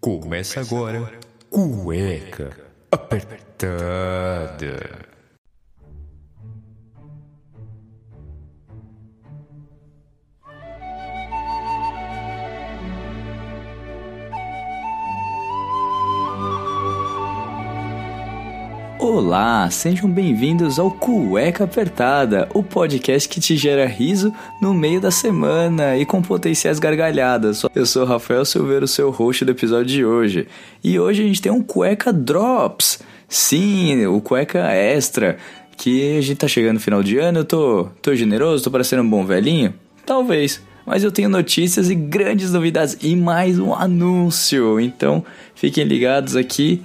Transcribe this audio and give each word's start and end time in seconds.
Começa 0.00 0.60
agora, 0.60 1.12
cueca 1.50 2.56
apertada. 2.90 3.58
Olá, 19.28 19.68
sejam 19.70 20.08
bem-vindos 20.10 20.78
ao 20.78 20.90
Cueca 20.90 21.64
Apertada, 21.64 22.48
o 22.54 22.62
podcast 22.62 23.28
que 23.28 23.38
te 23.38 23.58
gera 23.58 23.84
riso 23.84 24.32
no 24.58 24.72
meio 24.72 25.02
da 25.02 25.10
semana 25.10 25.98
e 25.98 26.06
com 26.06 26.22
potenciais 26.22 26.78
gargalhadas. 26.78 27.62
Eu 27.74 27.84
sou 27.84 28.06
Rafael 28.06 28.42
Silveira, 28.46 28.86
o 28.86 28.88
seu 28.88 29.10
host 29.10 29.44
do 29.44 29.50
episódio 29.50 29.84
de 29.84 30.02
hoje. 30.02 30.48
E 30.82 30.98
hoje 30.98 31.22
a 31.22 31.26
gente 31.26 31.42
tem 31.42 31.52
um 31.52 31.62
Cueca 31.62 32.10
Drops. 32.10 33.00
Sim, 33.28 34.06
o 34.06 34.18
Cueca 34.22 34.60
Extra, 34.72 35.36
que 35.76 36.16
a 36.16 36.22
gente 36.22 36.38
tá 36.38 36.48
chegando 36.48 36.76
no 36.76 36.80
final 36.80 37.02
de 37.02 37.18
ano, 37.18 37.40
eu 37.40 37.44
tô, 37.44 37.88
tô 38.00 38.14
generoso, 38.14 38.64
tô 38.64 38.70
parecendo 38.70 39.02
um 39.02 39.10
bom 39.10 39.26
velhinho? 39.26 39.74
Talvez. 40.06 40.62
Mas 40.86 41.04
eu 41.04 41.12
tenho 41.12 41.28
notícias 41.28 41.90
e 41.90 41.94
grandes 41.94 42.54
novidades 42.54 42.96
e 43.02 43.14
mais 43.14 43.58
um 43.58 43.74
anúncio. 43.74 44.80
Então, 44.80 45.22
fiquem 45.54 45.84
ligados 45.84 46.34
aqui 46.34 46.82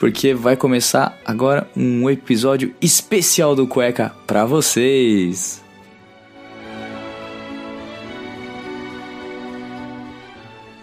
porque 0.00 0.32
vai 0.32 0.56
começar 0.56 1.20
agora 1.26 1.68
um 1.76 2.08
episódio 2.08 2.74
especial 2.80 3.54
do 3.54 3.66
Cueca 3.66 4.10
para 4.26 4.46
vocês. 4.46 5.62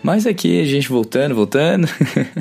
Mas 0.03 0.27
aqui 0.27 0.61
a 0.61 0.65
gente 0.65 0.87
voltando, 0.87 1.33
voltando. 1.33 1.87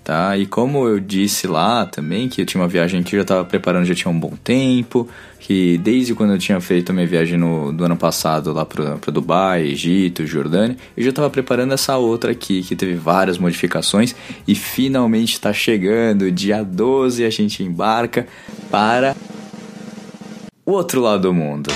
tá? 0.08 0.34
E 0.38 0.46
como 0.46 0.88
eu 0.88 0.98
disse 0.98 1.46
lá 1.46 1.84
também, 1.84 2.30
que 2.30 2.40
eu 2.40 2.46
tinha 2.46 2.62
uma 2.62 2.66
viagem 2.66 3.02
que 3.02 3.14
eu 3.14 3.18
já 3.18 3.24
estava 3.24 3.44
preparando 3.44 3.84
já 3.84 3.94
tinha 3.94 4.10
um 4.10 4.18
bom 4.18 4.32
tempo, 4.42 5.06
que 5.38 5.76
desde 5.76 6.14
quando 6.14 6.32
eu 6.32 6.38
tinha 6.38 6.58
feito 6.62 6.88
a 6.88 6.94
minha 6.94 7.06
viagem 7.06 7.36
no, 7.36 7.70
do 7.74 7.84
ano 7.84 7.94
passado 7.94 8.50
lá 8.54 8.64
para 8.64 9.12
Dubai, 9.12 9.66
Egito, 9.66 10.26
Jordânia, 10.26 10.78
eu 10.96 11.04
já 11.04 11.10
estava 11.10 11.28
preparando 11.28 11.74
essa 11.74 11.98
outra 11.98 12.32
aqui, 12.32 12.62
que 12.62 12.74
teve 12.74 12.94
várias 12.94 13.36
modificações 13.36 14.16
e 14.46 14.54
finalmente 14.54 15.34
está 15.34 15.52
chegando, 15.52 16.32
dia 16.32 16.62
12 16.62 17.22
a 17.22 17.30
gente 17.30 17.62
embarca 17.62 18.26
para 18.70 19.14
o 20.64 20.72
outro 20.72 21.02
lado 21.02 21.20
do 21.20 21.34
mundo. 21.34 21.70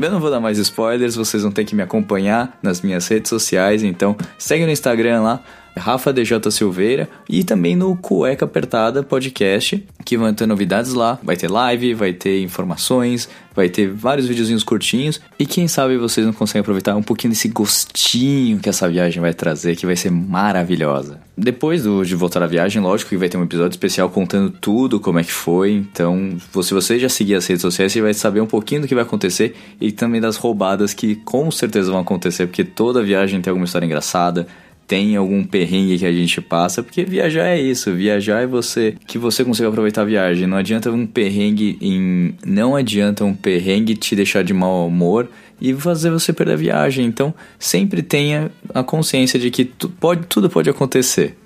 Eu 0.00 0.10
não 0.10 0.18
vou 0.18 0.30
dar 0.30 0.40
mais 0.40 0.58
spoilers, 0.58 1.14
vocês 1.14 1.44
vão 1.44 1.52
ter 1.52 1.64
que 1.64 1.76
me 1.76 1.82
acompanhar 1.82 2.58
nas 2.62 2.80
minhas 2.80 3.06
redes 3.06 3.28
sociais, 3.28 3.84
então 3.84 4.16
segue 4.38 4.64
no 4.64 4.72
Instagram 4.72 5.20
lá, 5.20 5.42
Rafa 5.76 6.12
DJ 6.12 6.38
Silveira 6.50 7.08
e 7.28 7.44
também 7.44 7.76
no 7.76 7.96
Cueca 7.96 8.44
Apertada 8.44 9.02
Podcast, 9.02 9.84
que 10.04 10.16
vão 10.16 10.32
ter 10.34 10.46
novidades 10.46 10.92
lá. 10.92 11.18
Vai 11.22 11.36
ter 11.36 11.50
live, 11.50 11.94
vai 11.94 12.12
ter 12.12 12.42
informações, 12.42 13.28
vai 13.54 13.68
ter 13.68 13.88
vários 13.88 14.26
videozinhos 14.26 14.62
curtinhos 14.62 15.20
e 15.38 15.46
quem 15.46 15.68
sabe 15.68 15.96
vocês 15.96 16.26
não 16.26 16.32
conseguem 16.32 16.60
aproveitar 16.60 16.96
um 16.96 17.02
pouquinho 17.02 17.32
desse 17.32 17.48
gostinho 17.48 18.58
que 18.58 18.68
essa 18.68 18.88
viagem 18.88 19.20
vai 19.20 19.34
trazer, 19.34 19.76
que 19.76 19.86
vai 19.86 19.96
ser 19.96 20.10
maravilhosa. 20.10 21.20
Depois 21.36 21.82
do, 21.82 22.04
de 22.04 22.14
voltar 22.14 22.42
à 22.42 22.46
viagem, 22.46 22.82
lógico 22.82 23.10
que 23.10 23.16
vai 23.16 23.28
ter 23.28 23.38
um 23.38 23.44
episódio 23.44 23.70
especial 23.70 24.10
contando 24.10 24.50
tudo 24.50 25.00
como 25.00 25.18
é 25.18 25.24
que 25.24 25.32
foi. 25.32 25.72
Então, 25.72 26.36
se 26.62 26.74
você 26.74 26.98
já 26.98 27.08
seguir 27.08 27.34
as 27.34 27.46
redes 27.46 27.62
sociais, 27.62 27.92
você 27.92 28.02
vai 28.02 28.12
saber 28.12 28.40
um 28.40 28.46
pouquinho 28.46 28.82
do 28.82 28.88
que 28.88 28.94
vai 28.94 29.04
acontecer 29.04 29.56
e 29.80 29.90
também 29.90 30.20
das 30.20 30.36
roubadas 30.36 30.92
que 30.92 31.16
com 31.16 31.50
certeza 31.50 31.90
vão 31.90 32.00
acontecer, 32.00 32.46
porque 32.46 32.64
toda 32.64 33.02
viagem 33.02 33.40
tem 33.40 33.50
alguma 33.50 33.64
história 33.64 33.86
engraçada 33.86 34.46
tem 34.90 35.14
algum 35.14 35.44
perrengue 35.44 35.96
que 35.96 36.04
a 36.04 36.10
gente 36.10 36.40
passa, 36.40 36.82
porque 36.82 37.04
viajar 37.04 37.46
é 37.46 37.60
isso, 37.60 37.94
viajar 37.94 38.40
é 38.40 38.46
você 38.46 38.96
que 39.06 39.18
você 39.18 39.44
consiga 39.44 39.68
aproveitar 39.68 40.02
a 40.02 40.04
viagem. 40.04 40.48
Não 40.48 40.56
adianta 40.56 40.90
um 40.90 41.06
perrengue 41.06 41.78
em 41.80 42.34
não 42.44 42.74
adianta 42.74 43.24
um 43.24 43.32
perrengue 43.32 43.94
te 43.94 44.16
deixar 44.16 44.42
de 44.42 44.52
mau 44.52 44.88
humor 44.88 45.30
e 45.60 45.72
fazer 45.74 46.10
você 46.10 46.32
perder 46.32 46.54
a 46.54 46.56
viagem. 46.56 47.06
Então, 47.06 47.32
sempre 47.56 48.02
tenha 48.02 48.50
a 48.74 48.82
consciência 48.82 49.38
de 49.38 49.48
que 49.48 49.64
tu, 49.64 49.88
pode, 49.88 50.26
tudo 50.26 50.50
pode 50.50 50.68
acontecer. 50.68 51.36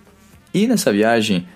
E 0.55 0.67
nessa 0.67 0.91
viagem, 0.91 1.47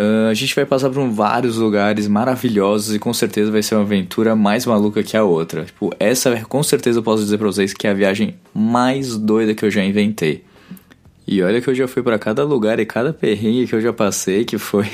Uh, 0.00 0.30
a 0.30 0.34
gente 0.34 0.54
vai 0.54 0.64
passar 0.64 0.90
por 0.90 1.04
vários 1.08 1.56
lugares 1.56 2.06
maravilhosos 2.06 2.94
e 2.94 3.00
com 3.00 3.12
certeza 3.12 3.50
vai 3.50 3.64
ser 3.64 3.74
uma 3.74 3.82
aventura 3.82 4.36
mais 4.36 4.64
maluca 4.64 5.02
que 5.02 5.16
a 5.16 5.24
outra. 5.24 5.64
Tipo, 5.64 5.92
essa 5.98 6.40
com 6.42 6.62
certeza 6.62 7.00
eu 7.00 7.02
posso 7.02 7.24
dizer 7.24 7.36
pra 7.36 7.48
vocês 7.48 7.72
que 7.72 7.84
é 7.84 7.90
a 7.90 7.94
viagem 7.94 8.36
mais 8.54 9.16
doida 9.16 9.56
que 9.56 9.64
eu 9.64 9.70
já 9.72 9.82
inventei. 9.82 10.44
E 11.30 11.42
olha 11.42 11.60
que 11.60 11.68
eu 11.68 11.74
já 11.74 11.86
fui 11.86 12.02
para 12.02 12.18
cada 12.18 12.42
lugar 12.42 12.80
e 12.80 12.86
cada 12.86 13.12
perrengue 13.12 13.66
que 13.66 13.74
eu 13.74 13.82
já 13.82 13.92
passei, 13.92 14.46
que 14.46 14.56
foi. 14.56 14.86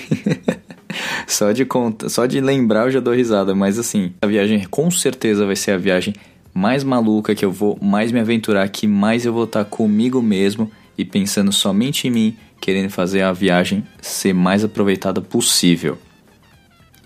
só, 1.29 1.53
de 1.53 1.65
conta, 1.65 2.09
só 2.09 2.27
de 2.27 2.41
lembrar 2.41 2.87
eu 2.87 2.91
já 2.91 2.99
dou 2.99 3.15
risada, 3.15 3.55
mas 3.55 3.79
assim, 3.79 4.13
a 4.21 4.27
viagem 4.27 4.65
com 4.69 4.91
certeza 4.91 5.47
vai 5.47 5.55
ser 5.55 5.71
a 5.71 5.79
viagem 5.79 6.13
mais 6.53 6.83
maluca 6.83 7.37
que 7.37 7.45
eu 7.45 7.53
vou 7.53 7.79
mais 7.81 8.11
me 8.11 8.19
aventurar, 8.19 8.69
que 8.69 8.85
mais 8.85 9.25
eu 9.25 9.33
vou 9.33 9.45
estar 9.45 9.65
comigo 9.65 10.21
mesmo 10.21 10.69
e 10.99 11.05
pensando 11.05 11.53
somente 11.53 12.09
em 12.09 12.11
mim, 12.11 12.37
querendo 12.61 12.91
fazer 12.91 13.23
a 13.23 13.33
viagem 13.33 13.87
ser 14.03 14.33
mais 14.33 14.65
aproveitada 14.65 15.21
possível. 15.21 15.97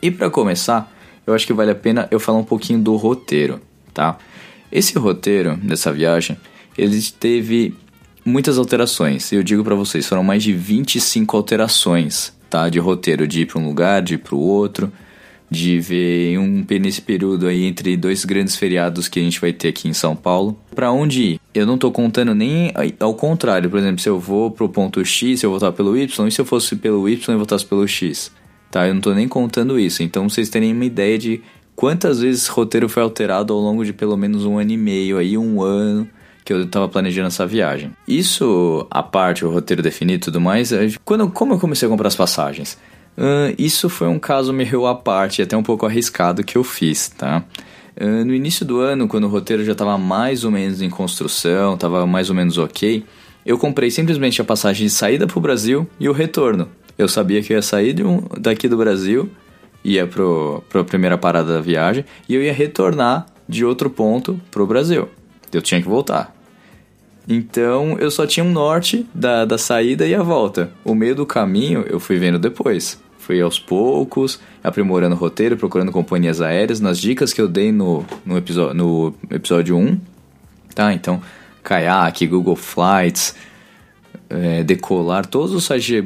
E 0.00 0.10
para 0.10 0.31
começar, 0.31 0.91
eu 1.27 1.34
acho 1.34 1.47
que 1.47 1.53
vale 1.53 1.71
a 1.71 1.75
pena 1.75 2.09
eu 2.10 2.19
falar 2.19 2.39
um 2.39 2.45
pouquinho 2.45 2.81
do 2.81 2.97
roteiro, 2.97 3.60
tá? 3.93 4.16
Esse 4.72 4.99
roteiro 4.99 5.55
dessa 5.59 5.93
viagem, 5.93 6.39
ele 6.78 6.99
teve 7.21 7.75
muitas 8.28 8.59
alterações. 8.59 9.33
Eu 9.33 9.43
digo 9.43 9.65
para 9.65 9.75
vocês, 9.75 10.06
foram 10.06 10.22
mais 10.22 10.43
de 10.43 10.53
25 10.53 11.37
alterações, 11.37 12.33
tá? 12.49 12.69
De 12.69 12.78
roteiro, 12.78 13.27
de 13.27 13.43
ir 13.43 13.47
para 13.47 13.61
um 13.61 13.66
lugar, 13.66 14.03
de 14.03 14.15
ir 14.15 14.19
para 14.19 14.34
o 14.34 14.39
outro, 14.39 14.93
de 15.50 15.81
ver 15.81 16.39
um 16.39 16.65
nesse 16.81 17.01
período 17.01 17.47
aí 17.47 17.65
entre 17.65 17.97
dois 17.97 18.25
grandes 18.25 18.54
feriados 18.54 19.09
que 19.09 19.19
a 19.19 19.22
gente 19.22 19.41
vai 19.41 19.53
ter 19.53 19.69
aqui 19.69 19.89
em 19.89 19.95
São 19.95 20.15
Paulo. 20.15 20.59
Para 20.75 20.92
onde 20.92 21.22
ir? 21.22 21.41
Eu 21.54 21.66
não 21.66 21.78
tô 21.78 21.91
contando 21.91 22.34
nem 22.34 22.72
ao 23.01 23.15
contrário, 23.15 23.71
por 23.71 23.78
exemplo, 23.78 24.01
se 24.01 24.09
eu 24.09 24.21
vou 24.21 24.51
pro 24.51 24.69
ponto 24.69 25.03
X, 25.04 25.42
eu 25.42 25.51
vou 25.51 25.59
voltar 25.59 25.74
pelo 25.74 25.97
Y, 25.97 26.28
e 26.28 26.31
se 26.31 26.41
eu 26.41 26.45
fosse 26.45 26.77
pelo 26.77 27.09
Y, 27.09 27.33
eu 27.33 27.39
voltasse 27.39 27.65
pelo 27.65 27.89
X. 27.89 28.31
Tá? 28.71 28.86
Eu 28.86 28.92
não 28.92 29.01
tô 29.01 29.15
nem 29.15 29.27
contando 29.27 29.81
isso. 29.81 30.03
Então 30.03 30.28
vocês 30.28 30.51
terem 30.51 30.72
uma 30.74 30.84
ideia 30.84 31.19
de 31.19 31.41
quantas 31.74 32.21
vezes 32.21 32.42
esse 32.42 32.51
roteiro 32.51 32.89
foi 32.89 33.03
alterado 33.03 33.54
ao 33.54 33.59
longo 33.59 33.83
de 33.83 33.95
pelo 33.95 34.16
menos 34.16 34.45
um 34.45 34.59
ano 34.59 34.71
e 34.71 34.77
meio 34.77 35.16
aí, 35.16 35.39
um 35.39 35.63
ano 35.63 36.07
que 36.48 36.53
eu 36.54 36.62
estava 36.62 36.89
planejando 36.89 37.27
essa 37.27 37.47
viagem. 37.47 37.92
Isso, 38.09 38.86
a 38.91 39.03
parte, 39.03 39.45
o 39.45 39.50
roteiro 39.50 39.83
definido 39.83 40.15
e 40.15 40.24
tudo 40.24 40.41
mais, 40.41 40.72
é, 40.72 40.89
quando, 41.04 41.28
como 41.28 41.53
eu 41.53 41.59
comecei 41.59 41.86
a 41.86 41.91
comprar 41.91 42.09
as 42.09 42.16
passagens? 42.16 42.78
Uh, 43.18 43.53
isso 43.59 43.91
foi 43.91 44.09
um 44.09 44.18
caso 44.18 44.50
meio 44.50 44.86
à 44.86 44.95
parte, 44.95 45.42
até 45.42 45.54
um 45.54 45.62
pouco 45.62 45.84
arriscado 45.84 46.42
que 46.42 46.56
eu 46.56 46.65
fiz, 46.65 47.10
tá? 47.10 47.45
Uh, 48.00 48.24
no 48.24 48.33
início 48.33 48.65
do 48.65 48.80
ano, 48.80 49.06
quando 49.06 49.24
o 49.24 49.28
roteiro 49.28 49.62
já 49.62 49.72
estava 49.72 49.98
mais 49.98 50.42
ou 50.42 50.50
menos 50.50 50.80
em 50.80 50.89
construção, 50.89 51.74
estava 51.74 52.06
mais 52.06 52.30
ou 52.30 52.34
menos 52.34 52.56
ok, 52.56 53.04
eu 53.45 53.59
comprei 53.59 53.91
simplesmente 53.91 54.41
a 54.41 54.45
passagem 54.45 54.86
de 54.86 54.92
saída 54.92 55.27
para 55.27 55.39
o 55.39 55.42
Brasil 55.42 55.86
e 56.00 56.09
o 56.09 56.12
retorno. 56.12 56.71
Eu 56.97 57.09
sabia 57.09 57.42
que 57.42 57.53
eu 57.53 57.56
ia 57.56 57.62
sair 57.62 58.03
um, 58.06 58.22
daqui 58.39 58.68
do 58.68 58.77
Brasil, 58.78 59.28
ia 59.84 60.06
para 60.06 60.80
a 60.80 60.84
primeira 60.84 61.18
parada 61.18 61.53
da 61.53 61.60
viagem, 61.60 62.06
e 62.27 62.34
eu 62.34 62.42
ia 62.42 62.54
retornar 62.54 63.27
de 63.47 63.66
outro 63.66 63.91
ponto 63.91 64.41
para 64.50 64.62
o 64.62 64.66
Brasil. 64.66 65.10
Eu 65.53 65.60
tinha 65.60 65.83
que 65.83 65.89
voltar. 65.89 66.37
Então 67.28 67.98
eu 67.98 68.10
só 68.10 68.27
tinha 68.27 68.42
um 68.42 68.51
norte 68.51 69.07
da, 69.15 69.45
da 69.45 69.59
saída 69.59 70.07
e 70.07 70.15
a 70.15 70.22
volta. 70.22 70.71
O 70.83 70.95
meio 70.95 71.15
do 71.15 71.27
caminho 71.27 71.84
eu 71.86 72.01
fui 72.01 72.16
vendo 72.16 72.39
depois. 72.39 72.98
Fui 73.19 73.42
aos 73.42 73.59
poucos, 73.59 74.41
aprimorando 74.65 75.15
o 75.15 75.19
roteiro, 75.19 75.54
procurando 75.54 75.92
companhias 75.92 76.41
aéreas, 76.41 76.80
nas 76.80 76.98
dicas 76.98 77.34
que 77.34 77.41
eu 77.42 77.47
dei 77.47 77.71
no, 77.71 78.03
no, 78.25 78.39
episódio, 78.39 78.75
no 78.75 79.15
episódio 79.30 79.77
1. 79.77 80.01
Tá? 80.75 80.95
Então, 80.95 81.21
Kayak, 81.63 82.27
Google 82.27 82.57
Flights, 82.57 83.34
é, 84.31 84.65
Decolar, 84.65 85.27
todos 85.27 85.53
os 85.53 85.66
sites 85.66 85.84
de 85.84 86.04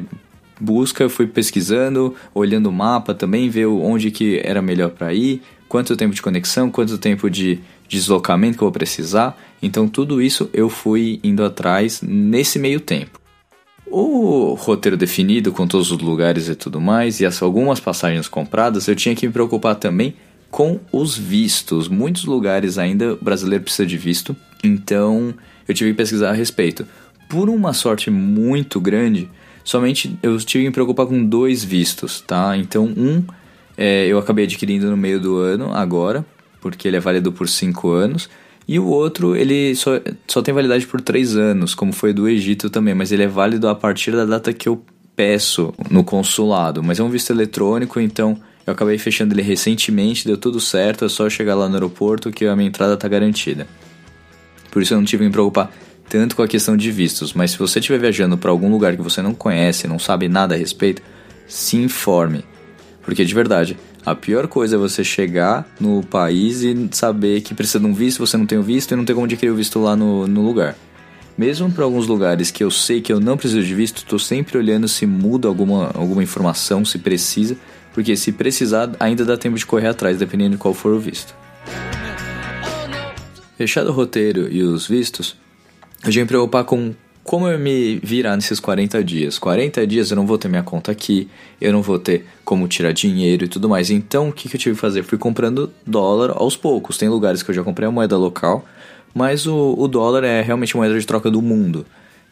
busca, 0.59 1.03
eu 1.03 1.09
fui 1.09 1.25
pesquisando, 1.25 2.13
olhando 2.33 2.67
o 2.67 2.73
mapa 2.73 3.13
também, 3.13 3.49
ver 3.49 3.67
onde 3.67 4.11
que 4.11 4.41
era 4.43 4.61
melhor 4.61 4.89
para 4.89 5.13
ir, 5.13 5.41
quanto 5.69 5.95
tempo 5.95 6.13
de 6.13 6.21
conexão, 6.21 6.69
quanto 6.69 6.97
tempo 6.97 7.29
de 7.29 7.61
deslocamento 7.97 8.57
que 8.57 8.63
eu 8.63 8.67
vou 8.67 8.71
precisar. 8.71 9.37
Então 9.61 9.87
tudo 9.87 10.21
isso 10.21 10.49
eu 10.53 10.69
fui 10.69 11.19
indo 11.23 11.43
atrás 11.43 12.01
nesse 12.01 12.59
meio 12.59 12.79
tempo. 12.79 13.19
O 13.85 14.53
roteiro 14.55 14.97
definido 14.97 15.51
com 15.51 15.67
todos 15.67 15.91
os 15.91 15.99
lugares 15.99 16.49
e 16.49 16.55
tudo 16.55 16.81
mais, 16.81 17.19
e 17.19 17.25
as 17.25 17.41
algumas 17.41 17.79
passagens 17.79 18.27
compradas, 18.27 18.87
eu 18.87 18.95
tinha 18.95 19.13
que 19.15 19.27
me 19.27 19.33
preocupar 19.33 19.75
também 19.75 20.15
com 20.49 20.79
os 20.91 21.17
vistos. 21.17 21.87
Muitos 21.87 22.25
lugares 22.25 22.77
ainda 22.77 23.13
o 23.13 23.23
brasileiro 23.23 23.63
precisa 23.63 23.85
de 23.85 23.97
visto, 23.97 24.35
então 24.63 25.33
eu 25.67 25.75
tive 25.75 25.91
que 25.91 25.97
pesquisar 25.97 26.29
a 26.29 26.33
respeito. 26.33 26.87
Por 27.29 27.49
uma 27.49 27.73
sorte 27.73 28.09
muito 28.09 28.79
grande, 28.79 29.29
somente 29.63 30.17
eu 30.23 30.37
tive 30.39 30.63
que 30.63 30.69
me 30.69 30.73
preocupar 30.73 31.05
com 31.05 31.23
dois 31.23 31.63
vistos, 31.63 32.21
tá? 32.21 32.57
Então, 32.57 32.85
um 32.85 33.23
é, 33.77 34.05
eu 34.07 34.17
acabei 34.17 34.45
adquirindo 34.45 34.89
no 34.89 34.97
meio 34.97 35.19
do 35.19 35.37
ano, 35.37 35.73
agora, 35.73 36.25
porque 36.63 36.87
ele 36.87 36.95
é 36.95 36.99
válido 36.99 37.29
por 37.29 37.49
cinco 37.49 37.91
anos. 37.91 38.29
E 38.65 38.79
o 38.79 38.85
outro, 38.87 39.35
ele 39.35 39.75
só, 39.75 39.99
só 40.25 40.41
tem 40.41 40.53
validade 40.53 40.87
por 40.87 41.01
três 41.01 41.35
anos, 41.35 41.75
como 41.75 41.91
foi 41.91 42.13
do 42.13 42.29
Egito 42.29 42.69
também, 42.69 42.95
mas 42.95 43.11
ele 43.11 43.23
é 43.23 43.27
válido 43.27 43.67
a 43.67 43.75
partir 43.75 44.11
da 44.11 44.23
data 44.23 44.53
que 44.53 44.69
eu 44.69 44.81
peço 45.13 45.73
no 45.91 46.05
consulado. 46.05 46.81
Mas 46.81 46.97
é 46.97 47.03
um 47.03 47.09
visto 47.09 47.31
eletrônico, 47.31 47.99
então 47.99 48.39
eu 48.65 48.71
acabei 48.71 48.97
fechando 48.97 49.33
ele 49.33 49.41
recentemente, 49.41 50.25
deu 50.25 50.37
tudo 50.37 50.61
certo, 50.61 51.03
é 51.03 51.09
só 51.09 51.29
chegar 51.29 51.55
lá 51.55 51.67
no 51.67 51.75
aeroporto 51.75 52.31
que 52.31 52.45
a 52.45 52.55
minha 52.55 52.69
entrada 52.69 52.93
está 52.93 53.09
garantida. 53.09 53.67
Por 54.71 54.81
isso 54.81 54.93
eu 54.93 54.97
não 54.97 55.05
tive 55.05 55.23
que 55.23 55.27
me 55.27 55.31
preocupar 55.33 55.69
tanto 56.07 56.35
com 56.35 56.43
a 56.43 56.47
questão 56.47 56.77
de 56.77 56.89
vistos, 56.89 57.33
mas 57.33 57.51
se 57.51 57.59
você 57.59 57.79
estiver 57.79 57.99
viajando 57.99 58.37
para 58.37 58.49
algum 58.49 58.71
lugar 58.71 58.95
que 58.95 59.01
você 59.01 59.21
não 59.21 59.33
conhece, 59.33 59.87
não 59.87 59.99
sabe 59.99 60.29
nada 60.29 60.55
a 60.55 60.57
respeito, 60.57 61.01
se 61.47 61.75
informe. 61.75 62.45
Porque 63.03 63.25
de 63.25 63.33
verdade, 63.33 63.77
a 64.05 64.15
pior 64.15 64.47
coisa 64.47 64.75
é 64.75 64.79
você 64.79 65.03
chegar 65.03 65.67
no 65.79 66.03
país 66.03 66.61
e 66.63 66.87
saber 66.91 67.41
que 67.41 67.53
precisa 67.53 67.79
de 67.79 67.85
um 67.85 67.93
visto, 67.93 68.25
você 68.25 68.37
não 68.37 68.45
tem 68.45 68.57
o 68.57 68.63
visto 68.63 68.91
e 68.93 68.95
não 68.95 69.05
tem 69.05 69.13
como 69.13 69.25
adquirir 69.25 69.51
o 69.51 69.55
visto 69.55 69.79
lá 69.79 69.95
no, 69.95 70.25
no 70.25 70.41
lugar. 70.41 70.75
Mesmo 71.37 71.71
para 71.71 71.83
alguns 71.83 72.07
lugares 72.07 72.51
que 72.51 72.63
eu 72.63 72.69
sei 72.69 73.01
que 73.01 73.11
eu 73.11 73.19
não 73.19 73.35
preciso 73.35 73.61
de 73.61 73.73
visto, 73.73 73.97
estou 73.97 74.19
sempre 74.19 74.57
olhando 74.57 74.87
se 74.87 75.05
muda 75.05 75.47
alguma, 75.47 75.91
alguma 75.93 76.23
informação, 76.23 76.85
se 76.85 76.99
precisa, 76.99 77.57
porque 77.93 78.15
se 78.15 78.31
precisar, 78.31 78.91
ainda 78.99 79.25
dá 79.25 79.35
tempo 79.35 79.57
de 79.57 79.65
correr 79.65 79.87
atrás, 79.87 80.17
dependendo 80.17 80.51
de 80.51 80.57
qual 80.57 80.73
for 80.73 80.93
o 80.93 80.99
visto. 80.99 81.35
Fechado 83.57 83.89
o 83.89 83.93
roteiro 83.93 84.51
e 84.51 84.61
os 84.63 84.87
vistos, 84.87 85.35
eu 86.05 86.11
já 86.11 86.21
me 86.21 86.27
preocupar 86.27 86.63
com 86.65 86.93
como 87.23 87.47
eu 87.47 87.57
me 87.57 87.99
virar 88.03 88.35
nesses 88.35 88.59
40 88.59 89.03
dias. 89.03 89.39
40 89.39 89.87
dias 89.87 90.11
eu 90.11 90.15
não 90.15 90.27
vou 90.27 90.37
ter 90.37 90.49
minha 90.49 90.63
conta 90.63 90.91
aqui, 90.91 91.29
eu 91.59 91.71
não 91.71 91.81
vou 91.81 91.97
ter 91.97 92.25
como 92.43 92.67
tirar 92.67 92.91
dinheiro 92.91 93.45
e 93.45 93.47
tudo 93.47 93.69
mais. 93.69 93.89
Então, 93.89 94.29
o 94.29 94.33
que, 94.33 94.49
que 94.49 94.55
eu 94.55 94.59
tive 94.59 94.75
que 94.75 94.81
fazer? 94.81 95.03
Fui 95.03 95.17
comprando 95.17 95.71
dólar 95.85 96.31
aos 96.35 96.57
poucos. 96.57 96.97
Tem 96.97 97.07
lugares 97.07 97.41
que 97.41 97.49
eu 97.49 97.55
já 97.55 97.63
comprei 97.63 97.87
a 97.87 97.91
moeda 97.91 98.17
local, 98.17 98.65
mas 99.13 99.47
o, 99.47 99.75
o 99.77 99.87
dólar 99.87 100.23
é 100.23 100.41
realmente 100.41 100.75
moeda 100.75 100.99
de 100.99 101.05
troca 101.05 101.31
do 101.31 101.41
mundo. 101.41 101.85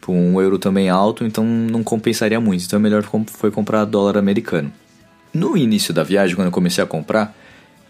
Um 0.06 0.40
euro 0.40 0.58
também 0.58 0.90
alto, 0.90 1.24
então 1.24 1.44
não 1.44 1.82
compensaria 1.82 2.40
muito. 2.40 2.64
Então, 2.64 2.76
é 2.78 2.82
melhor 2.82 3.04
foi 3.26 3.50
comprar 3.50 3.84
dólar 3.84 4.18
americano. 4.18 4.72
No 5.32 5.56
início 5.56 5.94
da 5.94 6.02
viagem, 6.02 6.36
quando 6.36 6.46
eu 6.46 6.52
comecei 6.52 6.82
a 6.82 6.86
comprar, 6.86 7.34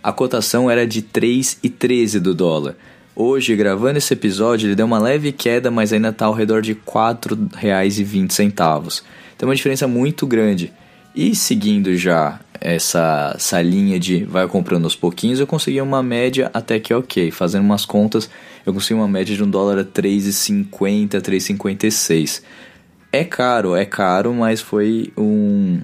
a 0.02 0.12
cotação 0.12 0.70
era 0.70 0.86
de 0.86 1.02
3,13 1.02 2.20
do 2.20 2.34
dólar. 2.34 2.76
Hoje, 3.14 3.54
gravando 3.54 3.98
esse 3.98 4.14
episódio, 4.14 4.68
ele 4.68 4.74
deu 4.74 4.86
uma 4.86 4.98
leve 4.98 5.32
queda, 5.32 5.70
mas 5.70 5.92
ainda 5.92 6.08
está 6.08 6.24
ao 6.26 6.32
redor 6.32 6.62
de 6.62 6.72
R$ 6.72 6.80
4,20. 6.86 9.02
Então, 9.36 9.48
uma 9.48 9.54
diferença 9.54 9.86
muito 9.86 10.26
grande. 10.26 10.72
E 11.14 11.34
seguindo 11.34 11.94
já 11.94 12.40
essa, 12.58 13.34
essa 13.36 13.60
linha 13.60 14.00
de 14.00 14.24
vai 14.24 14.48
comprando 14.48 14.84
aos 14.84 14.96
pouquinhos, 14.96 15.40
eu 15.40 15.46
consegui 15.46 15.78
uma 15.82 16.02
média 16.02 16.50
até 16.54 16.80
que 16.80 16.94
ok. 16.94 17.30
Fazendo 17.30 17.64
umas 17.64 17.84
contas, 17.84 18.30
eu 18.64 18.72
consegui 18.72 18.94
uma 18.94 19.08
média 19.08 19.36
de 19.36 19.42
um 19.42 19.50
dólar 19.50 19.80
a 19.80 19.84
3,50, 19.84 21.20
3,56. 21.20 22.42
É 23.12 23.24
caro, 23.24 23.76
é 23.76 23.84
caro, 23.84 24.32
mas 24.32 24.62
foi 24.62 25.12
um 25.18 25.82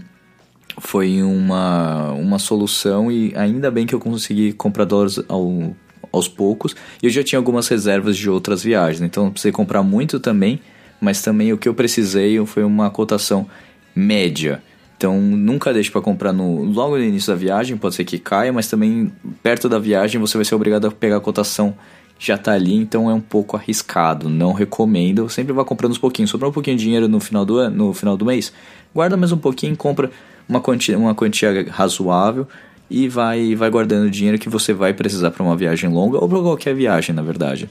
foi 0.81 1.23
uma, 1.23 2.13
uma 2.13 2.39
solução 2.39 3.11
e 3.11 3.35
ainda 3.37 3.71
bem 3.71 3.85
que 3.85 3.95
eu 3.95 3.99
consegui 3.99 4.53
comprar 4.53 4.85
dólares 4.85 5.21
ao 5.29 5.75
aos 6.13 6.29
poucos. 6.29 6.75
E 7.03 7.07
eu 7.07 7.11
já 7.11 7.23
tinha 7.23 7.39
algumas 7.39 7.69
reservas 7.69 8.17
de 8.17 8.29
outras 8.29 8.63
viagens, 8.63 9.03
então 9.03 9.25
não 9.25 9.31
precisei 9.31 9.53
comprar 9.53 9.83
muito 9.83 10.19
também, 10.21 10.61
mas 11.01 11.23
também 11.23 11.53
o 11.53 11.59
que 11.59 11.69
eu 11.69 11.75
precisei 11.75 12.45
foi 12.47 12.65
uma 12.65 12.91
cotação 12.91 13.47
média. 13.95 14.63
Então 14.97 15.21
nunca 15.21 15.73
deixe 15.73 15.91
para 15.91 16.01
comprar 16.01 16.33
no 16.33 16.65
logo 16.65 16.97
no 16.97 17.05
início 17.05 17.33
da 17.33 17.39
viagem, 17.39 17.77
pode 17.77 17.95
ser 17.95 18.05
que 18.05 18.19
caia, 18.19 18.53
mas 18.53 18.69
também 18.69 19.13
perto 19.43 19.69
da 19.69 19.79
viagem 19.79 20.21
você 20.21 20.37
vai 20.37 20.45
ser 20.45 20.57
obrigado 20.57 20.87
a 20.87 20.91
pegar 20.91 21.19
a 21.19 21.21
cotação 21.21 21.75
já 22.19 22.37
tá 22.37 22.53
ali, 22.53 22.75
então 22.75 23.09
é 23.09 23.15
um 23.15 23.21
pouco 23.21 23.57
arriscado, 23.57 24.29
não 24.29 24.53
recomendo. 24.53 25.29
Sempre 25.29 25.53
vá 25.53 25.65
comprando 25.65 25.93
uns 25.93 25.99
pouquinhos, 25.99 26.31
sobrar 26.31 26.51
um 26.51 26.53
pouquinho 26.53 26.77
de 26.77 26.83
dinheiro 26.83 27.07
no 27.07 27.21
final 27.21 27.45
do 27.45 27.71
no 27.71 27.95
final 27.95 28.17
do 28.17 28.25
mês, 28.25 28.53
guarda 28.93 29.17
mais 29.17 29.31
um 29.31 29.39
pouquinho, 29.39 29.77
compra 29.77 30.11
uma 30.49 30.61
quantia, 30.61 30.99
uma 30.99 31.15
quantia 31.15 31.67
razoável 31.71 32.49
e 32.91 33.09
vai, 33.09 33.55
vai 33.55 33.71
guardando 33.71 34.11
dinheiro 34.11 34.39
que 34.39 34.49
você 34.49 34.73
vai 34.73 34.93
precisar 34.95 35.31
para 35.31 35.43
uma 35.43 35.57
viagem 35.57 35.91
longa 35.91 36.19
ou 36.19 36.29
para 36.29 36.41
qualquer 36.41 36.75
viagem, 36.75 37.15
na 37.15 37.23
verdade. 37.23 37.69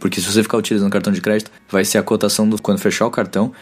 Porque 0.00 0.20
se 0.20 0.26
você 0.30 0.42
ficar 0.42 0.58
utilizando 0.58 0.90
cartão 0.90 1.12
de 1.12 1.20
crédito, 1.20 1.50
vai 1.70 1.84
ser 1.84 1.98
a 1.98 2.02
cotação 2.02 2.48
do, 2.48 2.60
quando 2.60 2.78
fechar 2.78 3.06
o 3.06 3.10
cartão. 3.10 3.52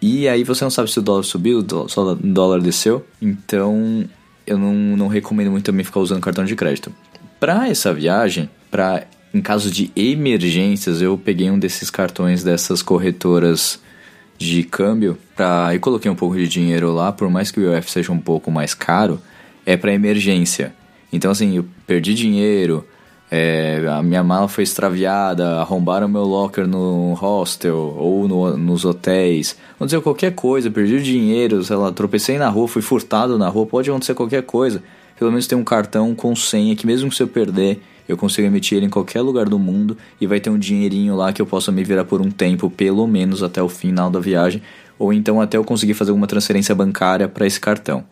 E 0.00 0.28
aí 0.28 0.44
você 0.44 0.64
não 0.64 0.70
sabe 0.70 0.90
se 0.90 0.98
o 0.98 1.02
dólar 1.02 1.24
subiu, 1.24 1.60
se 1.88 1.98
o 1.98 2.14
dólar 2.14 2.60
desceu. 2.60 3.04
Então 3.20 4.04
eu 4.46 4.56
não, 4.56 4.74
não 4.74 5.08
recomendo 5.08 5.50
muito 5.50 5.64
também 5.64 5.84
ficar 5.84 6.00
usando 6.00 6.20
cartão 6.20 6.44
de 6.44 6.54
crédito. 6.54 6.92
Para 7.38 7.68
essa 7.68 7.92
viagem, 7.92 8.48
para 8.70 9.04
em 9.32 9.40
caso 9.40 9.70
de 9.70 9.90
emergências, 9.94 11.00
eu 11.00 11.16
peguei 11.16 11.50
um 11.50 11.58
desses 11.58 11.88
cartões 11.88 12.42
dessas 12.42 12.82
corretoras 12.82 13.80
de 14.36 14.62
câmbio 14.64 15.18
pra, 15.36 15.74
e 15.74 15.78
coloquei 15.78 16.10
um 16.10 16.16
pouco 16.16 16.34
de 16.34 16.48
dinheiro 16.48 16.92
lá, 16.92 17.12
por 17.12 17.28
mais 17.30 17.50
que 17.50 17.60
o 17.60 17.62
IOF 17.62 17.90
seja 17.90 18.10
um 18.10 18.18
pouco 18.18 18.50
mais 18.50 18.74
caro, 18.74 19.20
é 19.70 19.76
para 19.76 19.92
emergência. 19.92 20.74
Então, 21.12 21.30
assim, 21.30 21.56
eu 21.56 21.64
perdi 21.86 22.12
dinheiro, 22.12 22.84
é, 23.30 23.86
a 23.88 24.02
minha 24.02 24.22
mala 24.24 24.48
foi 24.48 24.64
extraviada, 24.64 25.60
arrombaram 25.60 26.08
meu 26.08 26.24
locker 26.24 26.66
no 26.66 27.14
hostel 27.14 27.94
ou 27.96 28.26
no, 28.26 28.56
nos 28.56 28.84
hotéis. 28.84 29.56
Vamos 29.78 29.92
dizer, 29.92 30.02
qualquer 30.02 30.34
coisa, 30.34 30.70
perdi 30.70 31.00
dinheiro, 31.00 31.62
sei 31.62 31.76
lá, 31.76 31.92
tropecei 31.92 32.36
na 32.36 32.48
rua, 32.48 32.66
fui 32.66 32.82
furtado 32.82 33.38
na 33.38 33.48
rua, 33.48 33.64
pode 33.64 33.88
acontecer 33.88 34.14
qualquer 34.14 34.42
coisa. 34.42 34.82
Pelo 35.16 35.30
menos 35.30 35.46
tem 35.46 35.56
um 35.56 35.62
cartão 35.62 36.16
com 36.16 36.34
senha 36.34 36.74
que 36.74 36.84
mesmo 36.84 37.12
se 37.12 37.22
eu 37.22 37.28
perder, 37.28 37.80
eu 38.08 38.16
consigo 38.16 38.48
emitir 38.48 38.78
ele 38.78 38.86
em 38.86 38.90
qualquer 38.90 39.20
lugar 39.20 39.48
do 39.48 39.58
mundo 39.58 39.96
e 40.20 40.26
vai 40.26 40.40
ter 40.40 40.50
um 40.50 40.58
dinheirinho 40.58 41.14
lá 41.14 41.32
que 41.32 41.40
eu 41.40 41.46
possa 41.46 41.70
me 41.70 41.84
virar 41.84 42.04
por 42.04 42.20
um 42.20 42.30
tempo, 42.30 42.68
pelo 42.68 43.06
menos 43.06 43.40
até 43.40 43.62
o 43.62 43.68
final 43.68 44.10
da 44.10 44.18
viagem, 44.18 44.60
ou 44.98 45.12
então 45.12 45.40
até 45.40 45.56
eu 45.56 45.62
conseguir 45.62 45.94
fazer 45.94 46.10
alguma 46.10 46.26
transferência 46.26 46.74
bancária 46.74 47.28
para 47.28 47.46
esse 47.46 47.60
cartão. 47.60 48.04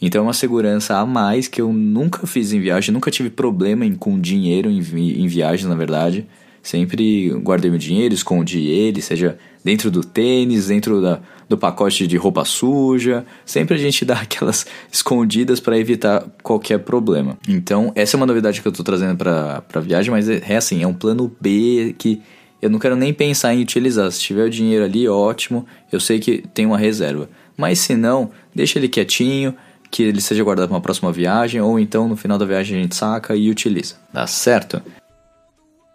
Então 0.00 0.20
é 0.20 0.22
uma 0.22 0.32
segurança 0.32 0.96
a 0.96 1.04
mais 1.04 1.48
que 1.48 1.60
eu 1.60 1.72
nunca 1.72 2.26
fiz 2.26 2.52
em 2.52 2.60
viagem, 2.60 2.92
nunca 2.92 3.10
tive 3.10 3.30
problema 3.30 3.84
em, 3.84 3.94
com 3.94 4.18
dinheiro 4.20 4.70
em, 4.70 4.78
em 4.78 5.26
viagem, 5.26 5.68
na 5.68 5.74
verdade. 5.74 6.26
Sempre 6.62 7.30
guardei 7.40 7.70
meu 7.70 7.78
dinheiro, 7.78 8.14
escondi 8.14 8.66
ele, 8.66 9.00
seja 9.00 9.38
dentro 9.64 9.90
do 9.90 10.02
tênis, 10.02 10.66
dentro 10.66 11.00
da, 11.00 11.20
do 11.48 11.56
pacote 11.56 12.06
de 12.06 12.16
roupa 12.16 12.44
suja. 12.44 13.24
Sempre 13.44 13.74
a 13.74 13.78
gente 13.78 14.04
dá 14.06 14.20
aquelas 14.20 14.66
escondidas 14.92 15.60
para 15.60 15.78
evitar 15.78 16.24
qualquer 16.42 16.78
problema. 16.80 17.38
Então, 17.48 17.92
essa 17.94 18.16
é 18.16 18.18
uma 18.18 18.26
novidade 18.26 18.60
que 18.60 18.68
eu 18.68 18.70
estou 18.70 18.84
trazendo 18.84 19.16
para 19.16 19.62
a 19.72 19.80
viagem, 19.80 20.10
mas 20.10 20.28
é, 20.28 20.42
é 20.48 20.56
assim, 20.56 20.82
é 20.82 20.86
um 20.86 20.94
plano 20.94 21.34
B 21.40 21.94
que 21.98 22.20
eu 22.60 22.68
não 22.68 22.78
quero 22.78 22.96
nem 22.96 23.14
pensar 23.14 23.54
em 23.54 23.62
utilizar. 23.62 24.10
Se 24.10 24.20
tiver 24.20 24.44
o 24.44 24.50
dinheiro 24.50 24.84
ali, 24.84 25.08
ótimo, 25.08 25.64
eu 25.92 26.00
sei 26.00 26.18
que 26.18 26.44
tem 26.52 26.66
uma 26.66 26.78
reserva. 26.78 27.30
Mas 27.56 27.78
se 27.78 27.96
não, 27.96 28.30
deixa 28.54 28.78
ele 28.78 28.88
quietinho, 28.88 29.54
que 29.90 30.02
ele 30.02 30.20
seja 30.20 30.44
guardado 30.44 30.68
para 30.68 30.74
uma 30.76 30.80
próxima 30.80 31.12
viagem, 31.12 31.60
ou 31.60 31.78
então 31.78 32.08
no 32.08 32.16
final 32.16 32.38
da 32.38 32.44
viagem 32.44 32.78
a 32.78 32.82
gente 32.82 32.94
saca 32.94 33.34
e 33.34 33.50
utiliza. 33.50 33.96
Dá 34.12 34.26
certo? 34.26 34.82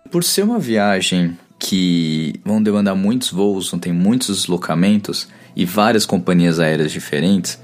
Por 0.09 0.23
ser 0.23 0.43
uma 0.43 0.59
viagem 0.59 1.38
que 1.59 2.35
vão 2.43 2.62
demandar 2.62 2.95
muitos 2.95 3.31
voos, 3.31 3.71
não 3.71 3.79
tem 3.79 3.93
muitos 3.93 4.35
deslocamentos 4.35 5.27
e 5.55 5.65
várias 5.65 6.05
companhias 6.05 6.59
aéreas 6.59 6.91
diferentes, 6.91 7.59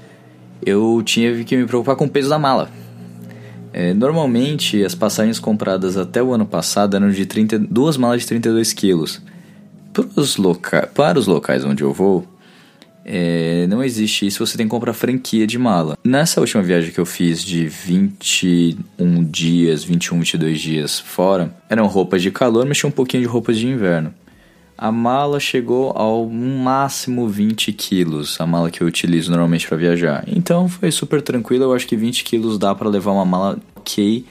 eu 0.64 1.02
tinha 1.04 1.44
que 1.44 1.56
me 1.56 1.66
preocupar 1.66 1.96
com 1.96 2.04
o 2.04 2.08
peso 2.08 2.28
da 2.28 2.38
mala. 2.38 2.70
É, 3.72 3.94
normalmente 3.94 4.84
as 4.84 4.94
passagens 4.94 5.38
compradas 5.38 5.96
até 5.96 6.22
o 6.22 6.32
ano 6.32 6.44
passado 6.44 6.96
eram 6.96 7.10
de 7.10 7.24
32 7.24 7.96
malas 7.96 8.22
de 8.22 8.26
32 8.28 8.72
quilos. 8.72 9.20
Para 10.94 11.18
os 11.18 11.26
locais 11.26 11.64
onde 11.64 11.82
eu 11.82 11.92
vou, 11.92 12.26
é, 13.04 13.66
não 13.66 13.82
existe 13.82 14.26
isso, 14.26 14.44
você 14.44 14.56
tem 14.56 14.66
que 14.66 14.70
comprar 14.70 14.92
franquia 14.92 15.46
de 15.46 15.58
mala. 15.58 15.96
Nessa 16.04 16.40
última 16.40 16.62
viagem 16.62 16.92
que 16.92 17.00
eu 17.00 17.06
fiz 17.06 17.42
de 17.42 17.66
21 17.66 19.24
dias, 19.24 19.84
21, 19.84 20.18
22 20.18 20.60
dias 20.60 20.98
fora, 20.98 21.54
eram 21.68 21.86
roupas 21.86 22.22
de 22.22 22.30
calor, 22.30 22.66
mas 22.66 22.78
tinha 22.78 22.88
um 22.88 22.92
pouquinho 22.92 23.22
de 23.22 23.28
roupas 23.28 23.58
de 23.58 23.66
inverno. 23.66 24.14
A 24.76 24.90
mala 24.90 25.38
chegou 25.38 25.92
ao 25.94 26.26
máximo 26.26 27.28
20 27.28 27.70
quilos, 27.74 28.40
a 28.40 28.46
mala 28.46 28.70
que 28.70 28.82
eu 28.82 28.86
utilizo 28.86 29.30
normalmente 29.30 29.68
para 29.68 29.76
viajar. 29.76 30.24
Então 30.26 30.68
foi 30.68 30.90
super 30.90 31.20
tranquilo, 31.20 31.64
eu 31.64 31.74
acho 31.74 31.86
que 31.86 31.96
20 31.96 32.24
quilos 32.24 32.58
dá 32.58 32.74
para 32.74 32.88
levar 32.88 33.12
uma 33.12 33.26
mala 33.26 33.58
ok, 33.76 34.24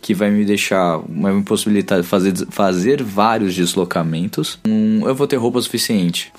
que 0.00 0.14
vai 0.14 0.30
me 0.30 0.44
deixar, 0.44 1.00
vai 1.08 1.32
me 1.32 1.42
possibilitar 1.42 2.02
fazer, 2.04 2.32
fazer 2.50 3.02
vários 3.02 3.54
deslocamentos. 3.54 4.58
Um, 4.66 5.06
eu 5.06 5.14
vou 5.14 5.26
ter 5.26 5.36
roupa 5.36 5.60
suficiente 5.60 6.32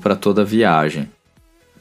para 0.00 0.14
toda 0.14 0.42
a 0.42 0.44
viagem. 0.44 1.08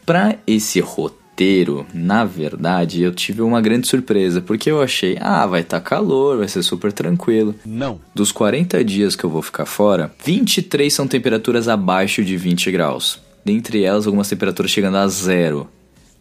Para 0.10 0.40
esse 0.48 0.80
roteiro, 0.80 1.86
na 1.94 2.26
verdade, 2.26 3.04
eu 3.04 3.14
tive 3.14 3.44
uma 3.44 3.62
grande 3.62 3.88
surpresa, 3.88 4.42
porque 4.42 4.72
eu 4.72 4.82
achei, 4.82 5.16
ah, 5.22 5.46
vai 5.46 5.62
estar 5.62 5.80
tá 5.80 5.86
calor, 5.88 6.40
vai 6.40 6.48
ser 6.48 6.64
super 6.64 6.92
tranquilo. 6.92 7.54
Não. 7.64 8.02
Dos 8.16 8.32
40 8.32 8.84
dias 8.84 9.16
que 9.16 9.24
eu 9.24 9.30
vou 9.30 9.44
ficar 9.44 9.68
fora, 9.68 10.12
23 10.26 10.92
são 10.92 11.08
temperaturas 11.08 11.68
abaixo 11.68 12.26
de 12.26 12.36
20 12.38 12.72
graus. 12.72 13.20
Dentre 13.46 13.84
elas, 13.84 14.08
algumas 14.08 14.28
temperaturas 14.28 14.72
chegando 14.72 14.98
a 14.98 15.08
zero. 15.08 15.70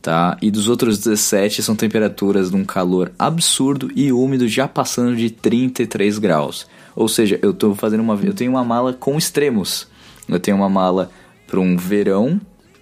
Tá? 0.03 0.37
E 0.43 0.51
dos 0.51 0.69
outros 0.69 0.99
17 0.99 1.63
são 1.63 1.75
temperaturas 1.75 2.51
de 2.51 2.57
um 2.57 2.67
calor 2.67 3.11
absurdo 3.19 3.91
e 3.97 4.13
úmido, 4.13 4.47
já 4.47 4.69
passando 4.69 5.17
de 5.17 5.31
33 5.31 6.19
graus. 6.19 6.67
Ou 6.95 7.09
seja, 7.09 7.39
eu 7.41 7.55
tô 7.55 7.75
fazendo 7.75 8.01
uma, 8.01 8.21
eu 8.23 8.35
tenho 8.35 8.51
uma 8.51 8.65
mala 8.65 8.93
com 8.93 9.17
extremos. 9.17 9.89
Eu 10.29 10.39
tenho 10.39 10.59
uma 10.59 10.69
mala 10.69 11.11
para 11.47 11.59
um 11.59 11.75
verão 11.75 12.39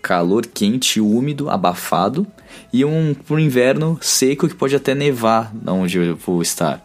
calor 0.07 0.47
quente, 0.47 1.01
úmido, 1.01 1.51
abafado, 1.51 2.25
e 2.73 2.85
um 2.85 3.13
pro 3.13 3.41
inverno 3.41 3.99
seco 4.01 4.47
que 4.47 4.55
pode 4.55 4.77
até 4.77 4.95
nevar 4.95 5.53
onde 5.67 5.99
eu 5.99 6.15
vou 6.15 6.41
estar. 6.41 6.81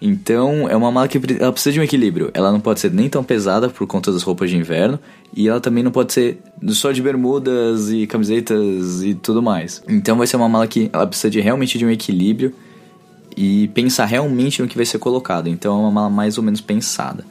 Então 0.00 0.68
é 0.68 0.76
uma 0.76 0.90
mala 0.92 1.08
que 1.08 1.20
ela 1.40 1.50
precisa 1.50 1.72
de 1.72 1.80
um 1.80 1.82
equilíbrio. 1.82 2.30
Ela 2.32 2.52
não 2.52 2.60
pode 2.60 2.78
ser 2.78 2.92
nem 2.92 3.08
tão 3.08 3.24
pesada 3.24 3.68
por 3.68 3.84
conta 3.88 4.12
das 4.12 4.22
roupas 4.22 4.48
de 4.48 4.56
inverno 4.56 4.96
e 5.34 5.48
ela 5.48 5.60
também 5.60 5.82
não 5.82 5.90
pode 5.90 6.12
ser 6.12 6.40
só 6.68 6.92
de 6.92 7.02
bermudas 7.02 7.90
e 7.90 8.06
camisetas 8.06 9.02
e 9.02 9.14
tudo 9.14 9.42
mais. 9.42 9.82
Então 9.88 10.16
vai 10.16 10.28
ser 10.28 10.36
uma 10.36 10.48
mala 10.48 10.68
que 10.68 10.88
ela 10.92 11.06
precisa 11.06 11.30
de 11.30 11.40
realmente 11.40 11.76
de 11.76 11.84
um 11.84 11.90
equilíbrio 11.90 12.54
e 13.36 13.66
pensar 13.74 14.04
realmente 14.04 14.62
no 14.62 14.68
que 14.68 14.76
vai 14.76 14.86
ser 14.86 15.00
colocado. 15.00 15.48
Então 15.48 15.74
é 15.74 15.78
uma 15.80 15.90
mala 15.90 16.10
mais 16.10 16.38
ou 16.38 16.44
menos 16.44 16.60
pensada. 16.60 17.24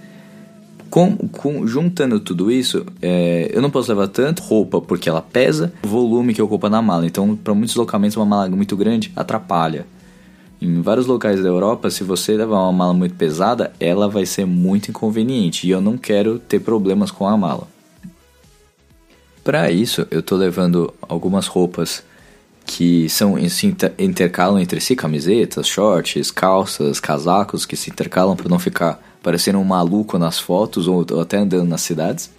Com, 0.91 1.15
com, 1.15 1.65
juntando 1.65 2.19
tudo 2.19 2.51
isso, 2.51 2.85
é, 3.01 3.49
eu 3.53 3.61
não 3.61 3.69
posso 3.71 3.89
levar 3.89 4.09
tanto 4.09 4.43
roupa 4.43 4.81
porque 4.81 5.07
ela 5.07 5.21
pesa, 5.21 5.71
o 5.81 5.87
volume 5.87 6.33
que 6.33 6.41
ocupa 6.41 6.69
na 6.69 6.81
mala. 6.81 7.05
Então, 7.05 7.33
para 7.33 7.53
muitos 7.53 7.77
locamentos, 7.77 8.17
uma 8.17 8.25
mala 8.25 8.49
muito 8.49 8.75
grande 8.75 9.09
atrapalha. 9.15 9.85
Em 10.61 10.81
vários 10.81 11.07
locais 11.07 11.41
da 11.41 11.47
Europa, 11.47 11.89
se 11.89 12.03
você 12.03 12.33
levar 12.33 12.57
uma 12.57 12.73
mala 12.73 12.93
muito 12.93 13.15
pesada, 13.15 13.71
ela 13.79 14.09
vai 14.09 14.25
ser 14.25 14.45
muito 14.45 14.89
inconveniente 14.89 15.65
e 15.65 15.69
eu 15.69 15.79
não 15.79 15.97
quero 15.97 16.37
ter 16.37 16.59
problemas 16.59 17.09
com 17.09 17.25
a 17.25 17.37
mala. 17.37 17.69
Para 19.45 19.71
isso, 19.71 20.05
eu 20.11 20.19
estou 20.19 20.37
levando 20.37 20.93
algumas 21.01 21.47
roupas 21.47 22.03
que 22.65 23.07
são 23.09 23.37
se 23.49 23.75
intercalam 23.97 24.59
entre 24.59 24.81
si, 24.81 24.93
camisetas, 24.93 25.67
shorts, 25.67 26.31
calças, 26.31 26.99
casacos 26.99 27.65
que 27.65 27.77
se 27.77 27.89
intercalam 27.89 28.35
para 28.35 28.49
não 28.49 28.59
ficar 28.59 29.01
parecendo 29.21 29.59
um 29.59 29.63
maluco 29.63 30.17
nas 30.17 30.39
fotos 30.39 30.87
ou, 30.87 31.05
até 31.21 31.37
andando 31.37 31.67
nas 31.67 31.81
cidades 31.81 32.31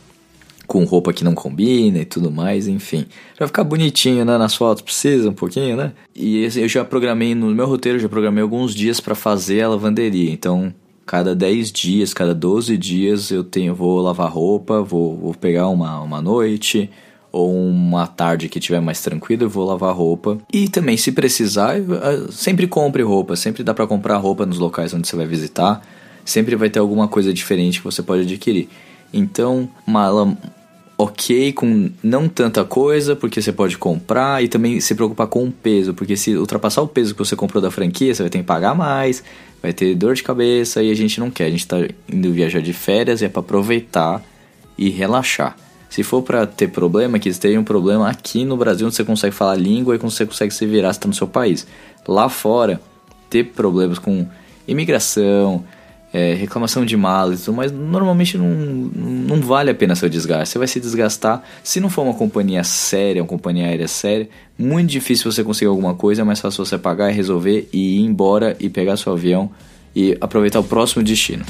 com 0.66 0.84
roupa 0.84 1.12
que 1.12 1.22
não 1.22 1.34
combina 1.34 1.98
e 1.98 2.04
tudo 2.04 2.30
mais, 2.30 2.66
enfim. 2.66 3.04
Pra 3.36 3.46
ficar 3.46 3.62
bonitinho, 3.62 4.24
né, 4.24 4.38
nas 4.38 4.54
fotos, 4.54 4.82
precisa 4.82 5.28
um 5.28 5.34
pouquinho, 5.34 5.76
né? 5.76 5.92
E 6.14 6.48
eu 6.56 6.68
já 6.68 6.82
programei, 6.82 7.34
no 7.34 7.48
meu 7.48 7.66
roteiro, 7.66 7.98
já 7.98 8.08
programei 8.08 8.42
alguns 8.42 8.74
dias 8.74 8.98
para 8.98 9.14
fazer 9.14 9.60
a 9.60 9.68
lavanderia. 9.68 10.30
Então, 10.30 10.72
cada 11.04 11.34
10 11.34 11.70
dias, 11.72 12.14
cada 12.14 12.34
12 12.34 12.78
dias 12.78 13.30
eu 13.30 13.44
tenho, 13.44 13.74
vou 13.74 14.00
lavar 14.00 14.30
roupa, 14.30 14.80
vou, 14.80 15.14
vou 15.16 15.34
pegar 15.34 15.68
uma, 15.68 16.00
uma 16.00 16.22
noite 16.22 16.88
ou 17.30 17.54
uma 17.54 18.06
tarde 18.06 18.48
que 18.48 18.60
tiver 18.60 18.80
mais 18.80 19.02
tranquilo, 19.02 19.44
eu 19.44 19.50
vou 19.50 19.66
lavar 19.66 19.94
roupa. 19.94 20.38
E 20.52 20.68
também, 20.68 20.96
se 20.96 21.12
precisar, 21.12 21.76
sempre 22.30 22.66
compre 22.66 23.02
roupa, 23.02 23.36
sempre 23.36 23.62
dá 23.62 23.74
para 23.74 23.86
comprar 23.86 24.16
roupa 24.16 24.46
nos 24.46 24.58
locais 24.58 24.94
onde 24.94 25.06
você 25.06 25.16
vai 25.16 25.26
visitar 25.26 25.82
sempre 26.24 26.56
vai 26.56 26.70
ter 26.70 26.78
alguma 26.78 27.08
coisa 27.08 27.32
diferente 27.32 27.78
que 27.78 27.84
você 27.84 28.02
pode 28.02 28.22
adquirir. 28.22 28.68
Então, 29.12 29.68
mala 29.86 30.36
ok 30.96 31.52
com 31.52 31.90
não 32.02 32.28
tanta 32.28 32.64
coisa, 32.64 33.16
porque 33.16 33.42
você 33.42 33.52
pode 33.52 33.76
comprar 33.76 34.42
e 34.42 34.48
também 34.48 34.80
se 34.80 34.94
preocupar 34.94 35.26
com 35.26 35.44
o 35.44 35.50
peso, 35.50 35.94
porque 35.94 36.16
se 36.16 36.36
ultrapassar 36.36 36.82
o 36.82 36.88
peso 36.88 37.14
que 37.14 37.18
você 37.18 37.34
comprou 37.34 37.60
da 37.60 37.70
franquia, 37.70 38.14
você 38.14 38.22
vai 38.22 38.30
ter 38.30 38.38
que 38.38 38.44
pagar 38.44 38.74
mais, 38.74 39.22
vai 39.60 39.72
ter 39.72 39.94
dor 39.94 40.14
de 40.14 40.22
cabeça 40.22 40.82
e 40.82 40.90
a 40.90 40.94
gente 40.94 41.18
não 41.18 41.30
quer. 41.30 41.46
A 41.46 41.50
gente 41.50 41.60
está 41.60 41.76
indo 42.08 42.32
viajar 42.32 42.60
de 42.60 42.72
férias 42.72 43.20
e 43.20 43.24
é 43.24 43.28
para 43.28 43.40
aproveitar 43.40 44.22
e 44.78 44.88
relaxar. 44.88 45.56
Se 45.90 46.02
for 46.02 46.22
para 46.22 46.46
ter 46.46 46.68
problema, 46.68 47.18
que 47.18 47.28
esteja 47.28 47.58
um 47.58 47.64
problema 47.64 48.08
aqui 48.08 48.44
no 48.44 48.56
Brasil, 48.56 48.86
onde 48.86 48.96
você 48.96 49.04
consegue 49.04 49.34
falar 49.34 49.56
língua 49.56 49.94
e 49.94 49.98
você 49.98 50.24
consegue 50.24 50.54
se 50.54 50.64
virar 50.66 50.92
se 50.92 50.98
está 50.98 51.08
no 51.08 51.14
seu 51.14 51.26
país. 51.26 51.66
Lá 52.08 52.28
fora, 52.28 52.80
ter 53.28 53.44
problemas 53.44 53.98
com 53.98 54.26
imigração, 54.66 55.64
é, 56.12 56.34
reclamação 56.34 56.84
de 56.84 56.96
malas, 56.96 57.48
mas 57.48 57.72
normalmente 57.72 58.36
não, 58.36 58.48
não 58.48 59.40
vale 59.40 59.70
a 59.70 59.74
pena 59.74 59.94
seu 59.94 60.08
desgaste. 60.08 60.52
Você 60.52 60.58
vai 60.58 60.68
se 60.68 60.78
desgastar. 60.78 61.42
Se 61.64 61.80
não 61.80 61.88
for 61.88 62.02
uma 62.02 62.14
companhia 62.14 62.62
séria, 62.62 63.22
uma 63.22 63.28
companhia 63.28 63.66
aérea 63.66 63.88
séria, 63.88 64.28
muito 64.58 64.90
difícil 64.90 65.30
você 65.30 65.42
conseguir 65.42 65.68
alguma 65.68 65.94
coisa, 65.94 66.20
é 66.22 66.24
mais 66.24 66.40
fácil 66.40 66.64
você 66.64 66.76
pagar 66.76 67.10
e 67.10 67.14
resolver 67.14 67.68
e 67.72 67.98
ir 67.98 68.00
embora 68.00 68.56
e 68.60 68.68
pegar 68.68 68.96
seu 68.96 69.12
avião 69.12 69.50
e 69.96 70.16
aproveitar 70.20 70.60
o 70.60 70.64
próximo 70.64 71.02
destino. 71.02 71.44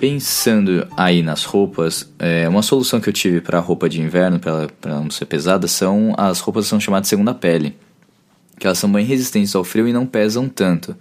Pensando 0.00 0.88
aí 0.96 1.22
nas 1.22 1.44
roupas, 1.44 2.10
é, 2.18 2.48
uma 2.48 2.62
solução 2.62 2.98
que 2.98 3.10
eu 3.10 3.12
tive 3.12 3.42
para 3.42 3.58
roupa 3.58 3.86
de 3.86 4.00
inverno, 4.00 4.40
para 4.40 4.66
não 4.86 5.10
ser 5.10 5.26
pesada, 5.26 5.68
são 5.68 6.14
as 6.16 6.40
roupas 6.40 6.64
que 6.64 6.70
são 6.70 6.80
chamadas 6.80 7.06
segunda 7.06 7.34
pele, 7.34 7.76
que 8.58 8.66
elas 8.66 8.78
são 8.78 8.90
bem 8.90 9.04
resistentes 9.04 9.54
ao 9.54 9.62
frio 9.62 9.86
e 9.86 9.92
não 9.92 10.06
pesam 10.06 10.48
tanto. 10.48 10.96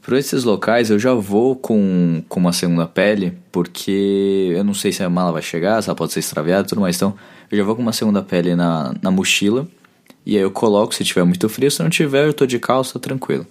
Por 0.00 0.14
esses 0.14 0.44
locais 0.44 0.90
eu 0.90 0.98
já 0.98 1.12
vou 1.12 1.56
com, 1.56 2.22
com 2.28 2.38
uma 2.38 2.52
segunda 2.52 2.86
pele, 2.86 3.36
porque 3.50 4.52
eu 4.54 4.62
não 4.62 4.74
sei 4.74 4.92
se 4.92 5.02
a 5.02 5.10
mala 5.10 5.32
vai 5.32 5.42
chegar, 5.42 5.82
se 5.82 5.88
ela 5.88 5.96
pode 5.96 6.12
ser 6.12 6.20
extraviada 6.20 6.68
e 6.68 6.68
tudo 6.68 6.82
mais, 6.82 6.94
então 6.94 7.16
eu 7.50 7.58
já 7.58 7.64
vou 7.64 7.74
com 7.74 7.82
uma 7.82 7.92
segunda 7.92 8.22
pele 8.22 8.54
na, 8.54 8.94
na 9.02 9.10
mochila, 9.10 9.66
e 10.24 10.36
aí 10.36 10.42
eu 10.42 10.52
coloco 10.52 10.94
se 10.94 11.02
tiver 11.02 11.24
muito 11.24 11.48
frio, 11.48 11.68
se 11.68 11.82
não 11.82 11.90
tiver 11.90 12.28
eu 12.28 12.32
tô 12.32 12.46
de 12.46 12.60
calça, 12.60 12.96
tranquilo. 13.00 13.44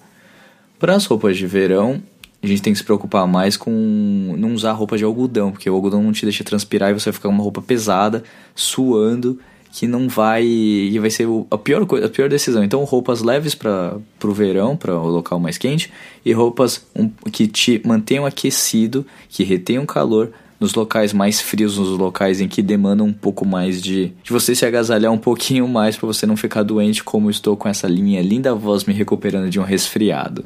Para 0.80 0.96
as 0.96 1.06
roupas 1.06 1.36
de 1.36 1.46
verão, 1.46 2.02
a 2.44 2.48
gente 2.48 2.62
tem 2.62 2.74
que 2.74 2.80
se 2.80 2.86
preocupar 2.86 3.26
mais 3.26 3.56
com 3.56 4.36
não 4.38 4.54
usar 4.54 4.74
roupa 4.74 4.98
de 4.98 5.04
algodão, 5.04 5.52
porque 5.52 5.70
o 5.70 5.74
algodão 5.74 6.04
não 6.04 6.12
te 6.12 6.26
deixa 6.26 6.44
transpirar 6.44 6.92
e 6.92 6.94
você 6.94 7.10
vai 7.10 7.14
ficar 7.14 7.30
com 7.30 7.36
uma 7.36 7.44
roupa 7.44 7.62
pesada, 7.62 8.24
suando, 8.54 9.40
que 9.72 9.88
não 9.88 10.08
vai 10.10 10.46
e 10.46 11.00
vai 11.00 11.10
ser 11.10 11.28
a 11.50 11.58
pior 11.58 11.86
coisa, 11.86 12.06
a 12.06 12.10
pior 12.10 12.28
decisão. 12.28 12.64
Então 12.64 12.84
roupas 12.84 13.22
leves 13.22 13.56
para 13.56 13.98
o 14.24 14.32
verão, 14.32 14.76
para 14.76 14.94
o 14.94 15.08
local 15.08 15.40
mais 15.40 15.58
quente, 15.58 15.92
e 16.24 16.32
roupas 16.34 16.86
um, 16.96 17.10
que 17.32 17.48
te 17.48 17.82
mantenham 17.86 18.26
aquecido, 18.26 19.06
que 19.30 19.44
retenham 19.44 19.86
calor 19.86 20.32
nos 20.60 20.76
locais 20.76 21.12
mais 21.12 21.42
frios, 21.42 21.78
nos 21.78 21.98
locais 21.98 22.40
em 22.40 22.48
que 22.48 22.62
demandam 22.62 23.08
um 23.08 23.14
pouco 23.14 23.46
mais 23.46 23.82
de, 23.82 24.14
de 24.24 24.32
você 24.32 24.54
se 24.54 24.66
agasalhar 24.66 25.12
um 25.12 25.18
pouquinho 25.18 25.68
mais 25.68 25.98
para 25.98 26.08
você 26.08 26.26
não 26.26 26.38
ficar 26.38 26.64
doente, 26.64 27.04
como 27.04 27.30
estou 27.30 27.58
com 27.58 27.68
essa 27.68 27.88
linha 27.88 28.22
linda 28.22 28.54
voz 28.54 28.84
me 28.86 28.94
recuperando 28.94 29.50
de 29.50 29.60
um 29.60 29.64
resfriado. 29.64 30.46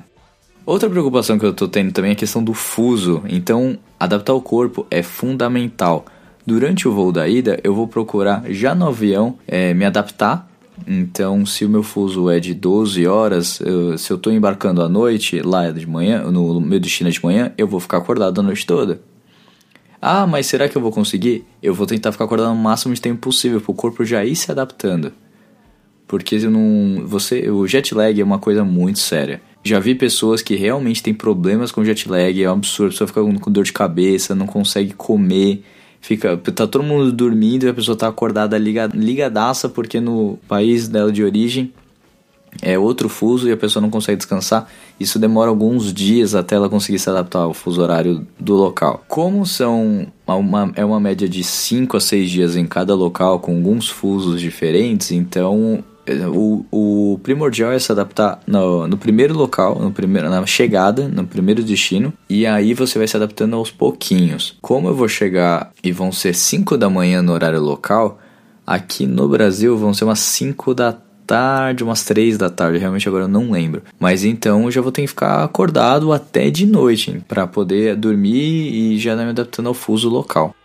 Outra 0.68 0.90
preocupação 0.90 1.40
que 1.40 1.46
eu 1.46 1.54
tô 1.54 1.66
tendo 1.66 1.94
também 1.94 2.10
é 2.10 2.12
a 2.12 2.18
questão 2.18 2.44
do 2.44 2.54
fuso, 2.54 3.24
então 3.30 3.78
adaptar 3.98 4.34
o 4.34 4.42
corpo 4.42 4.86
é 4.92 5.02
fundamental. 5.02 6.04
Durante 6.46 6.90
o 6.90 6.92
voo 6.92 7.10
da 7.10 7.26
ida, 7.26 7.58
eu 7.64 7.74
vou 7.74 7.88
procurar 7.88 8.44
já 8.50 8.76
no 8.76 8.86
avião 8.86 9.38
é, 9.48 9.74
me 9.74 9.86
adaptar. 9.86 10.46
Então, 10.86 11.46
se 11.46 11.64
o 11.64 11.70
meu 11.70 11.84
fuso 11.84 12.30
é 12.30 12.38
de 12.42 12.54
12 12.54 13.08
horas, 13.08 13.62
eu, 13.62 13.98
se 13.98 14.12
eu 14.12 14.18
estou 14.18 14.34
embarcando 14.34 14.82
à 14.82 14.90
noite, 14.90 15.40
lá 15.40 15.72
de 15.72 15.88
manhã, 15.88 16.30
no 16.30 16.60
meu 16.60 16.82
destino 16.82 17.08
é 17.08 17.14
de 17.14 17.24
manhã, 17.24 17.54
eu 17.58 17.66
vou 17.66 17.80
ficar 17.80 18.00
acordado 18.00 18.38
a 18.42 18.44
noite 18.44 18.68
toda. 18.68 19.00
Ah, 20.02 20.28
mas 20.28 20.48
será 20.48 20.68
que 20.68 20.78
eu 20.78 20.82
vou 20.82 20.92
conseguir? 20.92 21.46
Eu 21.64 21.74
vou 21.74 21.88
tentar 21.88 22.12
ficar 22.12 22.26
acordado 22.26 22.52
o 22.52 22.58
máximo 22.58 22.94
de 22.94 23.00
tempo 23.00 23.22
possível, 23.22 23.62
para 23.62 23.72
o 23.72 23.74
corpo 23.74 24.04
já 24.04 24.26
ir 24.26 24.36
se 24.36 24.52
adaptando. 24.52 25.14
Porque 26.06 26.36
eu 26.36 26.52
não, 26.52 27.08
você, 27.08 27.50
o 27.50 27.66
jet 27.66 27.96
lag 27.96 28.20
é 28.20 28.24
uma 28.24 28.40
coisa 28.40 28.66
muito 28.66 29.00
séria. 29.00 29.42
Já 29.68 29.80
vi 29.80 29.94
pessoas 29.94 30.42
que 30.42 30.56
realmente 30.56 31.04
têm 31.04 31.14
problemas 31.14 31.72
com 31.72 31.84
jet 31.84 32.10
lag, 32.10 32.42
é 32.42 32.50
um 32.50 32.54
absurdo, 32.54 32.88
a 32.88 32.92
pessoa 32.92 33.08
fica 33.08 33.22
com 33.42 33.52
dor 33.52 33.66
de 33.66 33.74
cabeça, 33.74 34.34
não 34.34 34.48
consegue 34.48 34.94
comer, 34.94 35.62
fica 36.00 36.38
tá 36.38 36.66
todo 36.66 36.84
mundo 36.84 37.12
dormindo 37.12 37.66
e 37.66 37.70
a 37.70 37.74
pessoa 37.74 37.98
tá 37.98 38.08
acordada 38.08 38.58
ligada, 38.58 38.96
ligadaça 38.98 39.68
porque 39.68 40.00
no 40.00 40.40
país 40.48 40.88
dela 40.88 41.12
de 41.12 41.24
origem 41.24 41.74
é 42.62 42.78
outro 42.78 43.10
fuso 43.10 43.48
e 43.48 43.52
a 43.52 43.58
pessoa 43.58 43.82
não 43.82 43.90
consegue 43.90 44.18
descansar. 44.18 44.68
Isso 45.00 45.20
demora 45.20 45.50
alguns 45.50 45.94
dias 45.94 46.34
até 46.34 46.56
ela 46.56 46.70
conseguir 46.70 46.98
se 46.98 47.10
adaptar 47.10 47.40
ao 47.40 47.54
fuso 47.54 47.82
horário 47.82 48.26
do 48.40 48.56
local. 48.56 49.04
Como 49.08 49.46
são 49.46 50.08
uma, 50.26 50.72
é 50.76 50.84
uma 50.84 51.00
média 51.00 51.28
de 51.28 51.44
5 51.44 51.98
a 51.98 52.00
6 52.00 52.30
dias 52.30 52.56
em 52.56 52.66
cada 52.66 52.96
local, 52.96 53.40
com 53.40 53.56
alguns 53.56 53.90
fusos 53.90 54.40
diferentes, 54.40 55.12
então 55.12 55.84
o, 56.34 56.66
o 56.72 57.20
primordial 57.20 57.72
é 57.72 57.80
se 57.80 57.92
adaptar 57.92 58.40
no, 58.48 58.88
no 58.88 58.98
primeiro 58.98 59.34
local, 59.34 59.80
no 59.80 59.92
primeiro, 59.92 60.30
na 60.30 60.46
chegada, 60.46 61.08
no 61.08 61.26
primeiro 61.26 61.64
destino, 61.64 62.14
e 62.30 62.46
aí 62.46 62.74
você 62.74 62.98
vai 62.98 63.08
se 63.08 63.18
adaptando 63.18 63.56
aos 63.56 63.72
pouquinhos. 63.72 64.58
Como 64.62 64.88
eu 64.88 64.96
vou 64.96 65.08
chegar 65.08 65.72
e 65.84 65.92
vão 65.92 66.12
ser 66.12 66.34
5 66.34 66.78
da 66.78 66.90
manhã 66.90 67.22
no 67.22 67.34
horário 67.34 67.62
local, 67.62 68.20
aqui 68.66 69.06
no 69.06 69.28
Brasil 69.28 69.78
vão 69.78 69.94
ser 69.94 70.06
umas 70.06 70.20
5 70.20 70.74
da 70.74 70.96
tarde, 71.28 71.84
umas 71.84 72.06
3 72.06 72.38
da 72.38 72.50
tarde, 72.50 72.80
realmente 72.80 73.08
agora 73.08 73.26
eu 73.26 73.28
não 73.28 73.52
lembro. 73.52 73.84
Mas 74.00 74.24
então 74.24 74.64
eu 74.64 74.72
já 74.72 74.82
vou 74.82 74.92
ter 74.92 75.02
que 75.02 75.08
ficar 75.08 75.44
acordado 75.44 76.14
até 76.14 76.50
de 76.50 76.66
noite 76.66 77.22
para 77.28 77.46
poder 77.46 77.98
dormir 77.98 78.74
e 78.74 78.98
já 78.98 79.16
me 79.16 79.24
adaptando 79.24 79.68
ao 79.68 79.74
fuso 79.74 80.10
local. 80.10 80.56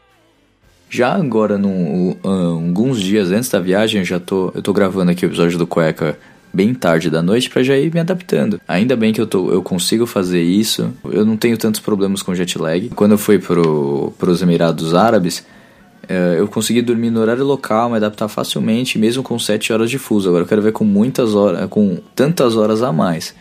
Já 0.93 1.15
agora, 1.15 1.57
num, 1.57 2.15
alguns 2.23 3.01
dias 3.01 3.31
antes 3.31 3.49
da 3.49 3.59
viagem, 3.59 4.03
eu 4.03 4.05
já 4.05 4.21
tô, 4.21 4.53
eu 4.55 4.61
tô 4.61 4.75
gravando 4.75 5.11
aqui 5.11 5.25
o 5.25 5.27
episódio 5.27 5.57
do 5.57 5.67
Cueca 5.67 6.19
bem 6.53 6.75
tarde 6.75 7.09
da 7.09 7.23
noite 7.23 7.49
para 7.49 7.63
já 7.63 7.75
ir 7.79 7.91
me 7.95 7.99
adaptando. 7.99 8.61
Ainda 8.69 8.95
bem 8.95 9.11
que 9.11 9.19
eu, 9.19 9.27
tô, 9.27 9.51
eu 9.51 9.63
consigo 9.63 10.05
fazer 10.05 10.43
isso. 10.43 10.93
Eu 11.11 11.25
não 11.25 11.39
tenho 11.39 11.57
tantos 11.57 11.81
problemas 11.81 12.21
com 12.21 12.35
jet 12.35 12.59
lag. 12.59 12.91
Quando 12.91 13.13
eu 13.13 13.19
fui 13.19 13.39
pro, 13.39 14.13
pros 14.19 14.43
Emirados 14.43 14.95
Árabes, 14.95 15.47
é, 16.07 16.37
eu 16.39 16.47
consegui 16.47 16.83
dormir 16.83 17.09
no 17.09 17.23
horário 17.23 17.43
local, 17.43 17.89
me 17.89 17.97
adaptar 17.97 18.29
facilmente, 18.29 18.99
mesmo 18.99 19.23
com 19.23 19.39
7 19.39 19.73
horas 19.73 19.89
de 19.89 19.97
fuso. 19.97 20.29
Agora 20.29 20.45
eu 20.45 20.49
quero 20.49 20.61
ver 20.61 20.73
com 20.73 20.85
muitas 20.85 21.35
horas, 21.35 21.71
com 21.71 22.01
tantas 22.15 22.55
horas 22.55 22.83
a 22.83 22.93
mais. 22.93 23.35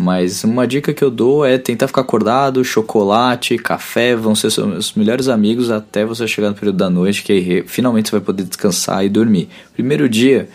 Mas 0.00 0.42
uma 0.44 0.66
dica 0.66 0.94
que 0.94 1.04
eu 1.04 1.10
dou 1.10 1.44
é 1.44 1.58
tentar 1.58 1.86
ficar 1.86 2.00
acordado, 2.00 2.64
chocolate, 2.64 3.58
café 3.58 4.16
vão 4.16 4.34
ser 4.34 4.50
seus 4.50 4.94
melhores 4.94 5.28
amigos 5.28 5.70
até 5.70 6.04
você 6.06 6.26
chegar 6.26 6.48
no 6.48 6.54
período 6.54 6.76
da 6.76 6.88
noite, 6.88 7.22
que 7.22 7.32
aí 7.32 7.64
finalmente 7.66 8.08
você 8.08 8.16
vai 8.16 8.24
poder 8.24 8.44
descansar 8.44 9.04
e 9.04 9.08
dormir. 9.10 9.48
Primeiro 9.74 10.08
dia, 10.08 10.48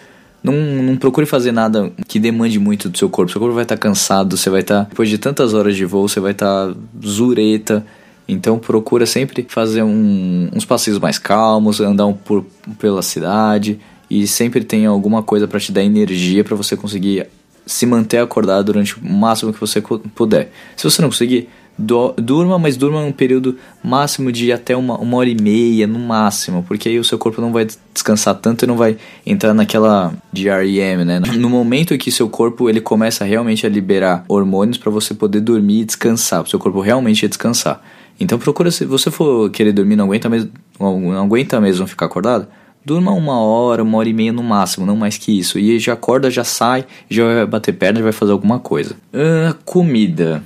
não, 0.43 0.53
não 0.53 0.97
procure 0.97 1.27
fazer 1.27 1.51
nada 1.51 1.91
que 2.07 2.19
demande 2.19 2.59
muito 2.59 2.89
do 2.89 2.97
seu 2.97 3.07
corpo. 3.07 3.31
Seu 3.31 3.39
corpo 3.39 3.53
vai 3.53 3.63
estar 3.63 3.77
cansado, 3.77 4.35
você 4.35 4.49
vai 4.49 4.61
estar, 4.61 4.85
depois 4.85 5.09
de 5.09 5.19
tantas 5.19 5.53
horas 5.53 5.75
de 5.75 5.85
voo, 5.85 6.07
você 6.09 6.19
vai 6.19 6.31
estar 6.31 6.73
zureta. 7.05 7.85
Então 8.27 8.57
procura 8.57 9.05
sempre 9.05 9.45
fazer 9.47 9.83
um, 9.83 10.49
uns 10.53 10.65
passeios 10.65 10.97
mais 10.97 11.19
calmos, 11.19 11.79
andar 11.79 12.07
um 12.07 12.13
por, 12.13 12.43
pela 12.79 13.03
cidade 13.03 13.79
e 14.09 14.25
sempre 14.25 14.63
tem 14.63 14.87
alguma 14.87 15.21
coisa 15.21 15.47
para 15.47 15.59
te 15.59 15.71
dar 15.71 15.83
energia 15.83 16.43
para 16.43 16.55
você 16.55 16.75
conseguir 16.75 17.27
se 17.65 17.85
manter 17.85 18.19
acordado 18.19 18.65
durante 18.65 18.97
o 18.97 19.03
máximo 19.03 19.53
que 19.53 19.59
você 19.59 19.81
puder. 20.13 20.51
Se 20.75 20.83
você 20.83 21.01
não 21.01 21.09
conseguir, 21.09 21.49
do, 21.77 22.13
durma, 22.13 22.57
mas 22.57 22.77
durma 22.77 22.99
um 22.99 23.11
período 23.11 23.57
máximo 23.83 24.31
de 24.31 24.51
até 24.51 24.75
uma, 24.75 24.97
uma 24.97 25.17
hora 25.17 25.29
e 25.29 25.35
meia, 25.35 25.85
no 25.85 25.99
máximo, 25.99 26.63
porque 26.67 26.87
aí 26.87 26.97
o 26.97 27.03
seu 27.03 27.17
corpo 27.17 27.41
não 27.41 27.51
vai 27.51 27.67
descansar 27.93 28.35
tanto 28.35 28.63
e 28.63 28.67
não 28.67 28.77
vai 28.77 28.97
entrar 29.25 29.53
naquela 29.53 30.13
DREM, 30.31 31.03
né? 31.05 31.19
No 31.19 31.49
momento 31.49 31.93
em 31.93 31.97
que 31.97 32.11
seu 32.11 32.29
corpo 32.29 32.69
ele 32.69 32.79
começa 32.79 33.25
realmente 33.25 33.65
a 33.65 33.69
liberar 33.69 34.23
hormônios 34.27 34.77
para 34.77 34.89
você 34.89 35.13
poder 35.13 35.41
dormir 35.41 35.81
e 35.81 35.85
descansar, 35.85 36.43
o 36.43 36.47
seu 36.47 36.59
corpo 36.59 36.79
realmente 36.79 37.27
descansar. 37.27 37.81
Então 38.19 38.39
procura, 38.39 38.71
se 38.71 38.85
você 38.85 39.11
for 39.11 39.49
querer 39.49 39.73
dormir, 39.73 39.97
não 39.97 40.05
aguenta 40.05 40.29
mesmo, 40.29 40.51
não 40.79 41.23
aguenta 41.23 41.59
mesmo 41.59 41.85
ficar 41.85 42.05
acordado, 42.05 42.47
Durma 42.85 43.11
uma 43.11 43.39
hora, 43.39 43.81
uma 43.81 43.97
hora 43.97 44.07
e 44.07 44.13
meia 44.13 44.31
no 44.31 44.43
máximo, 44.43 44.85
não 44.85 44.95
mais 44.95 45.17
que 45.17 45.37
isso. 45.37 45.57
E 45.57 45.79
já 45.79 45.93
acorda, 45.93 46.29
já 46.29 46.43
sai, 46.43 46.85
já 47.09 47.25
vai 47.25 47.45
bater 47.47 47.73
perna, 47.73 47.97
já 47.97 48.03
vai 48.03 48.13
fazer 48.13 48.31
alguma 48.31 48.59
coisa. 48.59 48.95
Uh, 49.11 49.55
comida. 49.65 50.43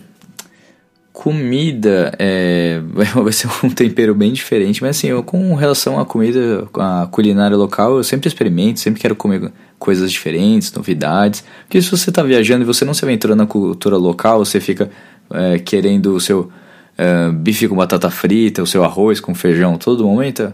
Comida 1.12 2.16
é, 2.18 2.82
vai 3.14 3.34
ser 3.34 3.50
um 3.62 3.70
tempero 3.70 4.16
bem 4.16 4.32
diferente, 4.32 4.82
mas 4.82 4.96
assim, 4.96 5.08
eu, 5.08 5.22
com 5.22 5.54
relação 5.54 6.00
à 6.00 6.06
comida, 6.06 6.66
à 6.76 7.10
culinária 7.12 7.58
local, 7.58 7.98
eu 7.98 8.06
sempre 8.06 8.30
experimento, 8.30 8.80
sempre 8.80 9.02
quero 9.02 9.18
comer 9.18 9.52
coisas 9.78 10.10
diferentes, 10.10 10.72
novidades. 10.72 11.44
Porque 11.64 11.82
se 11.82 11.92
você 11.92 12.10
está 12.10 12.24
viajando 12.24 12.64
e 12.64 12.66
você 12.66 12.86
não 12.86 12.94
se 12.94 13.04
aventura 13.04 13.36
na 13.36 13.46
cultura 13.46 13.98
local, 13.98 14.46
você 14.46 14.62
fica 14.62 14.90
é, 15.30 15.60
querendo 15.60 16.16
o 16.16 16.22
seu 16.22 16.50
é, 16.98 17.30
bife 17.34 17.68
com 17.68 17.76
batata 17.76 18.10
frita, 18.10 18.64
o 18.64 18.68
seu 18.68 18.86
arroz 18.86 19.20
com 19.20 19.36
feijão 19.36 19.78
todo 19.78 20.06
momento, 20.06 20.54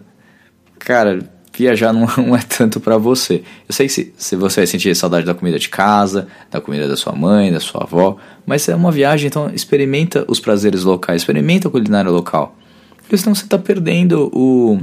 cara, 0.80 1.35
viajar 1.58 1.94
não, 1.94 2.08
não 2.18 2.36
é 2.36 2.42
tanto 2.42 2.80
para 2.80 2.98
você. 2.98 3.44
Eu 3.68 3.74
sei 3.74 3.88
se, 3.90 4.14
se 4.18 4.36
você 4.36 4.62
vai 4.62 4.68
sentir 4.68 4.96
saudade 4.96 5.26
da 5.26 5.34
comida 5.34 5.58
de 5.58 5.70
casa, 5.70 6.28
da 6.52 6.60
comida 6.60 6.88
da 6.88 6.96
sua 6.96 7.14
mãe, 7.14 7.52
da 7.52 7.60
sua 7.60 7.84
avó, 7.84 8.18
mas 8.46 8.68
é 8.70 8.76
uma 8.76 8.92
viagem, 8.92 9.28
então 9.28 9.50
experimenta 9.54 10.26
os 10.28 10.40
prazeres 10.40 10.84
locais, 10.84 11.22
experimenta 11.22 11.68
a 11.68 11.72
culinária 11.72 12.12
local. 12.12 12.56
Porque 12.98 13.18
senão 13.18 13.36
você 13.36 13.44
está 13.44 13.58
perdendo 13.58 14.32
o, 14.34 14.80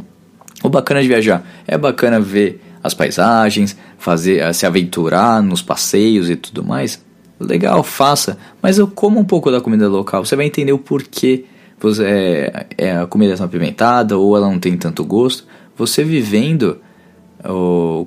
o 0.62 0.68
bacana 0.68 1.02
de 1.02 1.08
viajar. 1.08 1.44
É 1.66 1.76
bacana 1.76 2.20
ver 2.20 2.60
as 2.82 2.94
paisagens, 2.94 3.76
fazer 3.98 4.38
eh, 4.38 4.52
se 4.52 4.66
aventurar 4.66 5.42
nos 5.42 5.62
passeios 5.62 6.28
e 6.28 6.36
tudo 6.36 6.64
mais. 6.64 7.02
Legal, 7.38 7.82
faça, 7.82 8.38
mas 8.60 8.78
eu 8.78 8.86
como 8.86 9.18
um 9.18 9.24
pouco 9.24 9.50
da 9.50 9.60
comida 9.60 9.88
local, 9.88 10.24
você 10.24 10.36
vai 10.36 10.46
entender 10.46 10.72
o 10.72 10.78
porquê 10.78 11.44
é, 12.00 12.66
é, 12.78 12.96
a 12.96 13.06
comida 13.06 13.34
é 13.34 13.42
apimentada 13.42 14.16
ou 14.16 14.36
ela 14.36 14.48
não 14.48 14.60
tem 14.60 14.76
tanto 14.76 15.04
gosto 15.04 15.44
você 15.86 16.04
vivendo 16.04 16.78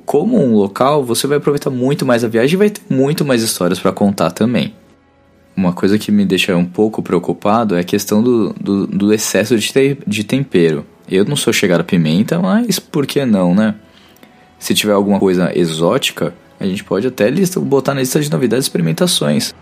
como 0.05 0.41
um 0.41 0.55
local, 0.55 1.03
você 1.03 1.27
vai 1.27 1.38
aproveitar 1.38 1.69
muito 1.69 2.05
mais 2.05 2.23
a 2.23 2.27
viagem 2.27 2.53
e 2.53 2.57
vai 2.57 2.69
ter 2.69 2.81
muito 2.89 3.25
mais 3.25 3.41
histórias 3.41 3.79
para 3.79 3.91
contar 3.91 4.31
também. 4.31 4.73
Uma 5.57 5.73
coisa 5.73 5.97
que 5.97 6.11
me 6.11 6.25
deixa 6.25 6.55
um 6.55 6.65
pouco 6.65 7.01
preocupado 7.01 7.75
é 7.75 7.81
a 7.81 7.83
questão 7.83 8.23
do, 8.23 8.53
do, 8.53 8.88
do 8.88 9.13
excesso 9.13 9.57
de, 9.57 9.71
te, 9.71 9.97
de 10.05 10.23
tempero. 10.23 10.85
Eu 11.09 11.25
não 11.25 11.35
sou 11.35 11.53
chegado 11.53 11.81
a 11.81 11.83
pimenta, 11.83 12.39
mas 12.39 12.79
por 12.79 13.05
que 13.05 13.25
não, 13.25 13.53
né? 13.53 13.75
Se 14.57 14.73
tiver 14.73 14.93
alguma 14.93 15.19
coisa 15.19 15.51
exótica, 15.57 16.33
a 16.59 16.65
gente 16.65 16.83
pode 16.83 17.07
até 17.07 17.29
lista, 17.29 17.59
botar 17.59 17.93
na 17.93 18.01
lista 18.01 18.19
de 18.19 18.31
novidades 18.31 18.65
e 18.65 18.67
experimentações. 18.67 19.53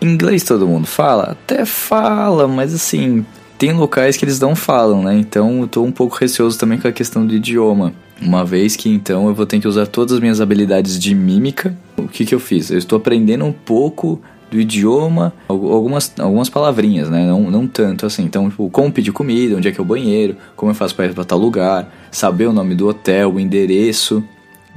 Inglês 0.00 0.44
todo 0.44 0.66
mundo 0.66 0.86
fala? 0.86 1.32
Até 1.32 1.64
fala, 1.64 2.46
mas 2.46 2.72
assim, 2.72 3.26
tem 3.58 3.72
locais 3.72 4.16
que 4.16 4.24
eles 4.24 4.38
não 4.38 4.54
falam, 4.54 5.02
né? 5.02 5.14
Então 5.16 5.62
eu 5.62 5.68
tô 5.68 5.82
um 5.82 5.90
pouco 5.90 6.16
receoso 6.16 6.56
também 6.56 6.78
com 6.78 6.86
a 6.86 6.92
questão 6.92 7.26
do 7.26 7.34
idioma. 7.34 7.92
Uma 8.22 8.44
vez 8.44 8.76
que 8.76 8.88
então 8.88 9.28
eu 9.28 9.34
vou 9.34 9.44
ter 9.44 9.60
que 9.60 9.66
usar 9.66 9.86
todas 9.86 10.14
as 10.14 10.20
minhas 10.20 10.40
habilidades 10.40 10.98
de 10.98 11.14
mímica. 11.14 11.76
O 11.96 12.06
que 12.06 12.24
que 12.24 12.34
eu 12.34 12.40
fiz? 12.40 12.70
Eu 12.70 12.78
estou 12.78 12.96
aprendendo 12.96 13.44
um 13.44 13.52
pouco 13.52 14.20
do 14.50 14.58
idioma, 14.58 15.34
algumas, 15.48 16.12
algumas 16.18 16.48
palavrinhas, 16.48 17.10
né? 17.10 17.26
Não, 17.26 17.50
não 17.50 17.66
tanto 17.66 18.06
assim. 18.06 18.24
Então, 18.24 18.48
tipo, 18.48 18.70
como 18.70 18.90
pedir 18.90 19.12
comida, 19.12 19.56
onde 19.56 19.68
é 19.68 19.72
que 19.72 19.78
é 19.78 19.82
o 19.82 19.86
banheiro, 19.86 20.36
como 20.56 20.70
eu 20.70 20.74
faço 20.74 20.94
para 20.94 21.06
ir 21.06 21.14
para 21.14 21.24
tal 21.24 21.38
lugar, 21.38 21.92
saber 22.10 22.46
o 22.46 22.52
nome 22.52 22.74
do 22.74 22.88
hotel, 22.88 23.34
o 23.34 23.40
endereço, 23.40 24.24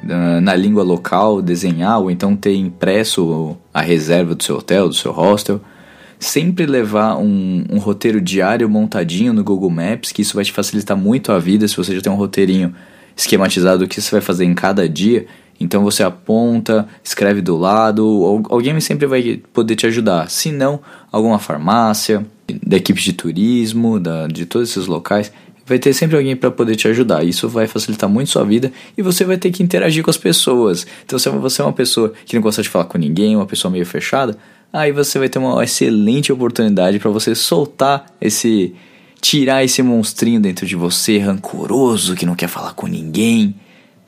na 0.03 0.55
língua 0.55 0.83
local, 0.83 1.41
desenhar, 1.41 1.99
ou 1.99 2.11
então 2.11 2.35
ter 2.35 2.55
impresso 2.55 3.55
a 3.73 3.81
reserva 3.81 4.35
do 4.35 4.43
seu 4.43 4.57
hotel, 4.57 4.89
do 4.89 4.95
seu 4.95 5.11
hostel 5.11 5.61
sempre 6.21 6.67
levar 6.67 7.17
um, 7.17 7.65
um, 7.67 7.79
roteiro 7.79 8.21
diário 8.21 8.69
montadinho 8.69 9.33
no 9.33 9.43
Google 9.43 9.71
Maps, 9.71 10.11
que 10.11 10.21
isso 10.21 10.35
vai 10.35 10.45
te 10.45 10.51
facilitar 10.51 10.95
muito 10.95 11.31
a 11.31 11.39
vida 11.39 11.67
se 11.67 11.75
você 11.75 11.95
já 11.95 12.01
tem 12.01 12.11
um 12.11 12.15
roteirinho 12.15 12.73
esquematizado 13.17 13.79
do 13.79 13.87
que 13.87 13.99
você 13.99 14.11
vai 14.11 14.21
fazer 14.21 14.45
em 14.45 14.53
cada 14.53 14.87
dia. 14.87 15.25
Então 15.59 15.83
você 15.83 16.03
aponta, 16.03 16.87
escreve 17.03 17.41
do 17.41 17.57
lado, 17.57 18.45
alguém 18.49 18.79
sempre 18.79 19.07
vai 19.07 19.41
poder 19.51 19.75
te 19.75 19.87
ajudar. 19.87 20.29
Se 20.29 20.51
não, 20.51 20.79
alguma 21.11 21.39
farmácia, 21.39 22.25
da 22.65 22.77
equipe 22.77 23.01
de 23.01 23.13
turismo, 23.13 23.99
da, 23.99 24.27
de 24.27 24.45
todos 24.45 24.69
esses 24.69 24.85
locais, 24.85 25.31
vai 25.65 25.79
ter 25.79 25.93
sempre 25.93 26.17
alguém 26.17 26.35
para 26.35 26.51
poder 26.51 26.75
te 26.75 26.87
ajudar. 26.87 27.23
Isso 27.23 27.49
vai 27.49 27.65
facilitar 27.65 28.09
muito 28.09 28.29
sua 28.29 28.43
vida 28.43 28.71
e 28.95 29.01
você 29.01 29.25
vai 29.25 29.37
ter 29.37 29.51
que 29.51 29.63
interagir 29.63 30.03
com 30.03 30.09
as 30.09 30.17
pessoas. 30.17 30.85
Então, 31.03 31.17
se 31.17 31.29
você 31.29 31.61
é 31.61 31.65
uma 31.65 31.73
pessoa 31.73 32.13
que 32.25 32.35
não 32.35 32.41
gosta 32.41 32.61
de 32.61 32.69
falar 32.69 32.85
com 32.85 32.97
ninguém, 32.97 33.35
uma 33.35 33.45
pessoa 33.45 33.71
meio 33.71 33.85
fechada, 33.85 34.37
aí 34.71 34.91
você 34.91 35.19
vai 35.19 35.29
ter 35.29 35.39
uma 35.39 35.63
excelente 35.63 36.31
oportunidade 36.31 36.99
para 36.99 37.11
você 37.11 37.35
soltar 37.35 38.05
esse 38.19 38.73
tirar 39.21 39.63
esse 39.63 39.83
monstrinho 39.83 40.41
dentro 40.41 40.65
de 40.65 40.75
você, 40.75 41.19
rancoroso, 41.19 42.15
que 42.15 42.25
não 42.25 42.35
quer 42.35 42.47
falar 42.47 42.73
com 42.73 42.87
ninguém. 42.87 43.53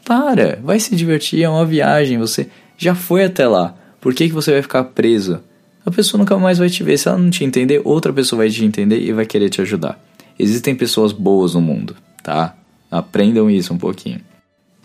Para, 0.04 0.60
vai 0.64 0.80
se 0.80 0.96
divertir, 0.96 1.44
é 1.44 1.50
uma 1.50 1.66
viagem, 1.66 2.18
você 2.18 2.50
já 2.78 2.96
foi 2.96 3.24
até 3.24 3.48
lá. 3.48 3.76
Por 4.02 4.14
que, 4.14 4.28
que 4.28 4.34
você 4.34 4.52
vai 4.52 4.62
ficar 4.62 4.84
preso? 4.86 5.40
A 5.86 5.92
pessoa 5.92 6.20
nunca 6.20 6.38
mais 6.38 6.58
vai 6.58 6.70
te 6.70 6.84
ver. 6.84 6.98
Se 6.98 7.08
ela 7.08 7.18
não 7.18 7.30
te 7.30 7.44
entender, 7.44 7.82
outra 7.84 8.12
pessoa 8.12 8.40
vai 8.40 8.50
te 8.50 8.66
entender 8.66 9.00
e 9.00 9.14
vai 9.14 9.26
querer 9.26 9.50
te 9.50 9.62
ajudar. 9.62 10.00
Existem 10.38 10.76
pessoas 10.76 11.12
boas 11.12 11.54
no 11.54 11.62
mundo, 11.62 11.96
tá? 12.22 12.56
Aprendam 12.90 13.50
isso 13.50 13.74
um 13.74 13.78
pouquinho. 13.78 14.20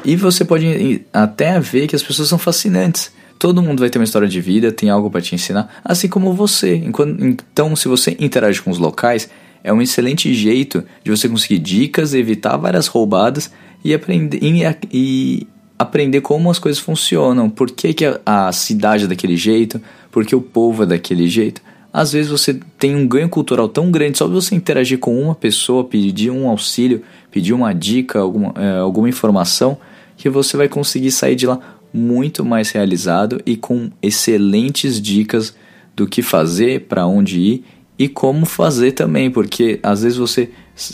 E 0.04 0.14
você 0.14 0.44
pode 0.44 1.04
até 1.12 1.58
ver 1.58 1.88
que 1.88 1.96
as 1.96 2.02
pessoas 2.02 2.28
são 2.28 2.38
fascinantes. 2.38 3.10
Todo 3.38 3.62
mundo 3.62 3.80
vai 3.80 3.90
ter 3.90 3.98
uma 3.98 4.04
história 4.04 4.28
de 4.28 4.40
vida, 4.40 4.72
tem 4.72 4.90
algo 4.90 5.10
para 5.10 5.20
te 5.20 5.34
ensinar, 5.34 5.80
assim 5.84 6.08
como 6.08 6.32
você. 6.32 6.82
Então, 7.20 7.76
se 7.76 7.86
você 7.86 8.16
interage 8.18 8.60
com 8.60 8.70
os 8.70 8.78
locais, 8.78 9.28
é 9.62 9.72
um 9.72 9.80
excelente 9.80 10.32
jeito 10.34 10.84
de 11.04 11.10
você 11.10 11.28
conseguir 11.28 11.58
dicas, 11.58 12.14
evitar 12.14 12.56
várias 12.56 12.86
roubadas 12.86 13.50
e 13.84 13.94
aprender 13.94 14.40
e, 14.42 15.46
aprender 15.78 16.20
como 16.20 16.50
as 16.50 16.58
coisas 16.58 16.80
funcionam, 16.80 17.48
por 17.48 17.70
que, 17.70 17.94
que 17.94 18.04
a, 18.04 18.20
a 18.26 18.52
cidade 18.52 19.04
é 19.04 19.06
daquele 19.06 19.36
jeito, 19.36 19.80
por 20.10 20.26
que 20.26 20.34
o 20.34 20.40
povo 20.40 20.82
é 20.82 20.86
daquele 20.86 21.28
jeito. 21.28 21.62
Às 21.92 22.12
vezes 22.12 22.30
você 22.30 22.58
tem 22.78 22.94
um 22.96 23.06
ganho 23.06 23.28
cultural 23.28 23.68
tão 23.68 23.90
grande 23.90 24.18
só 24.18 24.26
de 24.26 24.32
você 24.32 24.54
interagir 24.54 24.98
com 24.98 25.20
uma 25.20 25.34
pessoa, 25.34 25.84
pedir 25.84 26.30
um 26.30 26.48
auxílio, 26.48 27.02
pedir 27.30 27.52
uma 27.52 27.72
dica, 27.72 28.18
alguma, 28.18 28.52
é, 28.56 28.78
alguma 28.78 29.08
informação, 29.08 29.78
que 30.16 30.28
você 30.28 30.56
vai 30.56 30.68
conseguir 30.68 31.12
sair 31.12 31.36
de 31.36 31.46
lá 31.46 31.58
muito 31.92 32.44
mais 32.44 32.70
realizado 32.70 33.40
e 33.44 33.56
com 33.56 33.90
excelentes 34.02 35.00
dicas 35.00 35.54
do 35.96 36.06
que 36.06 36.22
fazer, 36.22 36.82
para 36.82 37.06
onde 37.06 37.40
ir 37.40 37.64
e 37.98 38.08
como 38.08 38.46
fazer 38.46 38.92
também, 38.92 39.30
porque 39.30 39.80
às 39.82 40.02
vezes 40.02 40.16
você 40.16 40.48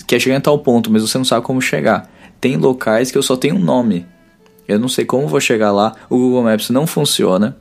quer 0.06 0.18
chegar 0.18 0.36
em 0.36 0.40
tal 0.40 0.58
ponto, 0.58 0.90
mas 0.90 1.02
você 1.02 1.18
não 1.18 1.24
sabe 1.24 1.44
como 1.44 1.60
chegar. 1.60 2.10
Tem 2.40 2.56
locais 2.56 3.10
que 3.10 3.18
eu 3.18 3.22
só 3.22 3.36
tenho 3.36 3.56
um 3.56 3.62
nome. 3.62 4.06
Eu 4.66 4.78
não 4.78 4.88
sei 4.88 5.04
como 5.04 5.28
vou 5.28 5.40
chegar 5.40 5.70
lá, 5.70 5.94
o 6.08 6.16
Google 6.16 6.42
Maps 6.44 6.70
não 6.70 6.86
funciona. 6.86 7.56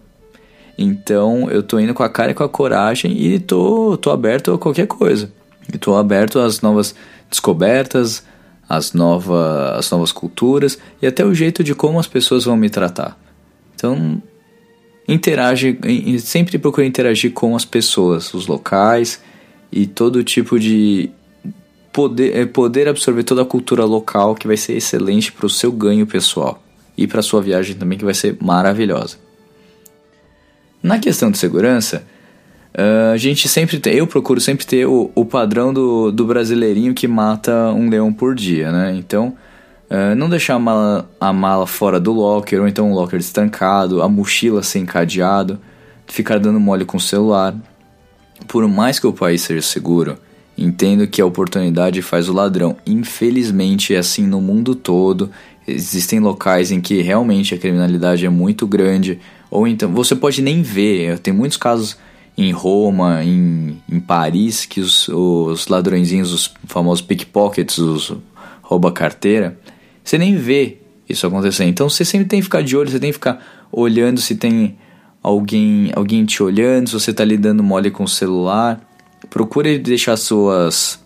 Então 0.78 1.52
eu 1.52 1.62
tô 1.62 1.78
indo 1.80 1.93
com 1.93 2.04
a 2.04 2.10
cara 2.10 2.32
e 2.32 2.34
com 2.34 2.43
a 2.43 2.50
coragem 2.50 3.22
e 3.22 3.38
tô, 3.39 3.98
tô 3.98 4.10
aberto 4.10 4.54
a 4.54 4.58
qualquer 4.58 4.88
coisa. 4.88 5.32
E 5.72 5.78
tô 5.78 5.96
aberto 5.96 6.39
às 6.39 6.62
novas 6.62 6.96
descobertas, 7.30 8.24
às, 8.67 8.93
nova, 8.93 9.76
às 9.78 9.91
novas 9.91 10.12
culturas 10.13 10.80
e 11.02 11.08
até 11.08 11.26
o 11.26 11.34
jeito 11.34 11.63
de 11.63 11.76
como 11.76 12.00
as 12.00 12.08
pessoas 12.08 12.46
vão 12.46 12.56
me 12.56 12.69
tratar. 12.69 13.17
Então, 13.84 14.22
interage, 15.06 15.78
sempre 16.19 16.58
procure 16.58 16.88
interagir 16.88 17.34
com 17.34 17.54
as 17.54 17.65
pessoas, 17.65 18.34
os 18.34 18.48
locais 18.48 19.22
e 19.69 19.86
todo 19.86 20.24
tipo 20.24 20.58
de 20.58 21.10
poder, 21.91 22.34
é, 22.34 22.46
poder 22.46 22.88
absorver 22.88 23.24
toda 23.24 23.41
a 23.41 23.46
cultura 23.46 23.84
local 23.84 24.36
que 24.36 24.48
vai 24.48 24.56
ser 24.56 24.78
excelente 24.78 25.34
para 25.34 25.46
o 25.46 25.50
seu 25.50 25.69
ganho 25.69 26.08
pessoal 26.08 26.63
e 26.98 27.06
para 27.06 27.22
sua 27.22 27.41
viagem 27.41 27.76
também 27.76 27.98
que 27.98 28.06
vai 28.06 28.13
ser 28.13 28.38
maravilhosa. 28.41 29.17
Na 30.82 30.98
questão 30.98 31.30
de 31.30 31.38
segurança, 31.38 32.06
uh, 32.74 33.12
a 33.13 33.17
gente 33.17 33.50
sempre 33.50 33.80
tem, 33.80 33.96
eu 33.96 34.08
procuro 34.08 34.39
sempre 34.39 34.65
ter 34.65 34.86
o, 34.86 35.12
o 35.13 35.26
padrão 35.26 35.74
do, 35.74 36.10
do 36.10 36.26
brasileirinho 36.26 36.93
que 36.93 37.08
mata 37.08 37.74
um 37.74 37.89
leão 37.89 38.13
por 38.13 38.34
dia, 38.34 38.72
né? 38.72 38.96
Então, 38.96 39.36
uh, 39.89 40.15
não 40.15 40.30
deixar 40.30 40.56
a 40.56 40.60
mala, 40.60 41.10
a 41.19 41.34
mala 41.34 41.67
fora 41.67 42.00
do 42.00 42.12
locker, 42.12 42.62
ou 42.62 42.67
então 42.67 42.91
o 42.91 42.96
locker 42.96 43.19
destancado, 43.19 44.02
a 44.02 44.10
mochila 44.10 44.63
sem 44.63 44.86
cadeado, 44.86 45.60
ficar 46.08 46.39
dando 46.39 46.60
mole 46.60 46.86
com 46.86 46.98
o 46.98 47.02
celular. 47.02 47.56
Por 48.48 48.67
mais 48.67 49.00
que 49.00 49.08
o 49.08 49.13
país 49.13 49.41
seja 49.41 49.62
seguro, 49.62 50.17
entendo 50.58 51.08
que 51.08 51.22
a 51.22 51.26
oportunidade 51.26 52.02
faz 52.02 52.30
o 52.30 52.34
ladrão. 52.34 52.76
Infelizmente 52.86 53.93
é 53.93 53.98
assim 53.98 54.26
no 54.28 54.41
mundo 54.41 54.76
todo. 54.76 55.32
Existem 55.67 56.19
locais 56.19 56.72
em 56.72 56.82
que 56.82 57.02
realmente 57.02 57.56
a 57.56 57.58
criminalidade 57.58 58.26
é 58.26 58.30
muito 58.30 58.67
grande, 58.67 59.19
ou 59.50 59.67
então 59.67 59.91
você 59.91 60.15
pode 60.15 60.41
nem 60.41 60.62
ver. 60.62 61.19
Tem 61.19 61.34
muitos 61.34 61.58
casos 61.58 61.98
em 62.38 62.52
Roma, 62.52 63.24
em, 63.24 63.82
em 63.89 64.00
Paris, 64.00 64.65
que 64.65 64.82
os, 64.82 65.08
os 65.08 65.67
ladrõezinhos, 65.67 66.34
os 66.34 66.54
famosos 66.67 67.02
pickpockets, 67.02 67.78
os 67.78 68.13
rouba 68.62 68.91
carteira, 68.91 69.58
você 70.04 70.18
nem 70.18 70.36
vê 70.36 70.78
isso 71.08 71.26
acontecer. 71.26 71.66
Então 71.66 71.89
você 71.89 72.04
sempre 72.04 72.28
tem 72.28 72.39
que 72.39 72.44
ficar 72.44 72.62
de 72.62 72.76
olho, 72.76 72.89
você 72.89 73.00
tem 73.00 73.10
que 73.10 73.13
ficar 73.13 73.68
olhando 73.72 74.20
se 74.20 74.36
tem 74.36 74.78
alguém, 75.22 75.92
alguém 75.96 76.26
te 76.26 76.42
olhando, 76.44 76.89
se 76.89 76.94
você 76.94 77.12
está 77.12 77.24
lidando 77.24 77.63
mole 77.63 77.89
com 77.89 78.04
o 78.04 78.08
celular. 78.08 78.82
Procure 79.30 79.80
deixar 79.80 80.18
suas 80.18 81.04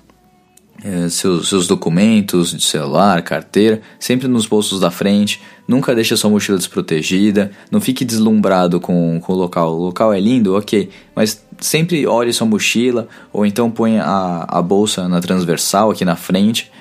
é, 0.83 1.10
seus, 1.10 1.49
seus 1.49 1.67
documentos 1.67 2.51
de 2.55 2.63
celular, 2.63 3.21
carteira, 3.23 3.81
sempre 3.99 4.27
nos 4.27 4.45
bolsos 4.45 4.79
da 4.79 4.91
frente. 4.91 5.41
Nunca 5.67 5.93
deixe 5.95 6.15
sua 6.15 6.29
mochila 6.29 6.57
desprotegida. 6.57 7.51
Não 7.71 7.81
fique 7.81 8.05
deslumbrado 8.05 8.79
com, 8.79 9.19
com 9.19 9.33
o 9.33 9.36
local. 9.36 9.75
O 9.75 9.86
local 9.86 10.13
é 10.13 10.19
lindo, 10.19 10.55
ok, 10.55 10.89
mas 11.15 11.43
sempre 11.60 12.05
olhe 12.05 12.31
sua 12.31 12.45
mochila 12.45 13.07
ou 13.33 13.45
então 13.45 13.71
ponha 13.71 14.03
a, 14.03 14.60
a 14.60 14.62
bolsa 14.62 15.07
na 15.07 15.19
transversal 15.19 15.91
aqui 15.91 16.05
na 16.05 16.15
frente. 16.15 16.71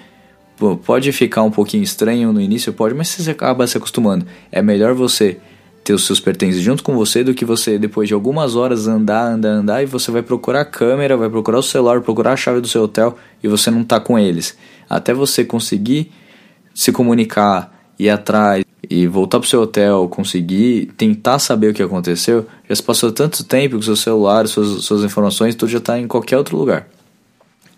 Pode 0.84 1.12
ficar 1.12 1.42
um 1.42 1.50
pouquinho 1.50 1.82
estranho 1.82 2.32
no 2.32 2.40
início, 2.40 2.72
pode, 2.72 2.94
mas 2.94 3.08
você 3.08 3.30
acaba 3.30 3.66
se 3.66 3.76
acostumando. 3.76 4.26
É 4.50 4.62
melhor 4.62 4.94
você 4.94 5.38
ter 5.84 5.92
os 5.92 6.04
seus 6.04 6.18
pertences 6.18 6.60
junto 6.60 6.82
com 6.82 6.96
você 6.96 7.22
do 7.22 7.32
que 7.32 7.44
você, 7.44 7.78
depois 7.78 8.08
de 8.08 8.14
algumas 8.14 8.56
horas, 8.56 8.88
andar, 8.88 9.30
andar, 9.30 9.50
andar 9.50 9.82
e 9.82 9.86
você 9.86 10.10
vai 10.10 10.22
procurar 10.22 10.62
a 10.62 10.64
câmera, 10.64 11.16
vai 11.16 11.30
procurar 11.30 11.58
o 11.58 11.62
celular, 11.62 12.00
procurar 12.00 12.32
a 12.32 12.36
chave 12.36 12.60
do 12.60 12.66
seu 12.66 12.82
hotel 12.82 13.16
e 13.40 13.46
você 13.46 13.70
não 13.70 13.82
está 13.82 14.00
com 14.00 14.18
eles. 14.18 14.56
Até 14.90 15.14
você 15.14 15.44
conseguir 15.44 16.10
se 16.74 16.90
comunicar, 16.90 17.72
ir 17.98 18.10
atrás 18.10 18.64
e 18.90 19.06
voltar 19.06 19.38
pro 19.38 19.48
seu 19.48 19.62
hotel, 19.62 20.08
conseguir 20.08 20.92
tentar 20.96 21.38
saber 21.38 21.70
o 21.70 21.74
que 21.74 21.82
aconteceu, 21.82 22.46
já 22.68 22.74
se 22.74 22.82
passou 22.82 23.12
tanto 23.12 23.44
tempo 23.44 23.78
que 23.78 23.84
seu 23.84 23.96
celular, 23.96 24.48
suas, 24.48 24.84
suas 24.84 25.04
informações, 25.04 25.54
tudo 25.54 25.70
já 25.70 25.78
está 25.78 26.00
em 26.00 26.08
qualquer 26.08 26.36
outro 26.36 26.56
lugar. 26.56 26.88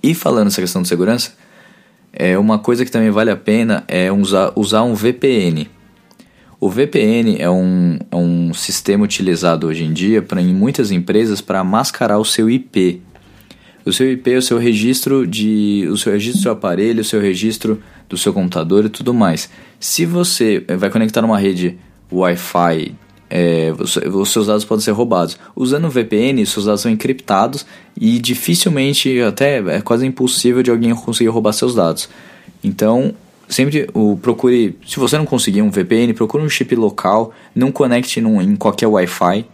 E 0.02 0.14
falando 0.14 0.46
essa 0.46 0.60
questão 0.60 0.80
de 0.80 0.88
segurança, 0.88 1.32
é 2.12 2.38
uma 2.38 2.58
coisa 2.58 2.84
que 2.84 2.90
também 2.90 3.10
vale 3.10 3.30
a 3.30 3.36
pena 3.36 3.84
é 3.86 4.10
usar, 4.10 4.52
usar 4.56 4.82
um 4.82 4.94
VPN. 4.94 5.68
O 6.60 6.68
VPN 6.68 7.36
é 7.38 7.48
um, 7.48 7.98
é 8.10 8.16
um 8.16 8.52
sistema 8.52 9.04
utilizado 9.04 9.68
hoje 9.68 9.84
em 9.84 9.92
dia 9.92 10.20
pra, 10.20 10.40
em 10.40 10.52
muitas 10.52 10.90
empresas 10.90 11.40
para 11.40 11.62
mascarar 11.62 12.18
o 12.18 12.24
seu 12.24 12.50
IP. 12.50 13.00
O 13.84 13.92
seu 13.92 14.10
IP 14.10 14.36
o 14.36 14.42
seu 14.42 14.58
registro 14.58 15.26
de 15.26 15.88
o 15.90 15.96
seu 15.96 16.12
registro 16.12 16.40
do 16.40 16.42
seu 16.42 16.52
aparelho, 16.52 17.00
o 17.00 17.04
seu 17.04 17.20
registro 17.20 17.80
do 18.08 18.18
seu 18.18 18.32
computador 18.32 18.84
e 18.84 18.88
tudo 18.88 19.14
mais. 19.14 19.48
Se 19.78 20.04
você 20.04 20.64
eh, 20.66 20.76
vai 20.76 20.90
conectar 20.90 21.22
numa 21.22 21.38
rede 21.38 21.78
Wi-Fi, 22.10 22.94
é, 23.30 23.72
os 23.78 24.32
seus 24.32 24.46
dados 24.46 24.64
podem 24.64 24.82
ser 24.82 24.92
roubados. 24.92 25.38
Usando 25.54 25.86
o 25.86 25.90
VPN, 25.90 26.44
seus 26.46 26.66
dados 26.66 26.80
são 26.80 26.90
encriptados 26.90 27.66
e 27.98 28.18
dificilmente, 28.18 29.20
até 29.20 29.58
é 29.58 29.80
quase 29.80 30.06
impossível 30.06 30.62
de 30.62 30.70
alguém 30.70 30.94
conseguir 30.94 31.28
roubar 31.28 31.52
seus 31.52 31.74
dados. 31.74 32.08
Então, 32.64 33.14
sempre 33.48 33.88
o, 33.92 34.16
procure, 34.16 34.78
se 34.86 34.98
você 34.98 35.18
não 35.18 35.26
conseguir 35.26 35.62
um 35.62 35.70
VPN, 35.70 36.12
procure 36.14 36.42
um 36.42 36.48
chip 36.48 36.74
local, 36.74 37.32
não 37.54 37.70
conecte 37.70 38.20
num, 38.20 38.40
em 38.40 38.56
qualquer 38.56 38.86
Wi-Fi. 38.86 39.44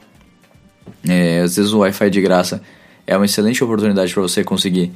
É, 1.09 1.41
às 1.41 1.57
vezes 1.57 1.73
o 1.73 1.79
Wi-Fi 1.79 2.11
de 2.11 2.21
graça 2.21 2.63
é 3.07 3.17
uma 3.17 3.27
excelente 3.27 3.63
oportunidade 3.63 4.13
para 4.13 4.23
você 4.23 4.43
conseguir 4.43 4.93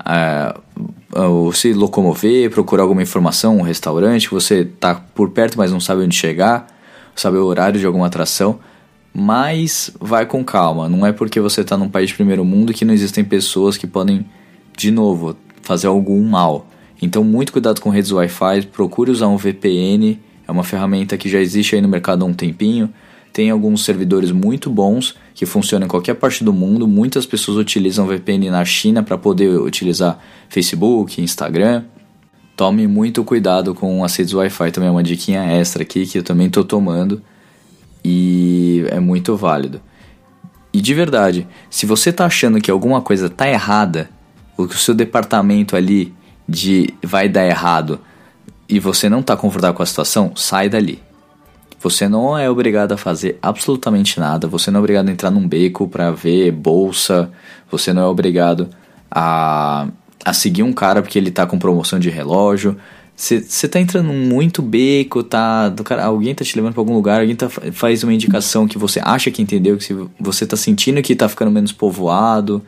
uh, 0.00 1.20
uh, 1.20 1.52
se 1.52 1.72
locomover, 1.72 2.50
procurar 2.50 2.82
alguma 2.82 3.02
informação, 3.02 3.58
um 3.58 3.62
restaurante, 3.62 4.30
você 4.30 4.60
está 4.60 4.94
por 4.94 5.30
perto, 5.30 5.58
mas 5.58 5.72
não 5.72 5.80
sabe 5.80 6.02
onde 6.02 6.14
chegar, 6.14 6.66
sabe 7.20 7.36
o 7.36 7.44
horário 7.44 7.78
de 7.78 7.86
alguma 7.86 8.06
atração. 8.06 8.58
Mas 9.12 9.90
vai 10.00 10.24
com 10.24 10.44
calma, 10.44 10.88
não 10.88 11.04
é 11.04 11.12
porque 11.12 11.40
você 11.40 11.62
está 11.62 11.76
num 11.76 11.88
país 11.88 12.10
de 12.10 12.14
primeiro 12.14 12.44
mundo 12.44 12.72
que 12.72 12.84
não 12.84 12.94
existem 12.94 13.24
pessoas 13.24 13.76
que 13.76 13.86
podem, 13.86 14.24
de 14.76 14.90
novo, 14.90 15.36
fazer 15.62 15.88
algum 15.88 16.22
mal. 16.22 16.66
Então, 17.02 17.24
muito 17.24 17.52
cuidado 17.52 17.80
com 17.80 17.90
redes 17.90 18.12
Wi-Fi, 18.12 18.66
procure 18.66 19.10
usar 19.10 19.26
um 19.26 19.36
VPN, 19.36 20.18
é 20.46 20.52
uma 20.52 20.62
ferramenta 20.62 21.16
que 21.16 21.28
já 21.28 21.40
existe 21.40 21.74
aí 21.74 21.80
no 21.80 21.88
mercado 21.88 22.24
há 22.24 22.28
um 22.28 22.34
tempinho. 22.34 22.92
Tem 23.32 23.50
alguns 23.50 23.84
servidores 23.84 24.32
muito 24.32 24.68
bons 24.68 25.16
que 25.34 25.46
funcionam 25.46 25.86
em 25.86 25.88
qualquer 25.88 26.14
parte 26.14 26.42
do 26.42 26.52
mundo. 26.52 26.86
Muitas 26.86 27.24
pessoas 27.24 27.56
utilizam 27.56 28.06
VPN 28.06 28.50
na 28.50 28.64
China 28.64 29.02
para 29.02 29.16
poder 29.16 29.48
utilizar 29.60 30.18
Facebook, 30.48 31.22
Instagram. 31.22 31.84
Tome 32.60 32.86
muito 32.86 33.24
cuidado 33.24 33.74
com 33.74 34.02
redes 34.02 34.34
Wi-Fi, 34.34 34.70
também 34.70 34.90
é 34.90 34.92
uma 34.92 35.02
diquinha 35.02 35.42
extra 35.44 35.82
aqui 35.82 36.04
que 36.04 36.18
eu 36.18 36.22
também 36.22 36.46
estou 36.46 36.62
tomando 36.62 37.22
e 38.04 38.84
é 38.90 39.00
muito 39.00 39.34
válido. 39.34 39.80
E 40.70 40.78
de 40.78 40.92
verdade, 40.92 41.48
se 41.70 41.86
você 41.86 42.10
está 42.10 42.26
achando 42.26 42.60
que 42.60 42.70
alguma 42.70 43.00
coisa 43.00 43.28
está 43.28 43.48
errada, 43.48 44.10
ou 44.58 44.68
que 44.68 44.74
o 44.74 44.78
seu 44.78 44.94
departamento 44.94 45.74
ali 45.74 46.12
de 46.46 46.92
vai 47.02 47.30
dar 47.30 47.46
errado 47.46 47.98
e 48.68 48.78
você 48.78 49.08
não 49.08 49.20
está 49.20 49.34
confortável 49.38 49.74
com 49.74 49.82
a 49.82 49.86
situação, 49.86 50.32
sai 50.36 50.68
dali. 50.68 51.02
Você 51.80 52.10
não 52.10 52.36
é 52.36 52.50
obrigado 52.50 52.92
a 52.92 52.98
fazer 52.98 53.38
absolutamente 53.40 54.20
nada, 54.20 54.46
você 54.46 54.70
não 54.70 54.80
é 54.80 54.82
obrigado 54.82 55.08
a 55.08 55.12
entrar 55.12 55.30
num 55.30 55.48
beco 55.48 55.88
para 55.88 56.10
ver 56.10 56.52
bolsa, 56.52 57.30
você 57.70 57.90
não 57.94 58.02
é 58.02 58.06
obrigado 58.06 58.68
a, 59.10 59.88
a 60.24 60.32
seguir 60.32 60.62
um 60.62 60.72
cara 60.72 61.02
porque 61.02 61.18
ele 61.18 61.30
tá 61.30 61.46
com 61.46 61.58
promoção 61.58 61.98
de 61.98 62.10
relógio. 62.10 62.76
Você 63.16 63.68
tá 63.68 63.78
entrando 63.78 64.12
muito 64.12 64.62
beco, 64.62 65.22
tá, 65.22 65.68
do 65.68 65.84
cara, 65.84 66.06
alguém 66.06 66.34
tá 66.34 66.42
te 66.42 66.56
levando 66.56 66.72
para 66.72 66.80
algum 66.80 66.94
lugar, 66.94 67.20
alguém 67.20 67.36
tá, 67.36 67.50
faz 67.50 68.02
uma 68.02 68.14
indicação 68.14 68.66
que 68.66 68.78
você 68.78 68.98
acha 69.04 69.30
que 69.30 69.42
entendeu, 69.42 69.76
que 69.76 69.94
você 70.18 70.46
tá 70.46 70.56
sentindo 70.56 71.02
que 71.02 71.14
tá 71.14 71.28
ficando 71.28 71.50
menos 71.50 71.70
povoado. 71.70 72.64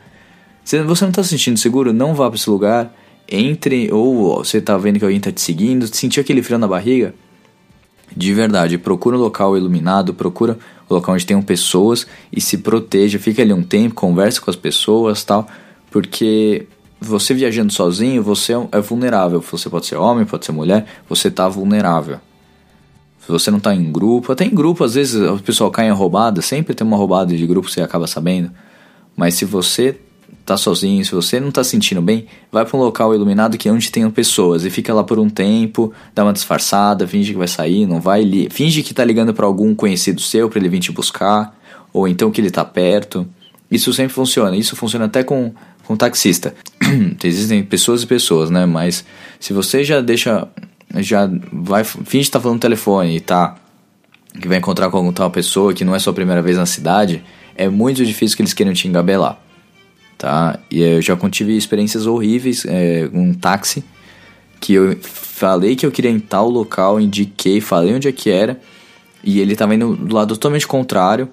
Se 0.63 0.81
você 0.83 1.05
não 1.05 1.11
tá 1.11 1.23
se 1.23 1.29
sentindo 1.29 1.57
seguro, 1.57 1.91
não 1.91 2.13
vá 2.13 2.29
para 2.29 2.37
esse 2.37 2.49
lugar. 2.49 2.93
Entre, 3.27 3.91
ou 3.91 4.43
você 4.43 4.61
tá 4.61 4.77
vendo 4.77 4.99
que 4.99 5.05
alguém 5.05 5.19
tá 5.19 5.31
te 5.31 5.41
seguindo, 5.41 5.87
sentiu 5.87 6.21
aquele 6.21 6.43
frio 6.43 6.59
na 6.59 6.67
barriga, 6.67 7.15
de 8.15 8.33
verdade, 8.33 8.77
procura 8.77 9.17
um 9.17 9.19
local 9.19 9.57
iluminado, 9.57 10.13
procura 10.13 10.57
um 10.89 10.93
local 10.93 11.15
onde 11.15 11.25
tenham 11.25 11.41
pessoas 11.41 12.05
e 12.31 12.39
se 12.39 12.59
proteja, 12.59 13.17
fica 13.17 13.41
ali 13.41 13.51
um 13.51 13.63
tempo, 13.63 13.95
converse 13.95 14.39
com 14.39 14.51
as 14.51 14.55
pessoas 14.55 15.23
tal, 15.23 15.47
porque 15.89 16.67
você 17.03 17.33
viajando 17.33 17.71
sozinho, 17.71 18.23
você 18.23 18.53
é 18.71 18.79
vulnerável. 18.79 19.41
Você 19.51 19.69
pode 19.69 19.85
ser 19.85 19.95
homem, 19.95 20.25
pode 20.25 20.45
ser 20.45 20.51
mulher, 20.51 20.85
você 21.07 21.29
tá 21.29 21.47
vulnerável. 21.47 22.19
Se 23.25 23.31
você 23.31 23.49
não 23.49 23.59
tá 23.59 23.73
em 23.73 23.91
grupo, 23.91 24.31
até 24.31 24.43
em 24.43 24.53
grupo 24.53 24.83
às 24.83 24.95
vezes 24.95 25.15
o 25.15 25.39
pessoal 25.39 25.71
cai 25.71 25.87
em 25.87 25.91
roubada, 25.91 26.41
sempre 26.41 26.73
tem 26.73 26.85
uma 26.85 26.97
roubada 26.97 27.35
de 27.35 27.47
grupo 27.47 27.69
você 27.69 27.81
acaba 27.81 28.05
sabendo. 28.05 28.51
Mas 29.15 29.35
se 29.35 29.45
você 29.45 29.97
tá 30.45 30.57
sozinho, 30.57 31.05
se 31.05 31.11
você 31.13 31.39
não 31.39 31.51
tá 31.51 31.63
sentindo 31.63 32.01
bem, 32.01 32.25
vai 32.51 32.65
para 32.65 32.77
um 32.77 32.81
local 32.81 33.15
iluminado 33.15 33.57
que 33.57 33.69
é 33.69 33.71
onde 33.71 33.89
tenham 33.91 34.11
pessoas 34.11 34.65
e 34.65 34.69
fica 34.69 34.93
lá 34.93 35.03
por 35.03 35.19
um 35.19 35.29
tempo, 35.29 35.93
dá 36.13 36.23
uma 36.23 36.33
disfarçada, 36.33 37.07
finge 37.07 37.31
que 37.31 37.37
vai 37.37 37.47
sair, 37.47 37.85
não 37.85 38.01
vai, 38.01 38.23
li 38.23 38.49
finge 38.49 38.83
que 38.83 38.93
tá 38.93 39.05
ligando 39.05 39.33
para 39.33 39.45
algum 39.45 39.73
conhecido 39.73 40.19
seu 40.19 40.49
para 40.49 40.59
ele 40.59 40.67
vir 40.67 40.79
te 40.79 40.91
buscar, 40.91 41.57
ou 41.93 42.07
então 42.07 42.29
que 42.29 42.41
ele 42.41 42.51
tá 42.51 42.65
perto. 42.65 43.25
Isso 43.71 43.91
sempre 43.93 44.13
funciona. 44.13 44.55
Isso 44.55 44.75
funciona 44.75 45.05
até 45.05 45.23
com 45.23 45.51
com 45.85 45.95
taxista. 45.95 46.53
Existem 47.23 47.63
pessoas 47.63 48.03
e 48.03 48.07
pessoas, 48.07 48.49
né? 48.49 48.65
Mas 48.65 49.05
se 49.39 49.53
você 49.53 49.83
já 49.83 50.01
deixa 50.01 50.47
já 50.97 51.29
vai 51.51 51.83
finge 51.83 52.19
estar 52.19 52.39
tá 52.39 52.43
falando 52.43 52.57
no 52.57 52.61
telefone 52.61 53.17
e 53.17 53.19
tá 53.19 53.55
que 54.39 54.47
vai 54.47 54.57
encontrar 54.57 54.89
com 54.89 54.97
alguma 54.97 55.13
tal 55.13 55.29
pessoa 55.29 55.73
que 55.73 55.85
não 55.85 55.95
é 55.95 55.99
sua 55.99 56.13
primeira 56.13 56.41
vez 56.41 56.57
na 56.57 56.65
cidade, 56.65 57.23
é 57.55 57.69
muito 57.69 58.03
difícil 58.05 58.35
que 58.35 58.41
eles 58.41 58.53
queiram 58.53 58.73
te 58.73 58.87
engabelar 58.87 59.43
tá? 60.23 60.57
E 60.71 60.81
eu 60.81 61.01
já 61.01 61.17
tive 61.29 61.57
experiências 61.57 62.05
horríveis 62.05 62.65
é, 62.65 63.09
um 63.13 63.33
táxi 63.33 63.83
que 64.57 64.73
eu 64.73 64.97
falei 65.01 65.75
que 65.75 65.85
eu 65.85 65.91
queria 65.91 66.09
em 66.09 66.19
tal 66.19 66.49
local, 66.49 66.97
indiquei, 66.97 67.59
falei 67.59 67.93
onde 67.93 68.07
é 68.07 68.11
que 68.13 68.29
era 68.29 68.57
e 69.21 69.41
ele 69.41 69.53
tava 69.53 69.75
indo 69.75 69.97
do 69.97 70.15
lado 70.15 70.33
totalmente 70.35 70.65
contrário. 70.65 71.27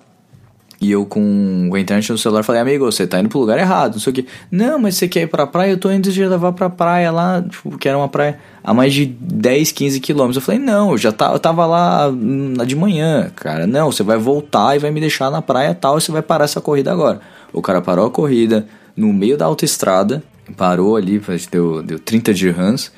E 0.81 0.91
eu 0.91 1.05
com 1.05 1.71
a 1.75 1.79
internet 1.79 2.11
no 2.11 2.17
celular 2.17 2.43
falei, 2.43 2.63
amigo, 2.63 2.87
você 2.87 3.07
tá 3.07 3.21
indo 3.21 3.29
pro 3.29 3.39
lugar 3.39 3.59
errado, 3.59 3.93
não 3.93 4.01
sei 4.01 4.13
o 4.13 4.15
que. 4.15 4.27
Não, 4.51 4.79
mas 4.79 4.97
você 4.97 5.07
quer 5.07 5.23
ir 5.23 5.27
pra 5.27 5.47
praia? 5.47 5.73
Eu 5.73 5.77
tô 5.77 5.91
indo 5.91 6.11
de 6.11 6.25
levar 6.25 6.53
pra 6.53 6.71
praia 6.71 7.11
lá, 7.11 7.43
tipo, 7.43 7.77
que 7.77 7.87
era 7.87 7.99
uma 7.99 8.09
praia 8.09 8.39
a 8.65 8.73
mais 8.73 8.95
de 8.95 9.05
10, 9.05 9.73
15 9.73 10.01
quilômetros. 10.01 10.37
Eu 10.37 10.43
falei, 10.43 10.59
não, 10.59 10.93
eu 10.93 10.99
já 10.99 11.13
tá, 11.13 11.33
eu 11.33 11.39
tava 11.39 11.67
lá 11.67 12.11
de 12.67 12.75
manhã, 12.75 13.31
cara. 13.37 13.67
Não, 13.67 13.93
você 13.93 14.03
vai 14.03 14.17
voltar 14.17 14.75
e 14.75 14.79
vai 14.79 14.91
me 14.91 15.01
deixar 15.01 15.31
na 15.31 15.43
praia 15.43 15.75
tal 15.75 15.99
e 15.99 16.01
você 16.01 16.11
vai 16.11 16.23
parar 16.23 16.47
essa 16.47 16.63
corrida 16.63 16.91
agora. 16.91 17.21
O 17.53 17.61
cara 17.61 17.83
parou 17.83 18.07
a 18.07 18.11
corrida, 18.11 18.67
no 18.97 19.13
meio 19.13 19.37
da 19.37 19.45
autoestrada, 19.45 20.23
parou 20.57 20.97
ali, 20.97 21.21
deu, 21.53 21.83
deu 21.83 21.99
30 21.99 22.33
dirhams, 22.33 22.91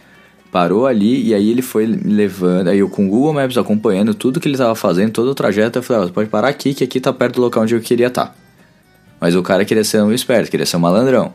parou 0.52 0.86
ali 0.86 1.28
e 1.28 1.34
aí 1.34 1.50
ele 1.50 1.62
foi 1.62 1.86
levando, 1.86 2.68
aí 2.68 2.78
eu 2.78 2.88
com 2.90 3.06
o 3.06 3.08
Google 3.08 3.32
Maps 3.32 3.56
acompanhando 3.56 4.14
tudo 4.14 4.38
que 4.38 4.46
ele 4.46 4.54
estava 4.54 4.74
fazendo, 4.74 5.10
todo 5.10 5.30
o 5.30 5.34
trajeto, 5.34 5.78
eu 5.78 5.82
falei, 5.82 6.02
oh, 6.02 6.06
você 6.06 6.12
pode 6.12 6.28
parar 6.28 6.48
aqui, 6.48 6.74
que 6.74 6.84
aqui 6.84 7.00
tá 7.00 7.10
perto 7.10 7.36
do 7.36 7.40
local 7.40 7.62
onde 7.62 7.74
eu 7.74 7.80
queria 7.80 8.08
estar. 8.08 8.26
Tá. 8.26 8.34
Mas 9.18 9.34
o 9.34 9.42
cara 9.42 9.64
queria 9.64 9.82
ser 9.82 10.02
um 10.02 10.12
esperto, 10.12 10.50
queria 10.50 10.66
ser 10.66 10.76
um 10.76 10.80
malandrão. 10.80 11.32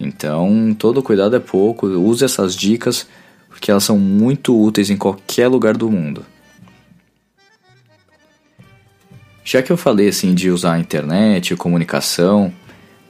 Então, 0.00 0.74
todo 0.78 1.02
cuidado 1.02 1.36
é 1.36 1.38
pouco, 1.38 1.86
use 1.86 2.24
essas 2.24 2.56
dicas, 2.56 3.06
porque 3.50 3.70
elas 3.70 3.84
são 3.84 3.98
muito 3.98 4.58
úteis 4.58 4.88
em 4.88 4.96
qualquer 4.96 5.48
lugar 5.48 5.76
do 5.76 5.90
mundo. 5.90 6.24
Já 9.44 9.62
que 9.62 9.70
eu 9.70 9.76
falei 9.76 10.08
assim 10.08 10.34
de 10.34 10.50
usar 10.50 10.74
a 10.74 10.78
internet, 10.78 11.54
comunicação, 11.54 12.50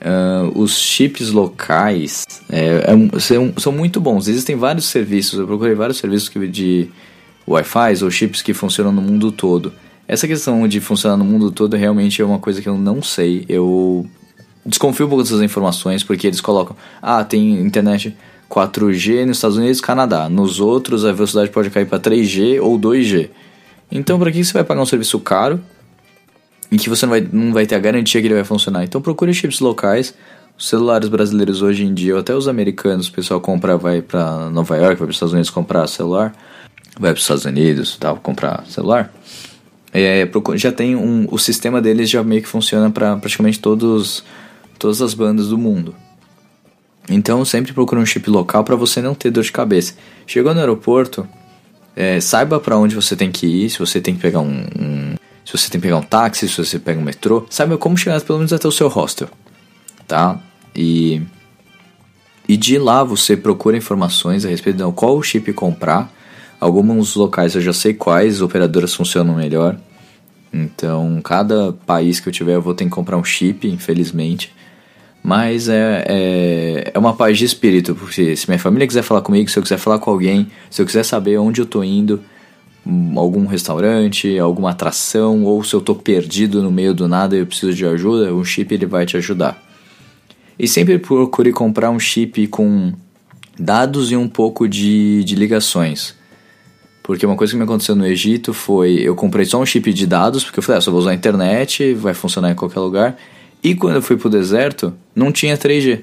Uh, 0.00 0.56
os 0.56 0.78
chips 0.78 1.30
locais 1.30 2.24
é, 2.48 2.84
é, 2.86 3.18
são, 3.18 3.52
são, 3.56 3.72
muito 3.72 4.00
bons. 4.00 4.28
Existem 4.28 4.54
vários 4.54 4.86
serviços, 4.86 5.40
eu 5.40 5.46
procurei 5.46 5.74
vários 5.74 5.98
serviços 5.98 6.30
de 6.52 6.88
Wi-Fi 7.46 8.04
ou 8.04 8.10
chips 8.10 8.40
que 8.40 8.54
funcionam 8.54 8.92
no 8.92 9.02
mundo 9.02 9.32
todo. 9.32 9.72
Essa 10.06 10.28
questão 10.28 10.68
de 10.68 10.80
funcionar 10.80 11.16
no 11.16 11.24
mundo 11.24 11.50
todo 11.50 11.76
realmente 11.76 12.22
é 12.22 12.24
uma 12.24 12.38
coisa 12.38 12.62
que 12.62 12.68
eu 12.68 12.78
não 12.78 13.02
sei. 13.02 13.44
Eu 13.48 14.06
desconfio 14.64 15.06
um 15.06 15.08
pouco 15.08 15.24
dessas 15.24 15.42
informações 15.42 16.04
porque 16.04 16.28
eles 16.28 16.40
colocam: 16.40 16.76
ah, 17.02 17.24
tem 17.24 17.60
internet 17.60 18.16
4G 18.48 19.26
nos 19.26 19.38
Estados 19.38 19.56
Unidos 19.56 19.78
e 19.78 19.82
Canadá. 19.82 20.28
Nos 20.28 20.60
outros 20.60 21.04
a 21.04 21.12
velocidade 21.12 21.50
pode 21.50 21.70
cair 21.70 21.86
para 21.86 21.98
3G 21.98 22.62
ou 22.62 22.78
2G. 22.78 23.30
Então, 23.90 24.18
para 24.18 24.30
que 24.30 24.44
você 24.44 24.52
vai 24.52 24.64
pagar 24.64 24.80
um 24.80 24.86
serviço 24.86 25.18
caro 25.18 25.60
em 26.70 26.76
que 26.76 26.88
você 26.88 27.06
não 27.06 27.10
vai, 27.10 27.28
não 27.32 27.52
vai 27.52 27.66
ter 27.66 27.74
a 27.74 27.78
garantia 27.78 28.20
que 28.20 28.26
ele 28.26 28.34
vai 28.34 28.44
funcionar. 28.44 28.84
Então 28.84 29.00
procure 29.00 29.32
chips 29.32 29.60
locais. 29.60 30.14
Os 30.56 30.68
celulares 30.68 31.08
brasileiros 31.08 31.62
hoje 31.62 31.84
em 31.84 31.94
dia, 31.94 32.14
ou 32.14 32.20
até 32.20 32.34
os 32.34 32.48
americanos, 32.48 33.06
o 33.06 33.12
pessoal 33.12 33.40
compra, 33.40 33.78
vai 33.78 34.02
para 34.02 34.50
Nova 34.50 34.76
York, 34.76 34.96
vai 34.96 35.06
para 35.06 35.10
os 35.10 35.14
Estados 35.14 35.32
Unidos 35.32 35.50
comprar 35.50 35.86
celular, 35.86 36.34
vai 36.98 37.12
para 37.12 37.16
os 37.18 37.22
Estados 37.22 37.44
Unidos, 37.44 37.96
tal, 37.96 38.16
comprar 38.16 38.64
celular. 38.66 39.12
É, 39.92 40.28
já 40.56 40.72
tem 40.72 40.96
um, 40.96 41.28
o 41.30 41.38
sistema 41.38 41.80
deles 41.80 42.10
já 42.10 42.24
meio 42.24 42.42
que 42.42 42.48
funciona 42.48 42.90
para 42.90 43.16
praticamente 43.16 43.60
todos, 43.60 44.24
todas 44.80 45.00
as 45.00 45.14
bandas 45.14 45.48
do 45.48 45.56
mundo. 45.56 45.94
Então 47.08 47.44
sempre 47.44 47.72
procure 47.72 48.00
um 48.00 48.04
chip 48.04 48.28
local 48.28 48.64
para 48.64 48.76
você 48.76 49.00
não 49.00 49.14
ter 49.14 49.30
dor 49.30 49.44
de 49.44 49.52
cabeça. 49.52 49.94
Chegou 50.26 50.52
no 50.52 50.60
aeroporto, 50.60 51.26
é, 51.96 52.20
saiba 52.20 52.60
para 52.60 52.76
onde 52.76 52.94
você 52.94 53.16
tem 53.16 53.30
que 53.30 53.46
ir, 53.46 53.70
se 53.70 53.78
você 53.78 54.00
tem 54.00 54.14
que 54.14 54.20
pegar 54.20 54.40
um, 54.40 54.66
um 54.78 55.14
se 55.48 55.56
você 55.56 55.70
tem 55.70 55.80
que 55.80 55.86
pegar 55.86 55.96
um 55.96 56.02
táxi, 56.02 56.46
se 56.46 56.62
você 56.62 56.78
pega 56.78 57.00
um 57.00 57.02
metrô, 57.02 57.46
saiba 57.48 57.78
como 57.78 57.96
chegar 57.96 58.20
pelo 58.20 58.38
menos 58.38 58.52
até 58.52 58.68
o 58.68 58.72
seu 58.72 58.86
hostel, 58.86 59.28
tá? 60.06 60.38
E 60.76 61.22
e 62.46 62.54
de 62.54 62.78
lá 62.78 63.02
você 63.02 63.34
procura 63.34 63.74
informações 63.74 64.44
a 64.44 64.48
respeito 64.50 64.76
de 64.76 64.92
qual 64.92 65.22
chip 65.22 65.50
comprar. 65.54 66.12
Alguns 66.60 67.14
locais 67.14 67.54
eu 67.54 67.62
já 67.62 67.72
sei 67.72 67.94
quais 67.94 68.42
operadoras 68.42 68.94
funcionam 68.94 69.36
melhor. 69.36 69.78
Então, 70.52 71.20
cada 71.22 71.72
país 71.72 72.20
que 72.20 72.28
eu 72.28 72.32
tiver 72.32 72.54
eu 72.54 72.62
vou 72.62 72.74
ter 72.74 72.84
que 72.84 72.90
comprar 72.90 73.16
um 73.16 73.24
chip, 73.24 73.66
infelizmente. 73.68 74.54
Mas 75.22 75.68
é, 75.68 76.04
é, 76.08 76.90
é 76.92 76.98
uma 76.98 77.14
paz 77.14 77.38
de 77.38 77.46
espírito, 77.46 77.94
porque 77.94 78.36
se 78.36 78.48
minha 78.48 78.58
família 78.58 78.86
quiser 78.86 79.02
falar 79.02 79.22
comigo, 79.22 79.48
se 79.50 79.58
eu 79.58 79.62
quiser 79.62 79.78
falar 79.78 79.98
com 79.98 80.10
alguém, 80.10 80.50
se 80.70 80.80
eu 80.80 80.86
quiser 80.86 81.04
saber 81.04 81.38
onde 81.38 81.60
eu 81.60 81.66
tô 81.66 81.82
indo, 81.82 82.22
algum 83.16 83.46
restaurante, 83.46 84.38
alguma 84.38 84.70
atração, 84.70 85.44
ou 85.44 85.62
se 85.62 85.74
eu 85.74 85.80
estou 85.80 85.94
perdido 85.94 86.62
no 86.62 86.70
meio 86.70 86.94
do 86.94 87.06
nada 87.06 87.36
e 87.36 87.40
eu 87.40 87.46
preciso 87.46 87.74
de 87.74 87.84
ajuda, 87.84 88.34
o 88.34 88.44
chip 88.44 88.72
ele 88.74 88.86
vai 88.86 89.04
te 89.04 89.16
ajudar. 89.16 89.62
E 90.58 90.66
sempre 90.66 90.98
procure 90.98 91.52
comprar 91.52 91.90
um 91.90 92.00
chip 92.00 92.46
com 92.48 92.92
dados 93.58 94.10
e 94.10 94.16
um 94.16 94.28
pouco 94.28 94.66
de, 94.66 95.22
de 95.24 95.34
ligações. 95.34 96.16
Porque 97.02 97.24
uma 97.24 97.36
coisa 97.36 97.52
que 97.52 97.56
me 97.56 97.64
aconteceu 97.64 97.94
no 97.94 98.06
Egito 98.06 98.52
foi, 98.52 98.94
eu 98.94 99.14
comprei 99.14 99.44
só 99.44 99.60
um 99.60 99.66
chip 99.66 99.92
de 99.92 100.06
dados, 100.06 100.44
porque 100.44 100.58
eu 100.58 100.62
falei, 100.62 100.78
ah, 100.78 100.80
só 100.80 100.90
vou 100.90 101.00
usar 101.00 101.10
a 101.10 101.14
internet, 101.14 101.94
vai 101.94 102.12
funcionar 102.14 102.50
em 102.50 102.54
qualquer 102.54 102.80
lugar. 102.80 103.16
E 103.62 103.74
quando 103.74 103.96
eu 103.96 104.02
fui 104.02 104.16
pro 104.16 104.28
deserto, 104.28 104.92
não 105.14 105.32
tinha 105.32 105.56
3G, 105.56 106.00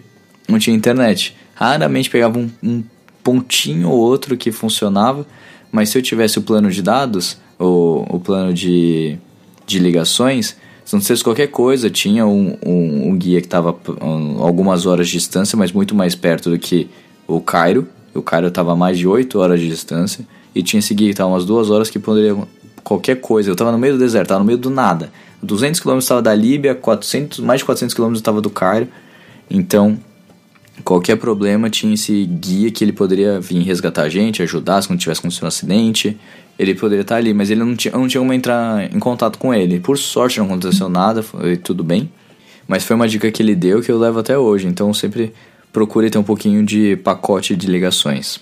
não 0.47 0.59
tinha 0.59 0.75
internet. 0.75 1.35
Raramente 1.53 2.09
pegava 2.09 2.39
um, 2.39 2.49
um 2.61 2.83
pontinho 3.23 3.89
ou 3.89 3.97
outro 3.97 4.35
que 4.35 4.51
funcionava, 4.51 5.25
mas 5.75 5.89
se 5.89 5.97
eu 5.97 6.01
tivesse 6.01 6.39
o 6.39 6.41
plano 6.41 6.71
de 6.71 6.81
dados, 6.81 7.37
ou 7.59 8.07
o 8.09 8.17
plano 8.17 8.53
de, 8.53 9.17
de 9.67 9.77
ligações, 9.77 10.55
se 10.85 10.95
não 10.95 11.01
fosse 11.01 11.21
qualquer 11.21 11.47
coisa, 11.47 11.89
tinha 11.89 12.25
um, 12.25 12.57
um, 12.65 13.09
um 13.09 13.17
guia 13.17 13.41
que 13.41 13.47
estava 13.47 13.75
um, 14.01 14.41
algumas 14.41 14.85
horas 14.85 15.07
de 15.07 15.17
distância, 15.17 15.57
mas 15.57 15.73
muito 15.73 15.93
mais 15.93 16.15
perto 16.15 16.49
do 16.49 16.57
que 16.57 16.87
o 17.27 17.41
Cairo. 17.41 17.89
O 18.13 18.21
Cairo 18.21 18.47
estava 18.47 18.71
a 18.71 18.75
mais 18.75 18.97
de 18.97 19.05
8 19.05 19.37
horas 19.37 19.59
de 19.59 19.67
distância. 19.67 20.25
E 20.55 20.63
tinha 20.63 20.79
esse 20.79 20.93
guia 20.93 21.07
que 21.07 21.11
estava 21.11 21.29
umas 21.29 21.43
duas 21.43 21.69
horas 21.69 21.89
que 21.89 21.99
poderia 21.99 22.37
qualquer 22.81 23.19
coisa. 23.19 23.49
Eu 23.49 23.53
estava 23.53 23.73
no 23.73 23.77
meio 23.77 23.95
do 23.95 23.99
deserto, 23.99 24.27
estava 24.27 24.39
no 24.39 24.45
meio 24.45 24.57
do 24.57 24.69
nada. 24.69 25.11
200 25.43 25.81
km 25.81 25.97
estava 25.97 26.21
da 26.21 26.33
Líbia, 26.33 26.73
400, 26.73 27.39
mais 27.41 27.59
de 27.59 27.65
400 27.65 27.93
km 27.93 28.13
estava 28.13 28.39
do 28.39 28.49
Cairo. 28.49 28.87
Então, 29.49 29.99
qualquer 30.83 31.15
problema 31.15 31.69
tinha 31.69 31.93
esse 31.93 32.25
guia 32.25 32.69
que 32.71 32.83
ele 32.83 32.91
poderia 32.91 33.39
vir 33.39 33.61
resgatar 33.63 34.03
a 34.03 34.09
gente, 34.09 34.41
ajudar 34.41 34.81
se 34.81 34.89
não 34.89 34.97
tivesse 34.97 35.19
acontecido 35.19 35.43
um 35.43 35.47
acidente. 35.47 36.17
Ele 36.57 36.73
poderia 36.73 37.01
estar 37.01 37.17
ali, 37.17 37.33
mas 37.33 37.49
ele 37.49 37.61
não 37.61 37.75
tinha, 37.75 37.93
não 37.93 38.07
tinha 38.07 38.21
como 38.21 38.33
entrar 38.33 38.93
em 38.93 38.99
contato 38.99 39.37
com 39.37 39.53
ele. 39.53 39.79
Por 39.79 39.97
sorte 39.97 40.39
não 40.39 40.45
aconteceu 40.45 40.89
nada, 40.89 41.21
foi 41.21 41.57
tudo 41.57 41.83
bem. 41.83 42.09
Mas 42.67 42.83
foi 42.83 42.95
uma 42.95 43.07
dica 43.07 43.29
que 43.31 43.43
ele 43.43 43.55
deu 43.55 43.81
que 43.81 43.91
eu 43.91 43.99
levo 43.99 44.19
até 44.19 44.37
hoje. 44.37 44.67
Então 44.67 44.93
sempre 44.93 45.33
procure 45.71 46.09
ter 46.09 46.17
um 46.17 46.23
pouquinho 46.23 46.63
de 46.65 46.95
pacote 46.97 47.55
de 47.55 47.67
ligações. 47.67 48.39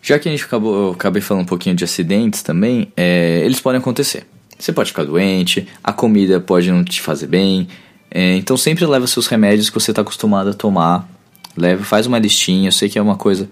Já 0.00 0.18
que 0.18 0.28
a 0.28 0.32
gente 0.32 0.44
acabou, 0.44 0.92
acabei 0.92 1.20
falando 1.20 1.42
um 1.42 1.46
pouquinho 1.46 1.74
de 1.74 1.84
acidentes 1.84 2.42
também, 2.42 2.90
é, 2.96 3.42
eles 3.44 3.60
podem 3.60 3.78
acontecer. 3.78 4.26
Você 4.58 4.72
pode 4.72 4.90
ficar 4.90 5.04
doente, 5.04 5.68
a 5.84 5.92
comida 5.92 6.40
pode 6.40 6.70
não 6.70 6.82
te 6.82 7.00
fazer 7.00 7.26
bem, 7.26 7.68
é, 8.10 8.36
então 8.36 8.56
sempre 8.56 8.86
leva 8.86 9.06
seus 9.06 9.26
remédios 9.26 9.68
que 9.68 9.78
você 9.78 9.90
está 9.90 10.02
acostumado 10.02 10.50
a 10.50 10.54
tomar. 10.54 11.08
Leva, 11.56 11.84
faz 11.84 12.06
uma 12.06 12.18
listinha. 12.18 12.68
Eu 12.68 12.72
sei 12.72 12.88
que 12.88 12.98
é 12.98 13.02
uma 13.02 13.16
coisa 13.16 13.48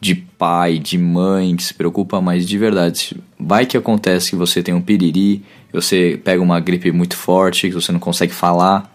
de 0.00 0.14
pai, 0.14 0.78
de 0.78 0.96
mãe 0.96 1.54
que 1.54 1.62
se 1.62 1.74
preocupa, 1.74 2.20
mas 2.20 2.48
de 2.48 2.56
verdade, 2.56 3.16
vai 3.38 3.66
que 3.66 3.76
acontece 3.76 4.30
que 4.30 4.36
você 4.36 4.62
tem 4.62 4.72
um 4.74 4.80
piriri, 4.80 5.44
você 5.72 6.18
pega 6.24 6.42
uma 6.42 6.58
gripe 6.58 6.90
muito 6.90 7.16
forte, 7.16 7.68
que 7.68 7.74
você 7.74 7.92
não 7.92 8.00
consegue 8.00 8.32
falar. 8.32 8.90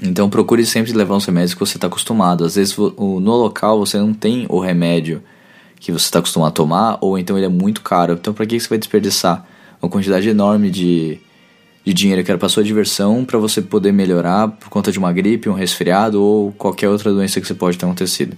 Então 0.00 0.30
procure 0.30 0.64
sempre 0.64 0.92
levar 0.92 1.16
os 1.16 1.26
remédios 1.26 1.54
que 1.54 1.60
você 1.60 1.76
está 1.76 1.88
acostumado. 1.88 2.44
Às 2.44 2.54
vezes 2.54 2.76
no 2.76 3.36
local 3.36 3.78
você 3.78 3.98
não 3.98 4.14
tem 4.14 4.46
o 4.48 4.58
remédio 4.58 5.22
que 5.78 5.92
você 5.92 6.06
está 6.06 6.18
acostumado 6.20 6.48
a 6.48 6.52
tomar, 6.52 6.98
ou 7.00 7.18
então 7.18 7.36
ele 7.36 7.46
é 7.46 7.50
muito 7.50 7.82
caro. 7.82 8.14
Então 8.14 8.32
para 8.32 8.46
que 8.46 8.58
você 8.58 8.68
vai 8.68 8.78
desperdiçar 8.78 9.46
uma 9.80 9.90
quantidade 9.90 10.28
enorme 10.28 10.70
de, 10.70 11.20
de 11.88 11.94
dinheiro 11.94 12.22
que 12.22 12.30
era 12.30 12.36
para 12.36 12.50
sua 12.50 12.62
diversão 12.62 13.24
para 13.24 13.38
você 13.38 13.62
poder 13.62 13.92
melhorar 13.92 14.48
por 14.48 14.68
conta 14.68 14.92
de 14.92 14.98
uma 14.98 15.10
gripe, 15.10 15.48
um 15.48 15.54
resfriado 15.54 16.22
ou 16.22 16.52
qualquer 16.52 16.90
outra 16.90 17.10
doença 17.10 17.40
que 17.40 17.46
você 17.46 17.54
pode 17.54 17.78
ter 17.78 17.86
acontecido. 17.86 18.36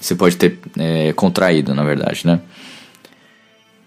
Você 0.00 0.14
pode 0.14 0.36
ter 0.36 0.60
é, 0.78 1.12
contraído, 1.12 1.74
na 1.74 1.82
verdade, 1.82 2.24
né? 2.24 2.40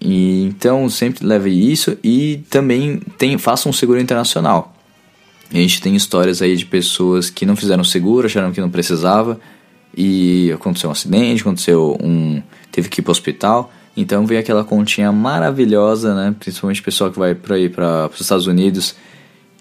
E, 0.01 0.43
então 0.43 0.89
sempre 0.89 1.25
leve 1.25 1.49
isso 1.49 1.97
e 2.03 2.43
também 2.49 2.99
tem, 3.17 3.37
faça 3.37 3.69
um 3.69 3.73
seguro 3.73 4.01
internacional. 4.01 4.75
A 5.49 5.55
gente 5.55 5.81
tem 5.81 5.95
histórias 5.95 6.41
aí 6.41 6.57
de 6.57 6.65
pessoas 6.65 7.29
que 7.29 7.45
não 7.45 7.55
fizeram 7.55 7.85
seguro, 7.85 8.27
acharam 8.27 8.51
que 8.51 8.59
não 8.59 8.69
precisava 8.69 9.39
e 9.95 10.51
aconteceu 10.51 10.89
um 10.89 10.91
acidente, 10.91 11.41
aconteceu 11.41 11.97
um. 12.03 12.41
teve 12.69 12.89
que 12.89 12.99
ir 12.99 13.03
para 13.03 13.11
o 13.11 13.13
hospital. 13.13 13.71
Então 13.99 14.25
vem 14.25 14.37
aquela 14.37 14.63
continha 14.63 15.11
maravilhosa, 15.11 16.15
né? 16.15 16.33
Principalmente 16.39 16.79
o 16.79 16.83
pessoal 16.85 17.11
que 17.11 17.19
vai 17.19 17.35
para 17.35 17.59
ir 17.59 17.69
para 17.69 18.09
os 18.09 18.21
Estados 18.21 18.47
Unidos 18.47 18.95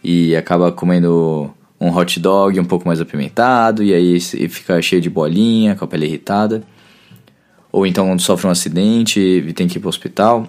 e 0.03 0.37
acaba 0.37 0.71
comendo 0.71 1.53
um 1.81 1.91
hot 1.91 2.21
dog 2.21 2.59
um 2.61 2.65
pouco 2.65 2.87
mais 2.87 3.01
apimentado 3.01 3.83
e 3.83 3.93
aí 3.93 4.21
fica 4.21 4.81
cheio 4.81 5.03
de 5.03 5.11
bolinha, 5.11 5.75
com 5.75 5.85
a 5.85 5.89
pele 5.89 6.07
irritada. 6.07 6.63
Ou 7.73 7.85
então 7.85 8.17
sofre 8.17 8.47
um 8.47 8.51
acidente 8.51 9.19
e 9.19 9.53
tem 9.53 9.67
que 9.67 9.79
ir 9.79 9.81
para 9.81 9.89
o 9.89 9.91
hospital. 9.91 10.47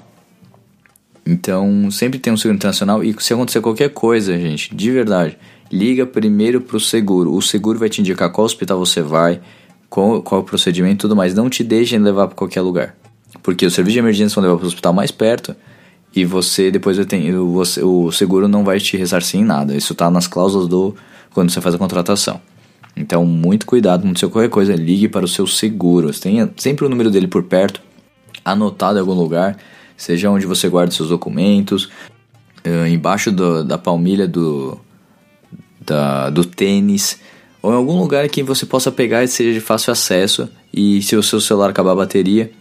Então 1.25 1.89
sempre 1.89 2.19
tem 2.19 2.31
um 2.31 2.37
seguro 2.37 2.57
internacional 2.57 3.03
e 3.03 3.15
se 3.17 3.33
acontecer 3.33 3.59
qualquer 3.59 3.89
coisa, 3.89 4.37
gente, 4.37 4.75
de 4.75 4.91
verdade, 4.91 5.35
liga 5.71 6.05
primeiro 6.05 6.61
para 6.61 6.77
o 6.77 6.79
seguro. 6.79 7.33
O 7.33 7.41
seguro 7.41 7.79
vai 7.79 7.89
te 7.89 8.01
indicar 8.01 8.31
qual 8.31 8.45
hospital 8.45 8.77
você 8.77 9.01
vai, 9.01 9.41
qual, 9.89 10.21
qual 10.21 10.41
o 10.41 10.43
procedimento 10.43 10.93
e 10.93 11.01
tudo 11.01 11.15
mais. 11.15 11.33
Não 11.33 11.49
te 11.49 11.63
deixem 11.63 11.97
levar 11.97 12.27
para 12.27 12.35
qualquer 12.35 12.61
lugar. 12.61 12.95
Porque 13.41 13.65
o 13.65 13.71
serviço 13.71 13.93
de 13.93 13.99
emergência 13.99 14.35
vão 14.35 14.43
levar 14.43 14.57
para 14.57 14.65
o 14.65 14.67
hospital 14.67 14.93
mais 14.93 15.11
perto 15.11 15.55
e 16.15 16.25
você 16.25 16.71
depois 16.71 16.97
vai 16.97 17.05
ter, 17.05 17.33
você, 17.33 17.83
o 17.83 18.11
seguro 18.11 18.47
não 18.47 18.63
vai 18.63 18.79
te 18.79 18.97
ressarcir 18.97 19.39
em 19.39 19.43
nada. 19.43 19.75
Isso 19.75 19.93
está 19.93 20.09
nas 20.09 20.27
cláusulas 20.27 20.67
do 20.67 20.95
quando 21.33 21.51
você 21.51 21.61
faz 21.61 21.75
a 21.75 21.77
contratação. 21.77 22.41
Então, 22.95 23.25
muito 23.25 23.65
cuidado, 23.65 24.05
não 24.05 24.15
sei 24.15 24.27
qualquer 24.27 24.49
coisa, 24.49 24.75
ligue 24.75 25.07
para 25.07 25.23
o 25.23 25.27
seu 25.27 25.47
seguro. 25.47 26.11
Tenha 26.11 26.51
sempre 26.57 26.85
o 26.85 26.89
número 26.89 27.09
dele 27.09 27.27
por 27.27 27.43
perto, 27.43 27.81
anotado 28.43 28.97
em 28.97 29.01
algum 29.01 29.13
lugar, 29.13 29.57
seja 29.95 30.29
onde 30.29 30.45
você 30.45 30.67
guarda 30.67 30.91
seus 30.91 31.09
documentos, 31.09 31.89
eh, 32.63 32.89
embaixo 32.89 33.31
do, 33.31 33.63
da 33.63 33.77
palmilha 33.77 34.27
do, 34.27 34.77
da, 35.79 36.29
do 36.29 36.43
tênis, 36.43 37.19
ou 37.61 37.71
em 37.71 37.75
algum 37.75 37.97
lugar 37.99 38.27
que 38.27 38.43
você 38.43 38.65
possa 38.65 38.91
pegar 38.91 39.23
e 39.23 39.27
seja 39.27 39.53
de 39.53 39.61
fácil 39.61 39.91
acesso. 39.91 40.49
E 40.73 41.01
se 41.01 41.15
o 41.15 41.23
seu 41.23 41.39
celular 41.39 41.69
acabar 41.69 41.91
a 41.91 41.95
bateria, 41.95 42.51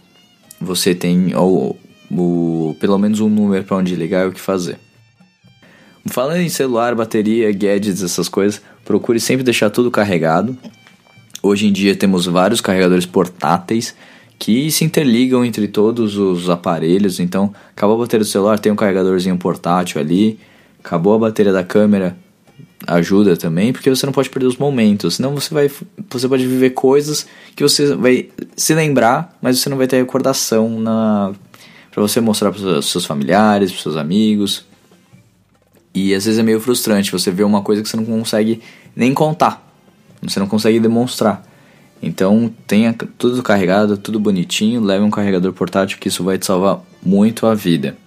você 0.59 0.93
tem 0.93 1.35
ou, 1.35 1.79
ou 2.15 2.75
pelo 2.75 2.97
menos 2.97 3.19
um 3.19 3.29
número 3.29 3.63
para 3.63 3.77
onde 3.77 3.95
ligar 3.95 4.25
e 4.25 4.29
o 4.29 4.31
que 4.31 4.39
fazer. 4.39 4.77
Falando 6.07 6.39
em 6.39 6.49
celular, 6.49 6.95
bateria, 6.95 7.51
gadgets, 7.51 8.01
essas 8.01 8.27
coisas, 8.27 8.61
procure 8.83 9.19
sempre 9.19 9.43
deixar 9.43 9.69
tudo 9.69 9.91
carregado. 9.91 10.57
Hoje 11.41 11.67
em 11.67 11.71
dia 11.71 11.95
temos 11.95 12.25
vários 12.25 12.61
carregadores 12.61 13.05
portáteis 13.05 13.95
que 14.37 14.71
se 14.71 14.85
interligam 14.85 15.43
entre 15.43 15.67
todos 15.67 16.17
os 16.17 16.49
aparelhos. 16.49 17.19
Então, 17.19 17.53
acabou 17.75 17.97
a 17.97 17.99
bateria 17.99 18.23
do 18.23 18.29
celular, 18.29 18.57
tem 18.57 18.71
um 18.71 18.75
carregadorzinho 18.75 19.37
portátil 19.37 19.99
ali. 19.99 20.39
Acabou 20.83 21.13
a 21.13 21.19
bateria 21.19 21.51
da 21.51 21.63
câmera, 21.63 22.17
ajuda 22.87 23.35
também, 23.35 23.73
porque 23.73 23.89
você 23.89 24.05
não 24.05 24.13
pode 24.13 24.29
perder 24.29 24.47
os 24.47 24.57
momentos. 24.57 25.15
Senão 25.15 25.33
você 25.33 25.53
vai, 25.53 25.71
você 26.09 26.27
pode 26.27 26.47
viver 26.47 26.71
coisas 26.71 27.25
que 27.55 27.63
você 27.63 27.95
vai 27.95 28.29
se 28.55 28.73
lembrar, 28.73 29.37
mas 29.41 29.59
você 29.59 29.69
não 29.69 29.77
vai 29.77 29.87
ter 29.87 29.97
recordação 29.97 30.79
na 30.79 31.33
para 31.91 32.01
você 32.01 32.21
mostrar 32.21 32.51
para 32.51 32.81
seus 32.81 33.05
familiares, 33.05 33.71
para 33.71 33.81
seus 33.81 33.97
amigos. 33.97 34.65
E 35.93 36.13
às 36.13 36.25
vezes 36.25 36.39
é 36.39 36.43
meio 36.43 36.59
frustrante 36.59 37.11
você 37.11 37.31
ver 37.31 37.43
uma 37.43 37.61
coisa 37.61 37.81
que 37.81 37.89
você 37.89 37.97
não 37.97 38.05
consegue 38.05 38.61
nem 38.95 39.13
contar, 39.13 39.67
você 40.21 40.39
não 40.39 40.47
consegue 40.47 40.79
demonstrar. 40.79 41.43
Então 42.01 42.53
tenha 42.65 42.95
tudo 43.17 43.41
carregado, 43.43 43.97
tudo 43.97 44.19
bonitinho, 44.19 44.81
leve 44.81 45.03
um 45.03 45.09
carregador 45.09 45.51
portátil 45.51 45.97
que 45.99 46.07
isso 46.07 46.23
vai 46.23 46.37
te 46.37 46.45
salvar 46.45 46.81
muito 47.03 47.45
a 47.45 47.53
vida. 47.53 47.97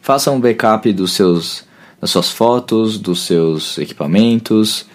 Faça 0.00 0.30
um 0.30 0.40
backup 0.40 0.90
dos 0.92 1.12
seus, 1.12 1.64
das 2.00 2.10
suas 2.10 2.30
fotos, 2.30 2.98
dos 2.98 3.22
seus 3.22 3.78
equipamentos 3.78 4.86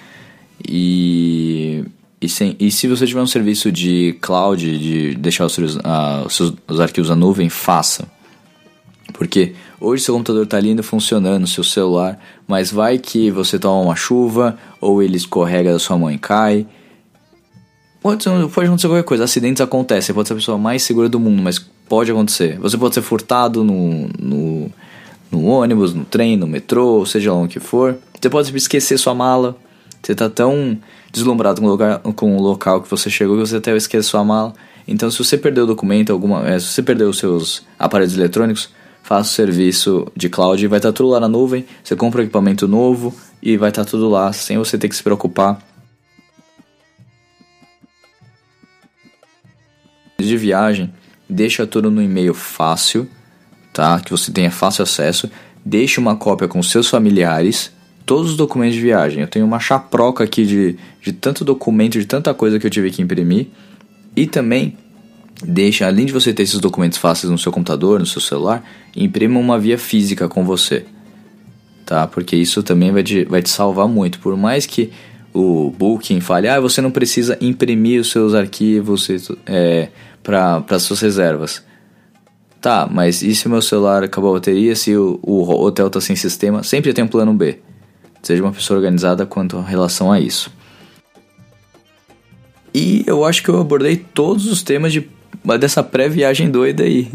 e, 0.68 1.84
e, 2.22 2.30
sem, 2.30 2.56
e 2.60 2.72
se 2.72 2.88
você 2.88 3.06
tiver 3.06 3.22
um 3.22 3.28
serviço 3.28 3.72
de 3.72 4.18
cloud, 4.22 4.78
de 4.78 5.16
deixar 5.16 5.46
os, 5.46 5.58
uh, 5.58 5.80
os, 6.26 6.36
seus, 6.36 6.54
os 6.68 6.80
arquivos 6.80 7.10
na 7.10 7.16
nuvem, 7.16 7.50
faça. 7.50 8.08
Porque 9.14 9.54
hoje 9.80 10.04
seu 10.04 10.14
computador 10.14 10.44
está 10.44 10.60
lindo 10.60 10.84
funcionando, 10.84 11.48
seu 11.48 11.64
celular, 11.64 12.20
mas 12.48 12.72
vai 12.72 12.98
que 12.98 13.30
você 13.32 13.60
toma 13.60 13.82
uma 13.82 13.96
chuva 13.96 14.58
ou 14.80 15.02
ele 15.02 15.18
escorrega 15.18 15.74
da 15.74 15.80
sua 15.80 15.98
mão 15.98 16.12
e 16.12 16.18
cai. 16.18 16.66
Pode, 18.02 18.24
pode 18.24 18.68
acontecer 18.68 18.88
qualquer 18.88 19.04
coisa, 19.04 19.24
acidentes 19.26 19.62
acontecem, 19.62 20.08
você 20.08 20.14
pode 20.14 20.28
ser 20.28 20.34
a 20.34 20.38
pessoa 20.38 20.58
mais 20.58 20.82
segura 20.82 21.08
do 21.08 21.20
mundo, 21.20 21.42
mas 21.42 21.60
pode 21.88 22.10
acontecer. 22.10 22.58
Você 22.60 22.78
pode 22.78 22.96
ser 22.96 23.02
furtado 23.02 23.64
no, 23.64 24.10
no, 24.18 24.72
no 25.32 25.46
ônibus, 25.46 25.94
no 25.94 26.04
trem, 26.04 26.36
no 26.36 26.46
metrô, 26.46 27.06
seja 27.06 27.34
lá 27.34 27.42
o 27.42 27.48
que 27.48 27.60
for. 27.60 27.98
Você 28.20 28.30
pode 28.30 28.56
esquecer 28.56 28.98
sua 28.98 29.16
mala. 29.16 29.56
Você 30.04 30.12
está 30.12 30.30
tão 30.30 30.78
deslumbrado 31.12 31.62
com 31.62 31.68
o, 31.68 31.70
lugar, 31.70 32.00
com 32.00 32.38
o 32.38 32.42
local 32.42 32.82
que 32.82 32.90
você 32.90 33.10
chegou 33.10 33.38
que 33.38 33.48
você 33.48 33.58
até 33.58 33.76
esquece 33.76 34.10
sua 34.10 34.24
mala. 34.24 34.54
Então, 34.88 35.10
se 35.10 35.18
você 35.18 35.38
perdeu 35.38 35.64
o 35.64 35.68
documento, 35.68 36.12
alguma, 36.12 36.48
é, 36.48 36.60
se 36.60 36.66
você 36.68 36.84
perdeu 36.84 37.10
os 37.10 37.18
seus 37.18 37.64
aparelhos 37.78 38.18
eletrônicos, 38.18 38.70
faça 39.04 39.30
o 39.30 39.34
serviço 39.34 40.08
de 40.16 40.30
cloud 40.30 40.66
vai 40.68 40.80
estar 40.80 40.92
tudo 40.92 41.10
lá 41.10 41.20
na 41.20 41.28
nuvem. 41.28 41.66
Você 41.84 41.96
compra 41.96 42.22
um 42.22 42.24
equipamento 42.24 42.68
novo 42.68 43.14
e 43.42 43.58
vai 43.58 43.70
estar 43.70 43.86
tudo 43.86 44.10
lá 44.10 44.34
sem 44.34 44.58
você 44.58 44.78
ter 44.78 44.90
que 44.90 44.96
se 44.96 45.04
preocupar. 45.04 45.62
De 50.20 50.38
viagem, 50.38 50.94
deixa 51.28 51.66
tudo 51.66 51.90
no 51.90 52.02
e-mail 52.02 52.34
fácil, 52.34 53.10
tá? 53.74 54.00
Que 54.00 54.12
você 54.12 54.32
tenha 54.32 54.52
fácil 54.52 54.84
acesso. 54.84 55.30
Deixe 55.64 56.00
uma 56.00 56.16
cópia 56.16 56.48
com 56.48 56.62
seus 56.64 56.88
familiares, 56.88 57.72
todos 58.06 58.32
os 58.32 58.38
documentos 58.38 58.76
de 58.76 58.82
viagem. 58.82 59.22
Eu 59.22 59.28
tenho 59.28 59.46
uma 59.46 59.60
chaproca 59.60 60.24
aqui 60.24 60.46
de, 60.46 60.78
de 61.02 61.14
tanto 61.14 61.46
documento, 61.46 62.00
de 62.00 62.06
tanta 62.06 62.34
coisa 62.34 62.60
que 62.60 62.66
eu 62.66 62.72
tive 62.72 62.90
que 62.90 63.02
imprimir. 63.02 63.48
E 64.16 64.26
também 64.26 64.78
deixa, 65.44 65.88
além 65.88 66.06
de 66.06 66.14
você 66.14 66.34
ter 66.34 66.44
esses 66.44 66.60
documentos 66.60 66.98
fáceis 66.98 67.32
no 67.32 67.38
seu 67.38 67.52
computador, 67.52 68.00
no 68.00 68.06
seu 68.06 68.22
celular, 68.22 68.64
imprima 68.96 69.40
uma 69.40 69.58
via 69.58 69.78
física 69.78 70.28
com 70.28 70.44
você, 70.44 70.86
tá? 71.86 72.08
Porque 72.08 72.36
isso 72.36 72.62
também 72.62 72.92
vai 72.92 73.04
te, 73.04 73.24
vai 73.26 73.42
te 73.42 73.50
salvar 73.50 73.88
muito. 73.88 74.20
Por 74.20 74.36
mais 74.36 74.66
que 74.66 74.92
o 75.34 75.72
Booking 75.72 76.20
fale, 76.20 76.48
ah, 76.48 76.60
você 76.60 76.82
não 76.82 76.92
precisa 76.92 77.38
imprimir 77.40 78.02
os 78.02 78.12
seus 78.12 78.34
arquivos 78.34 79.08
é, 79.46 79.90
para 80.22 80.64
as 80.70 80.84
suas 80.84 81.00
reservas. 81.00 81.64
Tá, 82.62 82.88
mas 82.90 83.24
e 83.24 83.34
se 83.34 83.50
meu 83.50 83.62
celular 83.62 84.04
acabou 84.04 84.30
a 84.30 84.34
bateria, 84.34 84.76
se 84.76 84.96
o, 84.96 85.20
o 85.24 85.50
hotel 85.64 85.88
está 85.88 86.00
sem 86.00 86.16
sistema? 86.16 86.62
Sempre 86.62 86.94
tem 86.94 87.04
um 87.04 87.08
plano 87.08 87.34
B. 87.34 87.58
Seja 88.22 88.44
uma 88.44 88.52
pessoa 88.52 88.78
organizada 88.78 89.26
quanto 89.26 89.58
a 89.58 89.64
relação 89.64 90.12
a 90.12 90.20
isso. 90.20 90.54
E 92.72 93.04
eu 93.08 93.26
acho 93.26 93.42
que 93.42 93.50
eu 93.50 93.60
abordei 93.60 93.98
todos 93.98 94.46
os 94.46 94.62
temas 94.62 94.94
de 94.94 95.10
dessa 95.60 95.82
pré-viagem 95.82 96.52
doida 96.52 96.84
aí. 96.84 97.10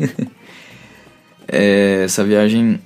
é, 1.47 2.03
essa 2.05 2.25
viagem 2.25 2.81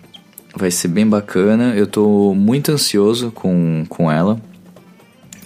vai 0.55 0.71
ser 0.71 0.89
bem 0.89 1.07
bacana. 1.07 1.75
Eu 1.75 1.87
tô 1.87 2.35
muito 2.35 2.73
ansioso 2.73 3.31
com, 3.31 3.87
com 3.89 4.13
ela. 4.13 4.39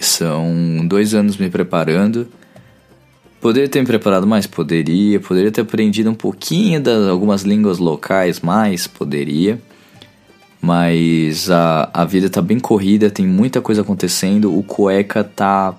São 0.01 0.85
dois 0.85 1.13
anos 1.13 1.37
me 1.37 1.49
preparando. 1.49 2.27
Poderia 3.45 3.69
ter 3.69 3.79
me 3.79 3.85
preparado 3.85 4.25
mais? 4.25 4.47
Poderia. 4.47 5.19
Poderia 5.19 5.51
ter 5.51 5.61
aprendido 5.61 6.09
um 6.09 6.15
pouquinho 6.15 6.81
das 6.81 7.07
algumas 7.07 7.43
línguas 7.43 7.77
locais 7.77 8.39
mais? 8.39 8.87
Poderia. 8.87 9.61
Mas 10.59 11.47
a, 11.51 11.87
a 11.93 12.03
vida 12.05 12.27
tá 12.27 12.41
bem 12.41 12.59
corrida, 12.59 13.11
tem 13.11 13.27
muita 13.27 13.61
coisa 13.61 13.83
acontecendo. 13.83 14.57
O 14.57 14.63
cueca 14.63 15.23
tá 15.23 15.75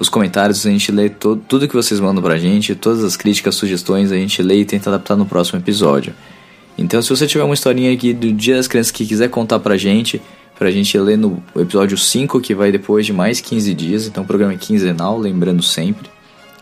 os 0.01 0.09
comentários, 0.09 0.67
a 0.67 0.71
gente 0.71 0.91
lê 0.91 1.11
to, 1.11 1.37
tudo 1.49 1.69
que 1.69 1.75
vocês 1.75 2.01
mandam 2.01 2.23
pra 2.23 2.39
gente, 2.39 2.75
todas 2.75 3.05
as 3.05 3.17
críticas, 3.17 3.55
sugestões, 3.55 4.11
a 4.11 4.17
gente 4.17 4.43
lê 4.43 4.61
e 4.61 4.65
tenta 4.65 4.91
adaptar 4.91 5.15
no 5.15 5.27
próximo 5.27 5.61
episódio. 5.61 6.15
Então, 6.77 7.01
se 7.01 7.11
você 7.11 7.27
tiver 7.27 7.45
uma 7.45 7.55
historinha 7.55 7.93
aqui 7.93 8.13
do 8.13 8.33
Dia 8.33 8.57
das 8.57 8.67
Crianças 8.67 8.91
que 8.91 9.07
quiser 9.07 9.29
contar 9.29 9.61
pra 9.61 9.77
gente, 9.77 10.21
pra 10.59 10.71
gente 10.71 10.99
ler 10.99 11.17
no 11.17 11.43
episódio 11.55 11.97
5, 11.97 12.41
que 12.41 12.55
vai 12.55 12.73
depois 12.73 13.07
de 13.07 13.13
mais 13.13 13.41
15 13.41 13.75
dias, 13.75 14.07
então 14.07 14.25
o 14.25 14.27
programa 14.27 14.55
é 14.55 14.57
quinzenal, 14.57 15.19
lembrando 15.19 15.63
sempre 15.63 16.16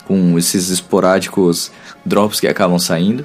com 0.07 0.39
esses 0.39 0.71
esporádicos 0.71 1.71
drops 2.05 2.41
que 2.41 2.47
acabam 2.47 2.79
saindo. 2.79 3.25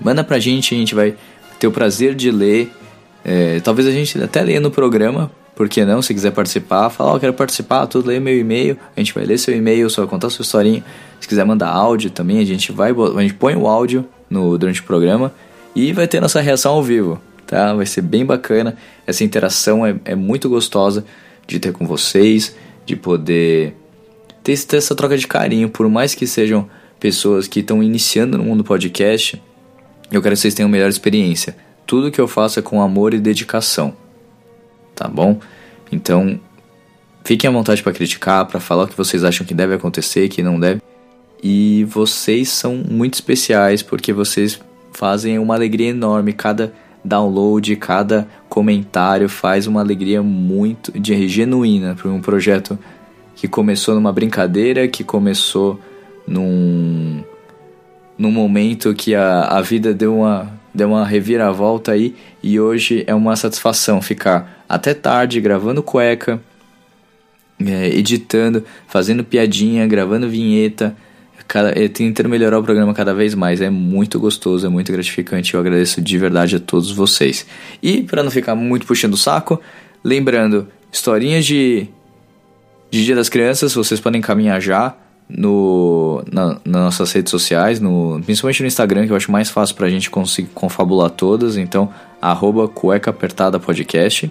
Manda 0.00 0.24
pra 0.24 0.38
gente, 0.38 0.74
a 0.74 0.78
gente 0.78 0.94
vai 0.94 1.14
ter 1.58 1.66
o 1.66 1.72
prazer 1.72 2.14
de 2.14 2.30
ler. 2.30 2.72
É, 3.24 3.60
talvez 3.60 3.86
a 3.86 3.92
gente 3.92 4.20
até 4.22 4.42
leia 4.42 4.60
no 4.60 4.70
programa, 4.70 5.30
por 5.54 5.68
que 5.68 5.84
não? 5.84 6.02
Se 6.02 6.12
quiser 6.12 6.32
participar, 6.32 6.90
fala, 6.90 7.14
oh, 7.14 7.20
quero 7.20 7.34
participar, 7.34 7.86
tudo 7.86 8.08
leia 8.08 8.20
meu 8.20 8.36
e-mail, 8.36 8.76
a 8.96 9.00
gente 9.00 9.14
vai 9.14 9.24
ler 9.24 9.38
seu 9.38 9.54
e-mail, 9.54 9.88
só 9.90 10.06
contar 10.06 10.30
sua 10.30 10.42
historinha. 10.42 10.82
Se 11.20 11.28
quiser 11.28 11.44
mandar 11.44 11.68
áudio 11.68 12.10
também, 12.10 12.40
a 12.40 12.44
gente 12.44 12.72
vai, 12.72 12.90
a 12.90 13.20
gente 13.20 13.34
põe 13.34 13.54
o 13.54 13.68
áudio 13.68 14.04
no, 14.28 14.58
durante 14.58 14.80
o 14.80 14.84
programa 14.84 15.32
e 15.74 15.92
vai 15.92 16.08
ter 16.08 16.20
nossa 16.20 16.40
reação 16.40 16.72
ao 16.72 16.82
vivo, 16.82 17.20
tá? 17.46 17.74
Vai 17.74 17.86
ser 17.86 18.02
bem 18.02 18.24
bacana, 18.24 18.76
essa 19.06 19.22
interação 19.22 19.86
é, 19.86 19.94
é 20.04 20.14
muito 20.14 20.48
gostosa 20.48 21.04
de 21.46 21.60
ter 21.60 21.72
com 21.72 21.86
vocês, 21.86 22.56
de 22.84 22.96
poder 22.96 23.76
ter, 24.42 24.76
essa 24.76 24.94
troca 24.94 25.16
de 25.16 25.26
carinho, 25.26 25.68
por 25.68 25.88
mais 25.88 26.14
que 26.14 26.26
sejam 26.26 26.68
pessoas 26.98 27.46
que 27.46 27.60
estão 27.60 27.82
iniciando 27.82 28.38
no 28.38 28.44
mundo 28.44 28.62
podcast, 28.62 29.40
eu 30.10 30.20
quero 30.22 30.34
que 30.34 30.40
vocês 30.40 30.54
tenham 30.54 30.68
a 30.68 30.72
melhor 30.72 30.88
experiência. 30.88 31.56
Tudo 31.86 32.10
que 32.10 32.20
eu 32.20 32.28
faço 32.28 32.58
é 32.58 32.62
com 32.62 32.80
amor 32.80 33.14
e 33.14 33.18
dedicação, 33.18 33.94
tá 34.94 35.08
bom? 35.08 35.40
Então, 35.90 36.38
fiquem 37.24 37.48
à 37.48 37.52
vontade 37.52 37.82
para 37.82 37.92
criticar, 37.92 38.46
para 38.46 38.60
falar 38.60 38.84
o 38.84 38.88
que 38.88 38.96
vocês 38.96 39.24
acham 39.24 39.46
que 39.46 39.54
deve 39.54 39.74
acontecer, 39.74 40.28
que 40.28 40.42
não 40.42 40.58
deve. 40.58 40.80
E 41.42 41.84
vocês 41.84 42.48
são 42.50 42.76
muito 42.76 43.14
especiais 43.14 43.82
porque 43.82 44.12
vocês 44.12 44.60
fazem 44.92 45.38
uma 45.38 45.54
alegria 45.54 45.88
enorme. 45.88 46.32
Cada 46.32 46.72
download, 47.04 47.74
cada 47.76 48.28
comentário 48.48 49.28
faz 49.28 49.66
uma 49.66 49.80
alegria 49.80 50.22
muito 50.22 50.92
de 50.98 51.26
genuína 51.26 51.96
para 52.00 52.10
um 52.10 52.20
projeto 52.20 52.78
que 53.42 53.48
começou 53.48 53.96
numa 53.96 54.12
brincadeira, 54.12 54.86
que 54.86 55.02
começou 55.02 55.80
num, 56.28 57.24
num 58.16 58.30
momento 58.30 58.94
que 58.94 59.16
a, 59.16 59.46
a 59.46 59.60
vida 59.60 59.92
deu 59.92 60.18
uma, 60.18 60.60
deu 60.72 60.90
uma 60.90 61.04
reviravolta 61.04 61.90
aí 61.90 62.14
e 62.40 62.60
hoje 62.60 63.02
é 63.04 63.12
uma 63.12 63.34
satisfação 63.34 64.00
ficar 64.00 64.64
até 64.68 64.94
tarde 64.94 65.40
gravando 65.40 65.82
cueca, 65.82 66.40
é, 67.58 67.88
editando, 67.88 68.64
fazendo 68.86 69.24
piadinha, 69.24 69.88
gravando 69.88 70.28
vinheta, 70.28 70.96
cada, 71.48 71.72
tentando 71.88 72.28
melhorar 72.28 72.60
o 72.60 72.62
programa 72.62 72.94
cada 72.94 73.12
vez 73.12 73.34
mais. 73.34 73.60
É 73.60 73.68
muito 73.68 74.20
gostoso, 74.20 74.64
é 74.64 74.68
muito 74.68 74.92
gratificante. 74.92 75.54
Eu 75.54 75.58
agradeço 75.58 76.00
de 76.00 76.16
verdade 76.16 76.54
a 76.54 76.60
todos 76.60 76.92
vocês. 76.92 77.44
E 77.82 78.04
para 78.04 78.22
não 78.22 78.30
ficar 78.30 78.54
muito 78.54 78.86
puxando 78.86 79.14
o 79.14 79.18
saco, 79.18 79.60
lembrando, 80.04 80.68
historinhas 80.92 81.44
de 81.44 81.88
de 82.92 83.06
Dia 83.06 83.16
das 83.16 83.30
Crianças, 83.30 83.74
vocês 83.74 83.98
podem 83.98 84.18
encaminhar 84.18 84.60
já 84.60 84.94
no, 85.26 86.22
na, 86.30 86.58
nas 86.62 86.82
nossas 86.82 87.10
redes 87.10 87.30
sociais, 87.30 87.80
no, 87.80 88.20
principalmente 88.22 88.60
no 88.60 88.66
Instagram, 88.66 89.06
que 89.06 89.12
eu 89.12 89.16
acho 89.16 89.32
mais 89.32 89.48
fácil 89.48 89.74
pra 89.76 89.88
gente 89.88 90.10
conseguir 90.10 90.50
confabular 90.52 91.08
todas. 91.08 91.56
Então, 91.56 91.88
arroba 92.20 92.68
cueca 92.68 93.08
apertada 93.08 93.58
podcast. 93.58 94.30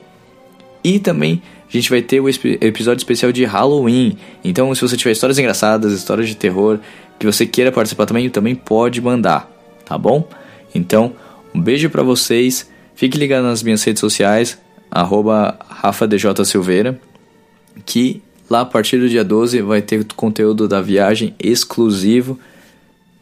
E 0.84 0.99
também 0.99 1.41
a 1.68 1.72
gente 1.72 1.89
vai 1.89 2.03
ter 2.03 2.20
o 2.20 2.30
episódio 2.30 2.99
especial 2.99 3.32
de 3.32 3.43
Halloween. 3.45 4.16
Então, 4.43 4.74
se 4.76 4.82
você 4.82 4.95
tiver 4.95 5.14
histórias 5.14 5.39
engraçadas, 5.39 5.91
histórias 5.91 6.30
de 6.30 6.36
terror, 6.36 6.78
que 7.18 7.26
você 7.26 7.47
queira 7.47 7.72
participar 7.72 8.05
também, 8.05 8.30
também 8.30 8.53
pode 8.53 9.01
mandar, 9.01 9.49
tá 9.84 9.97
bom? 9.97 10.30
Então, 10.76 11.14
um 11.51 11.59
beijo 11.59 11.89
para 11.89 12.03
vocês. 12.03 12.70
Fique 12.93 13.18
ligado 13.18 13.43
nas 13.43 13.64
minhas 13.64 13.84
redes 13.84 13.99
sociais, 13.99 14.59
arroba 14.91 15.57
rafadjsilveira, 15.68 17.01
que 17.84 18.22
Lá 18.52 18.62
a 18.62 18.66
partir 18.66 18.97
do 18.97 19.08
dia 19.08 19.24
12 19.24 19.62
vai 19.62 19.82
ter 19.82 20.06
conteúdo 20.14 20.68
da 20.68 20.82
viagem 20.82 21.34
exclusivo. 21.39 22.38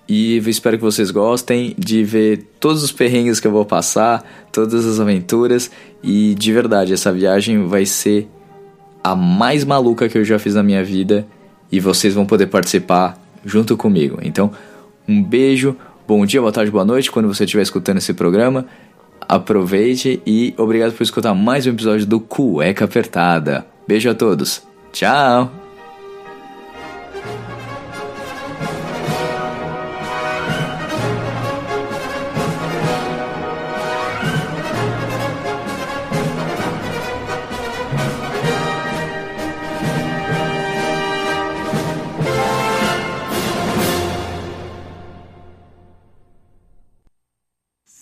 E 0.08 0.38
espero 0.38 0.76
que 0.76 0.84
vocês 0.84 1.12
gostem 1.12 1.76
de 1.78 2.04
ver 2.04 2.48
todos 2.60 2.82
os 2.82 2.92
perrengues 2.92 3.40
que 3.40 3.46
eu 3.46 3.52
vou 3.52 3.64
passar, 3.64 4.28
todas 4.52 4.88
as 4.88 5.00
aventuras. 5.00 5.70
E 6.02 6.34
de 6.34 6.52
verdade, 6.52 6.94
essa 6.94 7.14
viagem 7.14 7.68
vai 7.68 7.86
ser 7.86 8.28
a 9.04 9.16
mais 9.16 9.64
maluca 9.64 10.10
que 10.10 10.18
eu 10.18 10.26
já 10.26 10.40
fiz 10.40 10.56
na 10.56 10.64
minha 10.64 10.84
vida. 10.84 11.28
E 11.72 11.80
vocês 11.80 12.16
vão 12.16 12.26
poder 12.26 12.48
participar 12.48 13.16
junto 13.46 13.78
comigo. 13.78 14.18
Então, 14.24 14.50
um 15.08 15.22
beijo, 15.22 15.76
bom 16.08 16.26
dia, 16.26 16.42
boa 16.42 16.52
tarde, 16.52 16.72
boa 16.72 16.84
noite 16.84 17.12
quando 17.12 17.28
você 17.28 17.44
estiver 17.44 17.62
escutando 17.62 17.98
esse 17.98 18.16
programa. 18.16 18.66
Aproveite 19.22 20.24
e 20.26 20.56
obrigado 20.58 20.94
por 20.94 21.04
escutar 21.04 21.36
mais 21.36 21.68
um 21.68 21.70
episódio 21.70 22.08
do 22.08 22.20
Cueca 22.20 22.86
Apertada. 22.86 23.64
Beijo 23.88 24.10
a 24.10 24.16
todos. 24.16 24.69
Tchau! 24.92 25.60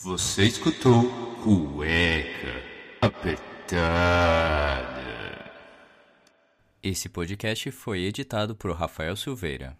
Você 0.04 0.44
escutou 0.44 1.04
Cueca 1.44 2.64
Apertada. 3.02 4.67
Esse 6.90 7.10
podcast 7.10 7.70
foi 7.70 8.04
editado 8.06 8.56
por 8.56 8.72
Rafael 8.72 9.14
Silveira. 9.18 9.78